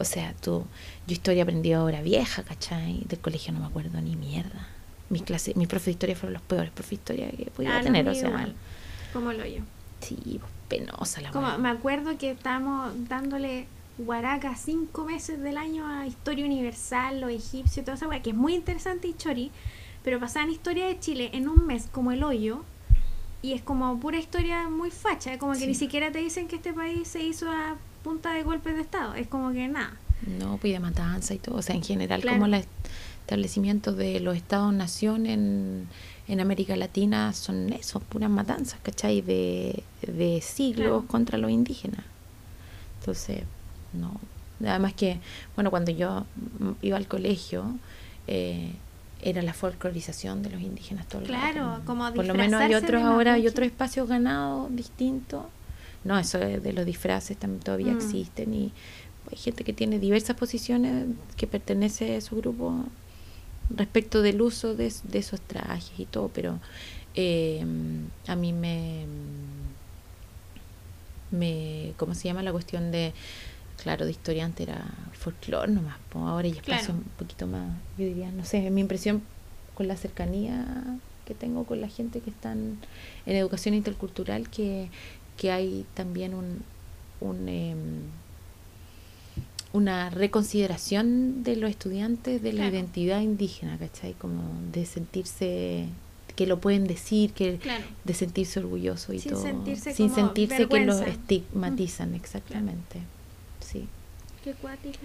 O 0.00 0.04
sea, 0.04 0.34
tú, 0.40 0.64
yo 1.06 1.12
historia 1.12 1.42
aprendí 1.42 1.72
ahora 1.72 2.02
vieja, 2.02 2.42
¿cachai? 2.42 3.02
Del 3.08 3.18
colegio 3.18 3.52
no 3.52 3.60
me 3.60 3.66
acuerdo 3.66 4.00
ni 4.00 4.14
mierda. 4.16 4.68
Mis 5.10 5.22
clases, 5.22 5.56
mis 5.56 5.66
profes 5.66 5.86
de 5.86 5.90
historia 5.92 6.14
fueron 6.14 6.34
los 6.34 6.42
peores 6.42 6.70
profes 6.70 6.90
de 6.90 6.94
historia 6.96 7.30
que 7.30 7.50
podía 7.50 7.78
Ah, 7.78 7.80
tener, 7.80 8.06
o 8.08 8.14
sea, 8.14 8.28
igual. 8.28 8.54
Como 9.12 9.32
lo 9.32 9.44
yo. 9.46 9.62
sí, 10.00 10.16
pues, 10.38 10.52
penosa 10.68 11.22
la 11.22 11.30
Como 11.32 11.56
me 11.58 11.70
acuerdo 11.70 12.16
que 12.18 12.30
estábamos 12.32 12.92
dándole 13.08 13.66
guaraca 13.98 14.54
cinco 14.56 15.04
meses 15.04 15.40
del 15.40 15.56
año 15.58 15.86
a 15.86 16.06
historia 16.06 16.44
universal, 16.44 17.20
los 17.20 17.30
egipcios, 17.30 17.84
toda 17.84 17.96
esa 17.96 18.08
weá, 18.08 18.22
que 18.22 18.30
es 18.30 18.36
muy 18.36 18.54
interesante 18.54 19.08
y 19.08 19.14
chori, 19.14 19.50
pero 20.04 20.20
pasaban 20.20 20.50
historia 20.50 20.86
de 20.86 20.98
Chile 20.98 21.30
en 21.32 21.48
un 21.48 21.66
mes 21.66 21.88
como 21.90 22.12
el 22.12 22.22
hoyo. 22.22 22.64
Y 23.42 23.52
es 23.52 23.62
como 23.62 23.98
pura 24.00 24.18
historia 24.18 24.68
muy 24.68 24.90
facha, 24.90 25.38
como 25.38 25.52
que 25.52 25.60
Sí. 25.60 25.66
ni 25.68 25.74
siquiera 25.74 26.10
te 26.10 26.18
dicen 26.18 26.48
que 26.48 26.56
este 26.56 26.72
país 26.72 27.06
se 27.06 27.22
hizo 27.22 27.50
a 27.50 27.76
punta 28.02 28.32
de 28.32 28.42
golpes 28.42 28.74
de 28.74 28.80
Estado. 28.80 29.14
Es 29.14 29.28
como 29.28 29.52
que 29.52 29.68
nada. 29.68 29.96
No, 30.26 30.56
pues 30.58 30.72
de 30.72 30.80
matanza 30.80 31.34
y 31.34 31.38
todo. 31.38 31.56
O 31.56 31.62
sea, 31.62 31.76
en 31.76 31.82
general, 31.84 32.20
Claro. 32.20 32.38
como 32.38 32.48
los 32.48 32.64
establecimientos 33.20 33.96
de 33.96 34.18
los 34.18 34.36
estados-nación 34.36 35.26
en, 35.26 35.86
en 36.26 36.40
América 36.40 36.74
Latina 36.74 37.32
son 37.32 37.72
eso, 37.72 38.00
puras 38.00 38.28
matanzas, 38.30 38.80
¿cachai? 38.82 39.20
De, 39.20 39.84
de 40.02 40.40
siglos 40.40 40.86
Claro. 40.88 41.04
contra 41.06 41.38
los 41.38 41.50
indígenas. 41.52 42.04
Entonces, 43.00 43.42
no. 43.92 44.12
Además 44.60 44.92
que, 44.94 45.18
bueno, 45.54 45.70
cuando 45.70 45.90
yo 45.92 46.24
iba 46.82 46.96
al 46.96 47.06
colegio, 47.06 47.64
eh, 48.26 48.72
era 49.22 49.40
la 49.42 49.52
folclorización 49.52 50.42
de 50.42 50.50
los 50.50 50.60
indígenas 50.60 51.06
todo 51.08 51.22
el 51.22 51.28
Claro, 51.28 51.66
rato. 51.70 51.82
como 51.86 52.12
Por 52.12 52.26
lo 52.26 52.34
menos 52.34 52.60
hay 52.60 52.74
otros 52.74 53.02
ahora, 53.02 53.34
hay 53.34 53.46
otros 53.46 53.66
espacios 53.66 54.08
ganados 54.08 54.74
distintos. 54.74 55.44
No, 56.04 56.18
eso 56.18 56.38
de, 56.38 56.60
de 56.60 56.72
los 56.72 56.86
disfraces 56.86 57.36
también 57.36 57.62
todavía 57.62 57.92
Mm. 57.92 57.96
existen 57.96 58.54
y 58.54 58.72
hay 59.30 59.36
gente 59.36 59.62
que 59.64 59.72
tiene 59.72 59.98
diversas 59.98 60.36
posiciones 60.36 61.06
que 61.36 61.46
pertenece 61.46 62.16
a 62.16 62.20
su 62.20 62.36
grupo 62.36 62.84
respecto 63.70 64.22
del 64.22 64.40
uso 64.40 64.74
de, 64.74 64.92
de 65.04 65.18
esos 65.18 65.40
trajes 65.40 65.92
y 65.98 66.06
todo, 66.06 66.30
pero 66.32 66.58
eh, 67.14 67.64
a 68.26 68.34
mí 68.36 68.52
me, 68.52 69.04
me, 71.30 71.92
¿cómo 71.96 72.14
se 72.14 72.24
llama 72.28 72.42
la 72.42 72.52
cuestión 72.52 72.90
de, 72.90 73.12
claro, 73.82 74.04
de 74.04 74.10
historiante 74.12 74.62
era 74.64 74.84
folclore 75.12 75.72
nomás, 75.72 75.96
ahora 76.14 76.48
ya 76.48 76.56
espacio 76.56 76.86
Claro. 76.86 76.94
un 76.98 77.04
poquito 77.18 77.46
más, 77.46 77.70
yo 77.96 78.04
diría, 78.06 78.30
no 78.32 78.44
sé, 78.44 78.70
mi 78.70 78.80
impresión 78.80 79.22
con 79.74 79.86
la 79.88 79.96
cercanía 79.96 80.66
que 81.24 81.34
tengo 81.34 81.64
con 81.64 81.80
la 81.80 81.88
gente 81.88 82.20
que 82.20 82.30
están 82.30 82.78
en 83.26 83.36
educación 83.36 83.74
intercultural, 83.74 84.48
que, 84.48 84.88
que 85.36 85.50
hay 85.52 85.84
también 85.94 86.34
un, 86.34 86.62
un 87.20 87.48
em, 87.48 87.78
una 89.72 90.08
reconsideración 90.10 91.44
de 91.44 91.56
los 91.56 91.70
estudiantes 91.70 92.42
de 92.42 92.52
la 92.52 92.62
Claro. 92.62 92.76
identidad 92.76 93.20
indígena, 93.20 93.76
¿cachai? 93.78 94.14
Como 94.14 94.42
de 94.72 94.86
sentirse 94.86 95.84
que 96.36 96.46
lo 96.46 96.58
pueden 96.60 96.86
decir, 96.86 97.32
que 97.32 97.56
Claro. 97.58 97.84
de 98.04 98.14
sentirse 98.14 98.60
orgulloso 98.60 99.12
y 99.12 99.18
Sin 99.18 99.32
todo. 99.32 99.42
sentirse 99.42 99.92
sin 99.92 100.08
como 100.08 100.26
sentirse 100.26 100.56
que 100.68 100.80
los 100.86 100.96
vergüenza. 101.00 101.06
estigmatizan, 101.10 102.14
exactamente. 102.14 103.00
Qué 104.48 104.54
cuático. 104.54 104.98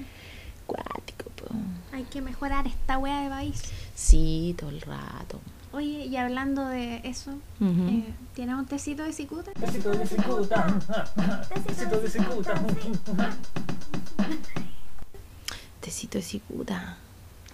Cuático, 0.66 1.30
po. 1.32 1.48
Hay 1.92 2.04
que 2.06 2.22
mejorar 2.22 2.66
esta 2.66 2.98
wea 2.98 3.24
de 3.24 3.30
país. 3.30 3.62
Sí, 3.94 4.56
todo 4.58 4.70
el 4.70 4.80
rato. 4.80 5.42
Oye, 5.74 6.06
y 6.06 6.16
hablando 6.16 6.66
de 6.66 7.02
eso, 7.04 7.32
Ujú. 7.60 7.88
eh, 7.90 8.14
¿tienes 8.36 8.56
un 8.56 8.66
tecito 8.66 9.04
de 9.04 9.12
cicuta? 9.12 9.52
Besito 9.60 9.90
de 9.92 10.08
cicuta. 10.08 10.66
Besito 11.66 12.00
de 12.00 12.10
cicuta. 12.10 12.54
Tecito 15.82 16.18
de 16.20 16.24
cicuta. 16.24 16.96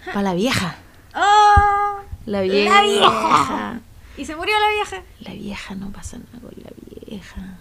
Para 0.06 0.22
la 0.22 0.34
vieja. 0.36 0.76
¡Oh! 1.16 2.02
La 2.28 2.42
vieja. 2.42 2.76
La 2.76 2.82
vieja. 2.84 3.80
Y 4.16 4.26
se 4.26 4.36
murió 4.36 4.54
la 4.60 4.70
vieja. 4.70 5.04
La 5.22 5.34
vieja, 5.34 5.74
no 5.74 5.90
pasa 5.92 6.20
nada 6.20 6.40
con 6.40 6.52
la 6.64 6.70
vieja. 7.08 7.58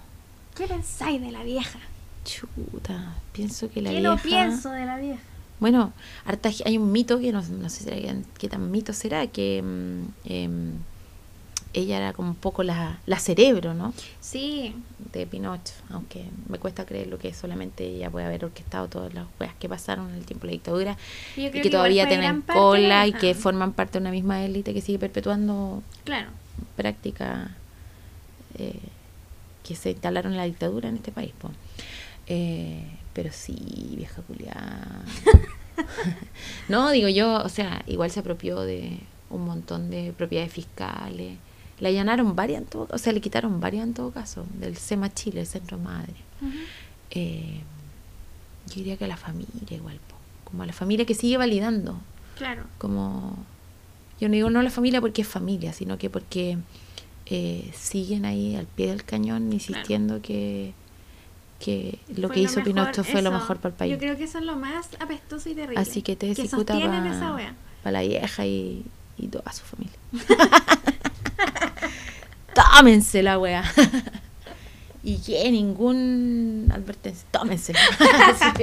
¿Qué 0.54 0.66
pensáis 0.66 1.18
de 1.18 1.30
la 1.32 1.42
vieja? 1.44 1.78
Chuta, 2.28 3.14
pienso 3.32 3.70
que 3.70 3.80
la 3.80 3.90
¿Qué 3.90 4.00
vieja... 4.00 4.14
no 4.14 4.20
pienso 4.22 4.70
de 4.70 4.84
la 4.84 4.98
vieja? 4.98 5.20
Bueno, 5.60 5.92
harta 6.26 6.50
hay 6.66 6.76
un 6.76 6.92
mito 6.92 7.18
que 7.18 7.32
no, 7.32 7.42
no 7.42 7.70
sé 7.70 7.84
si 7.84 8.24
qué, 8.38 8.48
tan 8.48 8.70
mito 8.70 8.92
será, 8.92 9.26
que 9.26 9.62
mm, 9.62 10.02
em, 10.26 10.72
ella 11.72 11.96
era 11.96 12.12
como 12.12 12.28
un 12.28 12.34
poco 12.36 12.62
la, 12.62 12.98
la 13.06 13.18
cerebro, 13.18 13.72
¿no? 13.74 13.92
Sí, 14.20 14.74
De 15.12 15.26
Pinochet, 15.26 15.74
aunque 15.90 16.26
me 16.48 16.58
cuesta 16.58 16.84
creer 16.84 17.06
lo 17.08 17.18
que 17.18 17.32
solamente 17.32 17.84
ella 17.86 18.10
puede 18.10 18.26
haber 18.26 18.44
orquestado 18.44 18.88
todas 18.88 19.14
las 19.14 19.26
weas 19.40 19.54
que 19.58 19.68
pasaron 19.68 20.10
en 20.10 20.16
el 20.16 20.24
tiempo 20.26 20.42
de 20.42 20.48
la 20.48 20.52
dictadura 20.52 20.96
yo 21.36 21.50
creo 21.50 21.60
y 21.60 21.62
que 21.62 21.70
todavía 21.70 22.06
tienen 22.08 22.42
cola 22.42 23.06
y 23.06 23.12
que 23.14 23.34
forman 23.34 23.72
parte 23.72 23.94
de 23.94 24.02
una 24.02 24.10
misma 24.10 24.44
élite 24.44 24.74
que 24.74 24.80
sigue 24.82 24.98
perpetuando 24.98 25.82
Claro. 26.04 26.28
prácticas 26.76 27.50
eh, 28.58 28.78
que 29.64 29.74
se 29.74 29.90
instalaron 29.90 30.32
en 30.32 30.38
la 30.38 30.44
dictadura 30.44 30.88
en 30.88 30.96
este 30.96 31.10
país. 31.10 31.32
po. 31.38 31.50
Eh, 32.28 32.84
pero 33.12 33.30
sí, 33.32 33.94
vieja 33.96 34.22
culiada. 34.22 35.02
no, 36.68 36.90
digo 36.90 37.08
yo, 37.08 37.42
o 37.42 37.48
sea, 37.48 37.82
igual 37.86 38.10
se 38.10 38.20
apropió 38.20 38.60
de 38.60 38.98
un 39.30 39.44
montón 39.44 39.90
de 39.90 40.12
propiedades 40.16 40.52
fiscales. 40.52 41.36
Le 41.80 41.88
allanaron 41.88 42.34
varias, 42.34 42.62
en 42.62 42.66
todo, 42.66 42.88
o 42.90 42.98
sea, 42.98 43.12
le 43.12 43.20
quitaron 43.20 43.60
varias 43.60 43.84
en 43.84 43.94
todo 43.94 44.10
caso, 44.10 44.44
del 44.58 44.76
SEMA 44.76 45.12
Chile, 45.14 45.40
el 45.40 45.46
Centro 45.46 45.78
Madre. 45.78 46.12
Eh, 47.10 47.60
yo 48.68 48.74
diría 48.74 48.96
que 48.96 49.04
a 49.04 49.08
la 49.08 49.16
familia 49.16 49.48
igual, 49.70 49.98
como 50.44 50.62
a 50.62 50.66
la 50.66 50.72
familia 50.72 51.06
que 51.06 51.14
sigue 51.14 51.36
validando 51.36 51.98
Claro. 52.36 52.62
como 52.78 53.36
yo 54.20 54.28
no 54.28 54.34
digo 54.34 54.48
no 54.50 54.62
la 54.62 54.70
familia 54.70 55.00
porque 55.00 55.22
es 55.22 55.28
familia 55.28 55.72
sino 55.72 55.98
que 55.98 56.08
porque 56.08 56.56
eh, 57.26 57.68
siguen 57.74 58.24
ahí 58.24 58.54
al 58.54 58.66
pie 58.66 58.88
del 58.88 59.02
cañón 59.04 59.52
insistiendo 59.52 60.22
que 60.22 60.72
que 61.58 61.98
lo 62.16 62.28
Fue 62.28 62.36
que 62.36 62.40
hizo 62.42 62.60
mejor, 62.60 62.64
Pinocho 62.64 63.04
fue 63.04 63.22
lo 63.22 63.32
mejor 63.32 63.56
para 63.56 63.72
el 63.72 63.76
país. 63.76 63.92
Yo 63.92 63.98
creo 63.98 64.16
que 64.16 64.24
eso 64.24 64.38
es 64.38 64.44
lo 64.44 64.56
más 64.56 64.88
apestoso 65.00 65.48
y 65.48 65.54
terrible. 65.54 65.80
así 65.80 66.02
que 66.02 66.14
te 66.16 66.34
sostienen 66.34 67.12
para 67.82 67.92
la 67.92 68.02
vieja 68.02 68.46
y, 68.46 68.84
y 69.16 69.26
toda 69.28 69.52
su 69.52 69.64
familia. 69.64 69.94
Tómense 72.54 73.22
la 73.22 73.38
wea. 73.38 73.64
Y 75.00 75.18
que 75.18 75.50
ningún 75.52 76.70
advertencia. 76.74 77.24
Tómense. 77.30 77.72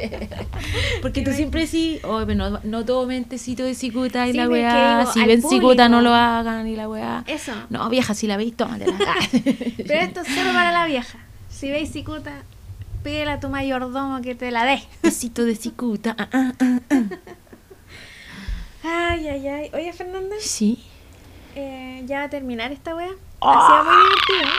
Porque 1.01 1.21
tú 1.21 1.31
siempre 1.31 1.61
decís 1.61 2.01
oh, 2.03 2.25
no, 2.25 2.59
no 2.61 2.85
tomen 2.85 3.23
tecito 3.23 3.63
de 3.63 3.73
cicuta 3.73 4.27
y 4.27 4.31
Sí, 4.31 4.37
la 4.37 4.49
weá 4.49 5.05
si 5.13 5.25
ven 5.25 5.41
cicuta 5.41 5.87
no 5.87 5.97
público. 5.97 6.01
lo 6.01 6.13
hagan 6.13 6.67
y 6.67 6.75
la 6.75 6.89
weá 6.89 7.23
Eso. 7.25 7.53
no 7.69 7.89
vieja 7.89 8.13
si 8.13 8.27
la 8.27 8.35
veis 8.35 8.55
tómatela. 8.55 8.97
Pero 9.77 9.93
esto 10.01 10.21
es 10.21 10.27
solo 10.27 10.51
para 10.53 10.73
la 10.73 10.85
vieja. 10.85 11.17
Si 11.49 11.71
veis 11.71 11.91
cicuta, 11.91 12.43
pídele 13.05 13.31
a 13.31 13.39
tu 13.39 13.49
mayordomo 13.49 14.19
que 14.21 14.33
te 14.33 14.49
la 14.49 14.65
dé. 14.65 14.81
tecito 15.01 15.45
de 15.45 15.55
cicuta 15.55 16.15
ah, 16.17 16.27
ah, 16.33 16.51
ah, 16.59 16.79
ah. 16.89 17.03
Ay, 18.83 19.27
ay, 19.27 19.47
ay. 19.47 19.69
Oye, 19.73 19.93
Fernanda, 19.93 20.35
sí 20.39 20.83
eh, 21.55 22.03
ya 22.05 22.19
va 22.19 22.23
a 22.25 22.29
terminar 22.29 22.71
esta 22.71 22.95
wea. 22.95 23.11
Ah. 23.41 23.53
Ha 23.53 23.67
sido 23.67 23.83
muy 23.85 24.03
divertido. 24.03 24.57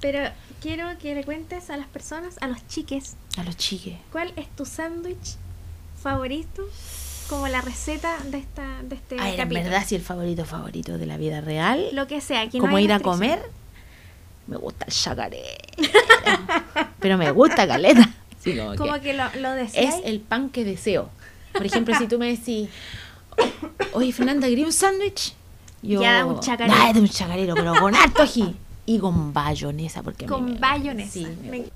Pero 0.00 0.30
quiero 0.60 0.98
que 0.98 1.14
le 1.14 1.22
cuentes 1.22 1.68
a 1.68 1.76
las 1.76 1.86
personas, 1.86 2.36
a 2.40 2.48
los 2.48 2.66
chiques, 2.66 3.16
a 3.36 3.44
los 3.44 3.56
chiques 3.56 3.98
¿cuál 4.10 4.32
es 4.36 4.48
tu 4.56 4.64
sándwich 4.64 5.36
favorito? 6.02 6.62
Como 7.28 7.46
la 7.48 7.60
receta 7.60 8.16
de 8.24 8.38
esta 8.38 8.82
de 8.82 8.96
este 8.96 9.20
a 9.20 9.24
ver, 9.24 9.40
en 9.40 9.48
verdad 9.48 9.84
si 9.86 9.94
el 9.96 10.02
favorito 10.02 10.44
favorito 10.44 10.98
de 10.98 11.06
la 11.06 11.16
vida 11.16 11.40
real 11.40 11.88
Lo 11.92 12.06
que 12.06 12.20
sea, 12.20 12.40
aquí 12.42 12.58
como 12.58 12.78
ir 12.78 12.92
a 12.92 13.00
comer, 13.00 13.40
me 14.52 14.58
gusta 14.58 14.84
el 14.86 14.92
chacaré. 14.92 15.42
Pero 17.00 17.18
me 17.18 17.30
gusta 17.32 17.66
caleta. 17.66 18.08
Sí, 18.42 18.56
como 18.56 18.76
Como 18.76 18.92
que 18.94 19.00
que 19.00 19.12
lo, 19.14 19.24
lo 19.40 19.54
es 19.54 19.72
deseáis. 19.72 19.94
el 20.04 20.20
pan 20.20 20.48
que 20.50 20.64
deseo. 20.64 21.10
Por 21.52 21.66
ejemplo, 21.66 21.94
si 21.96 22.06
tú 22.06 22.18
me 22.18 22.28
decís, 22.36 22.68
oye 23.92 24.12
Fernanda, 24.12 24.46
¿quería 24.48 24.66
un 24.66 24.72
sándwich? 24.72 25.34
Yo, 25.82 26.00
Ya, 26.00 26.24
un 26.24 26.38
chacarero. 26.40 26.76
Dale 26.76 27.00
un 27.00 27.08
chacarero, 27.08 27.54
pero 27.54 27.74
con 27.74 27.94
harto 27.94 28.22
ají. 28.22 28.54
Y 28.86 28.98
con 28.98 29.32
bayonesa, 29.32 30.02
porque 30.02 30.26
Con 30.26 30.44
me- 30.44 30.58
bayonesa. 30.58 31.12
Sí, 31.12 31.26
me. 31.48 31.64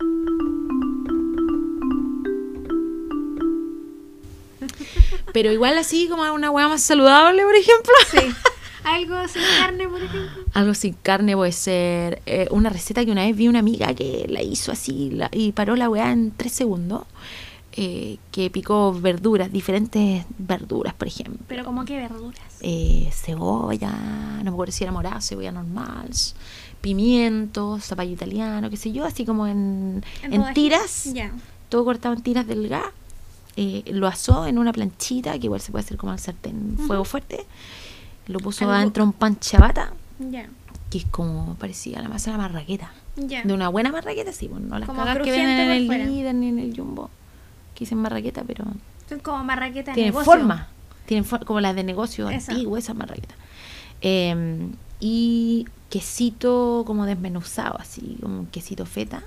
Pero 5.32 5.52
igual 5.52 5.76
así 5.78 6.08
como 6.08 6.22
una 6.32 6.50
hueá 6.50 6.68
más 6.68 6.82
saludable, 6.82 7.42
por 7.42 7.54
ejemplo. 7.54 7.92
Sí. 8.10 8.18
Algo 8.86 9.28
sin 9.28 9.42
carne, 9.58 9.88
por 9.88 10.00
ejemplo. 10.02 10.44
Algo 10.54 10.74
sin 10.74 10.94
carne 10.94 11.34
puede 11.36 11.52
ser 11.52 12.22
eh, 12.26 12.46
una 12.50 12.70
receta 12.70 13.04
que 13.04 13.10
una 13.10 13.24
vez 13.26 13.36
vi 13.36 13.48
una 13.48 13.58
amiga 13.58 13.92
que 13.94 14.26
la 14.28 14.42
hizo 14.42 14.70
así 14.72 15.10
la- 15.10 15.28
y 15.32 15.52
paró 15.52 15.74
la 15.76 15.90
weá 15.90 16.12
en 16.12 16.30
tres 16.36 16.52
segundos. 16.52 17.02
eh, 17.78 18.16
que 18.32 18.48
picó 18.48 18.90
verduras, 18.94 19.52
diferentes 19.52 20.24
verduras, 20.38 20.94
por 20.94 21.08
ejemplo. 21.08 21.36
Pero 21.46 21.62
como 21.62 21.84
que 21.84 21.94
verduras. 21.98 22.40
Eh, 22.62 23.10
cebolla, 23.12 23.90
no 24.38 24.44
me 24.44 24.48
acuerdo 24.50 24.72
si 24.72 24.82
era 24.84 24.92
morada, 24.92 25.20
cebolla 25.20 25.52
normal, 25.52 26.08
pimiento, 26.80 27.78
zapallo 27.80 28.12
italiano, 28.12 28.70
qué 28.70 28.78
sé 28.78 28.92
yo, 28.92 29.04
así 29.04 29.26
como 29.26 29.46
en, 29.46 30.02
En 30.22 30.54
tiras, 30.54 31.12
Ya. 31.12 31.32
todo 31.68 31.84
cortado 31.84 32.14
en 32.14 32.22
tiras 32.22 32.46
delgadas. 32.46 32.92
Eh, 33.56 33.82
lo 33.92 34.06
asó 34.06 34.46
en 34.46 34.56
una 34.58 34.72
planchita, 34.72 35.38
que 35.38 35.44
igual 35.46 35.60
se 35.60 35.70
puede 35.72 35.84
hacer 35.84 35.98
como 35.98 36.12
al 36.12 36.18
sartén, 36.18 36.78
fuego 36.86 37.04
fuerte. 37.04 37.44
Lo 38.26 38.38
puso 38.40 38.70
adentro 38.70 39.04
de 39.04 39.08
un 39.08 39.12
pan 39.12 39.38
chabata, 39.38 39.92
Ya. 40.18 40.48
que 40.90 40.98
es 40.98 41.04
como 41.06 41.54
parecía 41.56 42.00
la 42.02 42.08
masa 42.08 42.30
de 42.32 42.36
la 42.38 42.42
marraqueta. 42.44 42.92
Ya. 43.16 43.42
De 43.42 43.52
una 43.54 43.68
buena 43.68 43.90
marraqueta, 43.92 44.32
sí, 44.32 44.48
pues, 44.48 44.60
no 44.62 44.78
las 44.78 44.86
Como 44.88 45.00
cagas 45.04 45.18
que 45.24 45.32
vienen 45.32 45.58
en 45.60 45.70
el 45.70 45.86
fuera. 45.86 46.04
líder 46.04 46.34
ni 46.34 46.48
en 46.48 46.58
el 46.58 46.76
jumbo, 46.76 47.08
que 47.74 47.80
dicen 47.80 47.98
marraqueta, 47.98 48.42
pero 48.46 48.64
Son 49.08 49.20
como 49.20 49.42
marraquetas 49.44 49.94
tienen 49.94 50.12
negocio. 50.12 50.32
forma, 50.32 50.68
tienen 51.06 51.24
for- 51.24 51.44
como 51.44 51.60
las 51.60 51.74
de 51.74 51.84
negocio 51.84 52.28
Esa. 52.28 52.52
antiguo, 52.52 52.76
esas 52.76 52.96
marraquetas. 52.96 53.36
Eh, 54.02 54.68
y 55.00 55.66
quesito 55.88 56.82
como 56.86 57.06
desmenuzado, 57.06 57.78
así, 57.78 58.18
como 58.20 58.40
un 58.40 58.46
quesito 58.46 58.86
feta. 58.86 59.22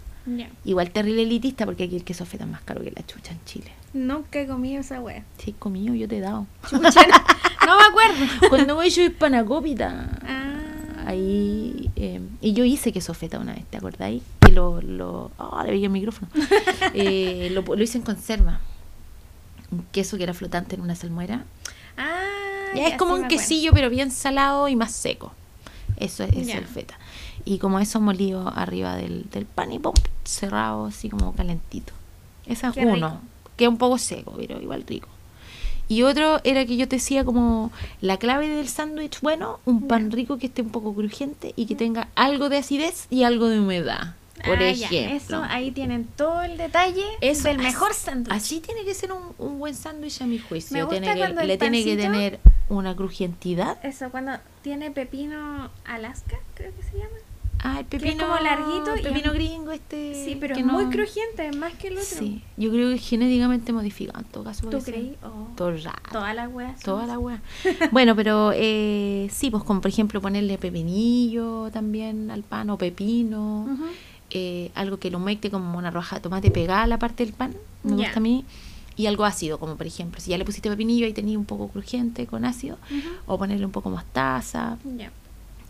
Igual 0.64 0.92
terrible 0.92 1.24
elitista, 1.24 1.66
porque 1.66 1.86
aquí 1.86 1.96
el 1.96 2.04
queso 2.04 2.24
feta 2.24 2.44
es 2.44 2.50
más 2.52 2.62
caro 2.62 2.82
que 2.84 2.92
la 2.92 3.04
chucha 3.04 3.32
en 3.32 3.40
Chile. 3.46 3.72
Nunca 3.94 4.40
he 4.42 4.48
comido 4.48 4.82
esa 4.82 5.00
wea. 5.02 5.24
Sí, 5.38 5.54
comido, 5.58 5.94
yo 5.96 6.08
te 6.08 6.18
he 6.18 6.22
dado. 6.22 6.46
Chucha, 6.70 7.02
no, 7.66 7.78
me 7.78 7.84
acuerdo. 7.90 8.26
Cuando 8.50 8.76
voy 8.76 8.90
yo 8.90 9.02
a 9.04 9.06
Hispanacópita, 9.06 10.10
Ah. 10.28 11.06
ahí. 11.08 11.90
eh, 11.96 12.22
y 12.42 12.54
yo 12.54 12.64
hice 12.66 12.92
queso 12.92 13.14
feta 13.14 13.40
una 13.40 13.54
vez, 13.54 13.66
¿te 13.66 13.78
acordáis? 13.78 14.22
Y 14.48 14.52
lo. 14.52 14.82
lo 14.82 15.32
ah, 15.40 15.64
le 15.66 15.72
veía 15.72 15.86
el 15.88 15.92
micrófono. 15.92 16.30
Eh, 16.94 17.50
lo, 17.52 17.62
lo 17.64 17.84
hice 17.84 17.98
en 17.98 18.04
conserva. 18.04 18.60
Un 19.72 19.84
queso 19.92 20.18
que 20.18 20.24
era 20.24 20.34
flotante 20.34 20.76
en 20.76 20.82
una 20.82 20.96
salmuera. 20.96 21.44
Ah, 21.98 22.26
Ya 22.76 22.88
es 22.88 22.98
como 22.98 23.16
sí 23.18 23.22
un 23.24 23.28
quesillo, 23.28 23.72
pero 23.74 23.90
bien 23.90 24.12
salado 24.12 24.68
y 24.68 24.76
más 24.76 24.92
seco. 24.92 25.32
Eso 25.98 26.24
es, 26.24 26.34
es 26.36 26.50
el 26.56 26.66
feta. 26.66 26.98
Y 27.46 27.58
como 27.60 27.80
eso 27.80 28.00
molido 28.00 28.48
arriba 28.56 28.96
del, 28.96 29.30
del 29.32 29.46
pan 29.46 29.72
y 29.72 29.80
pum, 29.80 29.94
cerrado, 30.24 30.86
así 30.88 31.10
como 31.10 31.34
calentito. 31.34 31.94
Ese 32.46 32.68
es 32.68 32.74
Qué 32.74 32.86
uno. 32.86 32.94
rico. 32.96 33.20
Un 33.68 33.78
poco 33.78 33.98
seco, 33.98 34.34
pero 34.38 34.62
igual 34.62 34.84
rico. 34.88 35.08
Y 35.88 36.04
otro 36.04 36.40
era 36.44 36.66
que 36.66 36.78
yo 36.78 36.88
te 36.88 36.98
decía 36.98 37.26
como 37.26 37.72
la 38.00 38.18
clave 38.18 38.48
del 38.48 38.68
sándwich 38.70 39.22
bueno, 39.22 39.60
un 39.66 39.88
pan 39.88 40.12
rico 40.12 40.38
que 40.38 40.46
esté 40.46 40.62
un 40.62 40.70
poco 40.70 40.94
crujiente 40.94 41.54
y 41.56 41.66
que 41.66 41.74
tenga 41.76 42.10
algo 42.16 42.48
de 42.50 42.58
acidez 42.58 43.08
y 43.10 43.24
algo 43.24 43.48
de 43.48 43.60
humedad. 43.60 44.14
Por 44.46 44.58
Ah, 44.60 44.72
ya, 44.72 44.88
ejemplo. 44.88 45.18
Eso, 45.18 45.44
ahí 45.50 45.72
tienen 45.72 46.06
todo 46.16 46.44
el 46.44 46.56
detalle 46.58 47.04
Eso, 47.20 47.48
del 47.50 47.58
mejor 47.58 47.94
sándwich. 47.94 48.32
Así 48.34 48.60
tiene 48.62 48.86
que 48.86 48.94
ser 48.94 49.12
un, 49.12 49.34
un 49.40 49.60
buen 49.60 49.76
sándwich 49.76 50.22
a 50.22 50.28
mi 50.28 50.38
juicio. 50.40 50.78
Me 50.78 50.84
gusta 50.84 51.02
Tiene 51.02 51.14
que- 51.16 51.20
cuando 51.22 51.42
el 51.42 51.48
le 51.48 51.58
tiene 51.58 51.84
que 51.84 51.98
tener 51.98 52.40
una 52.70 52.96
crujientidad. 52.96 53.84
Eso, 53.84 54.10
cuando 54.12 54.34
tiene 54.62 54.92
pepino 54.92 55.70
Alaska, 55.86 56.38
creo 56.54 56.72
que 56.76 56.84
se 56.84 56.98
llama. 57.00 57.18
Ah, 57.62 57.80
el 57.82 57.86
Que 57.88 57.98
es 57.98 58.04
pepino 58.04 58.26
como 58.28 58.40
larguito 58.40 58.96
y 58.96 59.02
pepino 59.02 59.34
gringo 59.34 59.72
este. 59.72 60.14
Sí, 60.26 60.38
pero 60.40 60.56
que 60.56 60.62
es 60.62 60.66
no- 60.66 60.74
muy 60.74 60.86
crujiente, 60.86 61.52
más 61.58 61.74
que 61.74 61.88
el 61.90 61.94
otro. 61.96 62.06
Sí, 62.06 62.42
yo 62.58 62.72
creo 62.72 62.90
que 62.92 62.98
genéticamente 62.98 63.74
modificado 63.74 64.20
en 64.20 64.26
todo 64.26 64.46
caso. 64.46 64.70
¿Tú 64.70 64.80
creí? 64.80 65.16
Oh, 65.24 65.48
Todo 65.58 65.72
raro. 65.72 66.00
Todas 66.12 66.34
las 66.36 66.50
weas. 66.52 66.80
Toda 66.82 67.06
la 67.06 67.20
weá. 67.20 67.42
Bueno, 67.92 68.16
pero 68.16 68.52
eh, 68.56 69.28
sí, 69.32 69.50
pues 69.52 69.64
como 69.64 69.82
por 69.82 69.90
ejemplo 69.90 70.22
ponerle 70.22 70.58
pepinillo 70.58 71.70
también 71.72 72.32
al 72.32 72.44
pan 72.44 72.70
o 72.70 72.78
pepino. 72.78 73.68
Eh, 74.32 74.72
algo 74.76 74.98
que 74.98 75.10
lo 75.12 75.18
humecte 75.18 75.50
como 75.50 75.78
una 75.78 75.90
roja 75.92 76.18
de 76.18 76.22
tomate 76.22 76.52
pegada 76.52 76.84
a 76.84 76.88
la 76.88 77.00
parte 77.00 77.26
del 77.26 77.34
pan. 77.34 77.56
Me 77.84 77.94
gusta 77.96 78.18
a 78.18 78.20
mí. 78.22 78.46
Y 78.96 79.06
algo 79.08 79.24
ácido, 79.24 79.60
como 79.60 79.76
por 79.78 79.88
ejemplo, 79.88 80.20
si 80.20 80.32
ya 80.32 80.38
le 80.38 80.44
pusiste 80.46 80.70
pepinillo 80.70 81.08
y 81.08 81.14
tenía 81.14 81.38
un 81.38 81.46
poco 81.46 81.70
crujiente 81.70 82.26
con 82.28 82.46
ácido. 82.46 82.78
O 83.28 83.38
ponerle 83.38 83.66
un 83.66 83.72
poco 83.72 83.90
mostaza. 83.90 84.78
Ya. 84.98 85.12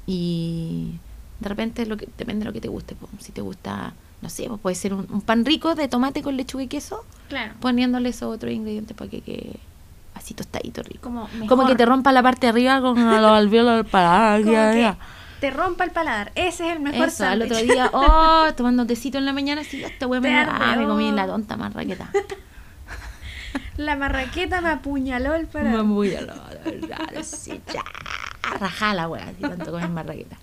Y 0.07 0.93
de 1.39 1.49
repente 1.49 1.85
lo 1.85 1.97
que, 1.97 2.07
depende 2.17 2.39
de 2.39 2.45
lo 2.45 2.53
que 2.53 2.61
te 2.61 2.67
guste. 2.67 2.95
po. 2.95 3.07
Si 3.19 3.31
te 3.31 3.41
gusta, 3.41 3.93
no 4.21 4.29
sé, 4.29 4.47
pues 4.47 4.59
puede 4.59 4.75
ser 4.75 4.93
un, 4.93 5.07
un 5.09 5.21
pan 5.21 5.45
rico 5.45 5.75
de 5.75 5.87
tomate 5.87 6.21
con 6.21 6.35
lechuga 6.37 6.63
y 6.63 6.67
queso. 6.67 7.03
Claro. 7.29 7.53
Poniéndole 7.59 8.09
esos 8.09 8.33
otros 8.35 8.51
ingredientes 8.51 8.95
para 8.95 9.09
que 9.09 9.21
quede 9.21 9.55
así 10.15 10.33
tostadito 10.33 10.83
rico. 10.83 11.01
Como, 11.01 11.27
Como 11.47 11.65
que 11.65 11.75
te 11.75 11.85
rompa 11.85 12.11
la 12.11 12.21
parte 12.21 12.41
de 12.41 12.49
arriba 12.49 12.81
con 12.81 13.03
los 13.03 13.31
alveolos 13.31 13.75
del 13.77 13.85
paladar. 13.85 14.43
Ya, 14.43 14.71
que 14.73 14.81
ya. 14.81 14.97
te 15.39 15.49
rompa 15.51 15.85
el 15.85 15.91
paladar. 15.91 16.31
Ese 16.35 16.67
es 16.67 16.75
el 16.75 16.81
mejor 16.81 17.07
Eso, 17.07 17.25
al 17.25 17.41
otro 17.41 17.57
día, 17.57 17.89
oh, 17.93 18.47
tomando 18.57 18.85
tecito 18.85 19.17
en 19.17 19.25
la 19.25 19.33
mañana, 19.33 19.61
así, 19.61 19.83
esta 19.83 20.07
wea 20.07 20.19
me, 20.19 20.37
ah, 20.37 20.75
me 20.77 20.85
comí 20.85 21.11
la 21.11 21.25
tonta 21.25 21.57
más 21.57 21.73
raqueta. 21.73 22.09
La 23.77 23.95
marraqueta 23.95 24.59
me 24.59 24.71
apuñaló 24.71 25.35
el 25.35 25.43
me 25.43 25.47
paladar. 25.47 25.83
voy 25.85 26.13
a 26.13 26.19
la 26.21 26.35
verdad, 26.65 27.17
así, 27.17 27.61
ya, 27.73 27.81
rajá 28.59 28.93
la 28.93 29.05
así 29.05 29.39
tanto 29.39 29.71
comer 29.71 29.87
más 29.87 30.05
raqueta. 30.05 30.35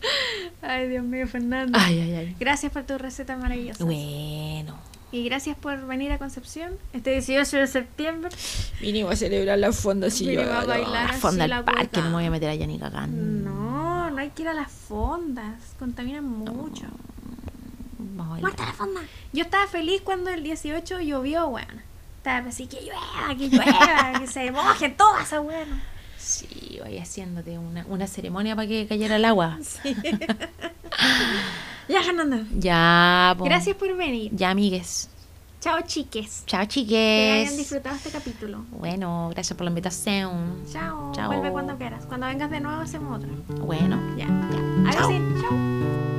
Ay, 0.62 0.88
Dios 0.88 1.04
mío, 1.04 1.26
Fernando. 1.26 1.78
Ay, 1.80 2.00
ay, 2.00 2.14
ay. 2.14 2.36
Gracias 2.38 2.72
por 2.72 2.84
tu 2.84 2.98
receta 2.98 3.36
maravillosa. 3.36 3.84
Bueno, 3.84 4.78
Y 5.12 5.24
gracias 5.24 5.56
por 5.56 5.86
venir 5.86 6.12
a 6.12 6.18
Concepción 6.18 6.72
este 6.92 7.12
18 7.12 7.56
de 7.58 7.66
septiembre. 7.66 8.30
vinimos 8.80 9.12
a 9.12 9.16
celebrar 9.16 9.58
la 9.58 9.72
fonda 9.72 10.10
si 10.10 10.24
yo. 10.32 10.42
A 10.52 10.64
bailar 10.64 11.10
la 11.10 11.12
fonda 11.14 11.64
parque, 11.64 12.00
no 12.00 12.06
me 12.08 12.12
voy 12.14 12.24
a 12.26 12.30
meter 12.30 12.48
allá 12.50 12.66
ni 12.66 12.78
cagando. 12.78 13.50
No, 13.50 14.10
no 14.10 14.18
hay 14.18 14.30
que 14.30 14.42
ir 14.42 14.48
a 14.48 14.54
las 14.54 14.70
fondas. 14.70 15.54
Contaminan 15.78 16.24
mucho. 16.24 16.86
Vamos 17.98 18.26
a 18.26 18.30
bailar. 18.30 18.40
Muerta 18.42 18.66
la 18.66 18.72
fonda. 18.72 19.00
Yo 19.32 19.42
estaba 19.44 19.66
feliz 19.66 20.02
cuando 20.02 20.30
el 20.30 20.42
18 20.42 21.00
llovió, 21.00 21.46
weón. 21.48 21.82
Estaba 22.18 22.48
así 22.48 22.66
que 22.66 22.80
llueva, 22.80 23.36
que 23.38 23.48
llueva, 23.48 24.18
que 24.18 24.26
se 24.26 24.50
mojen 24.50 24.96
todas 24.96 25.26
esas 25.26 25.44
weón. 25.44 25.80
Sí, 26.26 26.80
voy 26.82 26.98
haciéndote 26.98 27.56
una, 27.56 27.86
una 27.88 28.08
ceremonia 28.08 28.56
para 28.56 28.66
que 28.66 28.86
cayera 28.88 29.14
el 29.16 29.24
agua. 29.24 29.58
Ya, 31.88 32.02
Fernando. 32.02 32.38
Ya, 32.58 33.34
po. 33.38 33.44
Gracias 33.44 33.76
por 33.76 33.96
venir. 33.96 34.32
Ya, 34.34 34.50
amigues. 34.50 35.08
Chao, 35.60 35.78
chiques. 35.86 36.42
Chao, 36.46 36.62
Que 36.62 36.66
chiques. 36.66 37.46
hayan 37.46 37.56
disfrutado 37.56 37.94
este 37.94 38.10
capítulo. 38.10 38.64
Bueno, 38.72 39.28
gracias 39.32 39.56
por 39.56 39.64
la 39.66 39.70
invitación. 39.70 40.62
Chao. 40.72 41.12
Chao. 41.14 41.28
Vuelve 41.28 41.52
cuando 41.52 41.76
quieras. 41.76 42.04
Cuando 42.06 42.26
vengas 42.26 42.50
de 42.50 42.58
nuevo 42.60 42.80
hacemos 42.80 43.16
otro. 43.18 43.30
Bueno, 43.64 44.00
Ya. 44.16 44.26
ya. 44.26 44.58
Ahora 44.80 44.92
Chao. 44.92 45.08
sí. 45.10 45.18
Chao. 45.40 46.15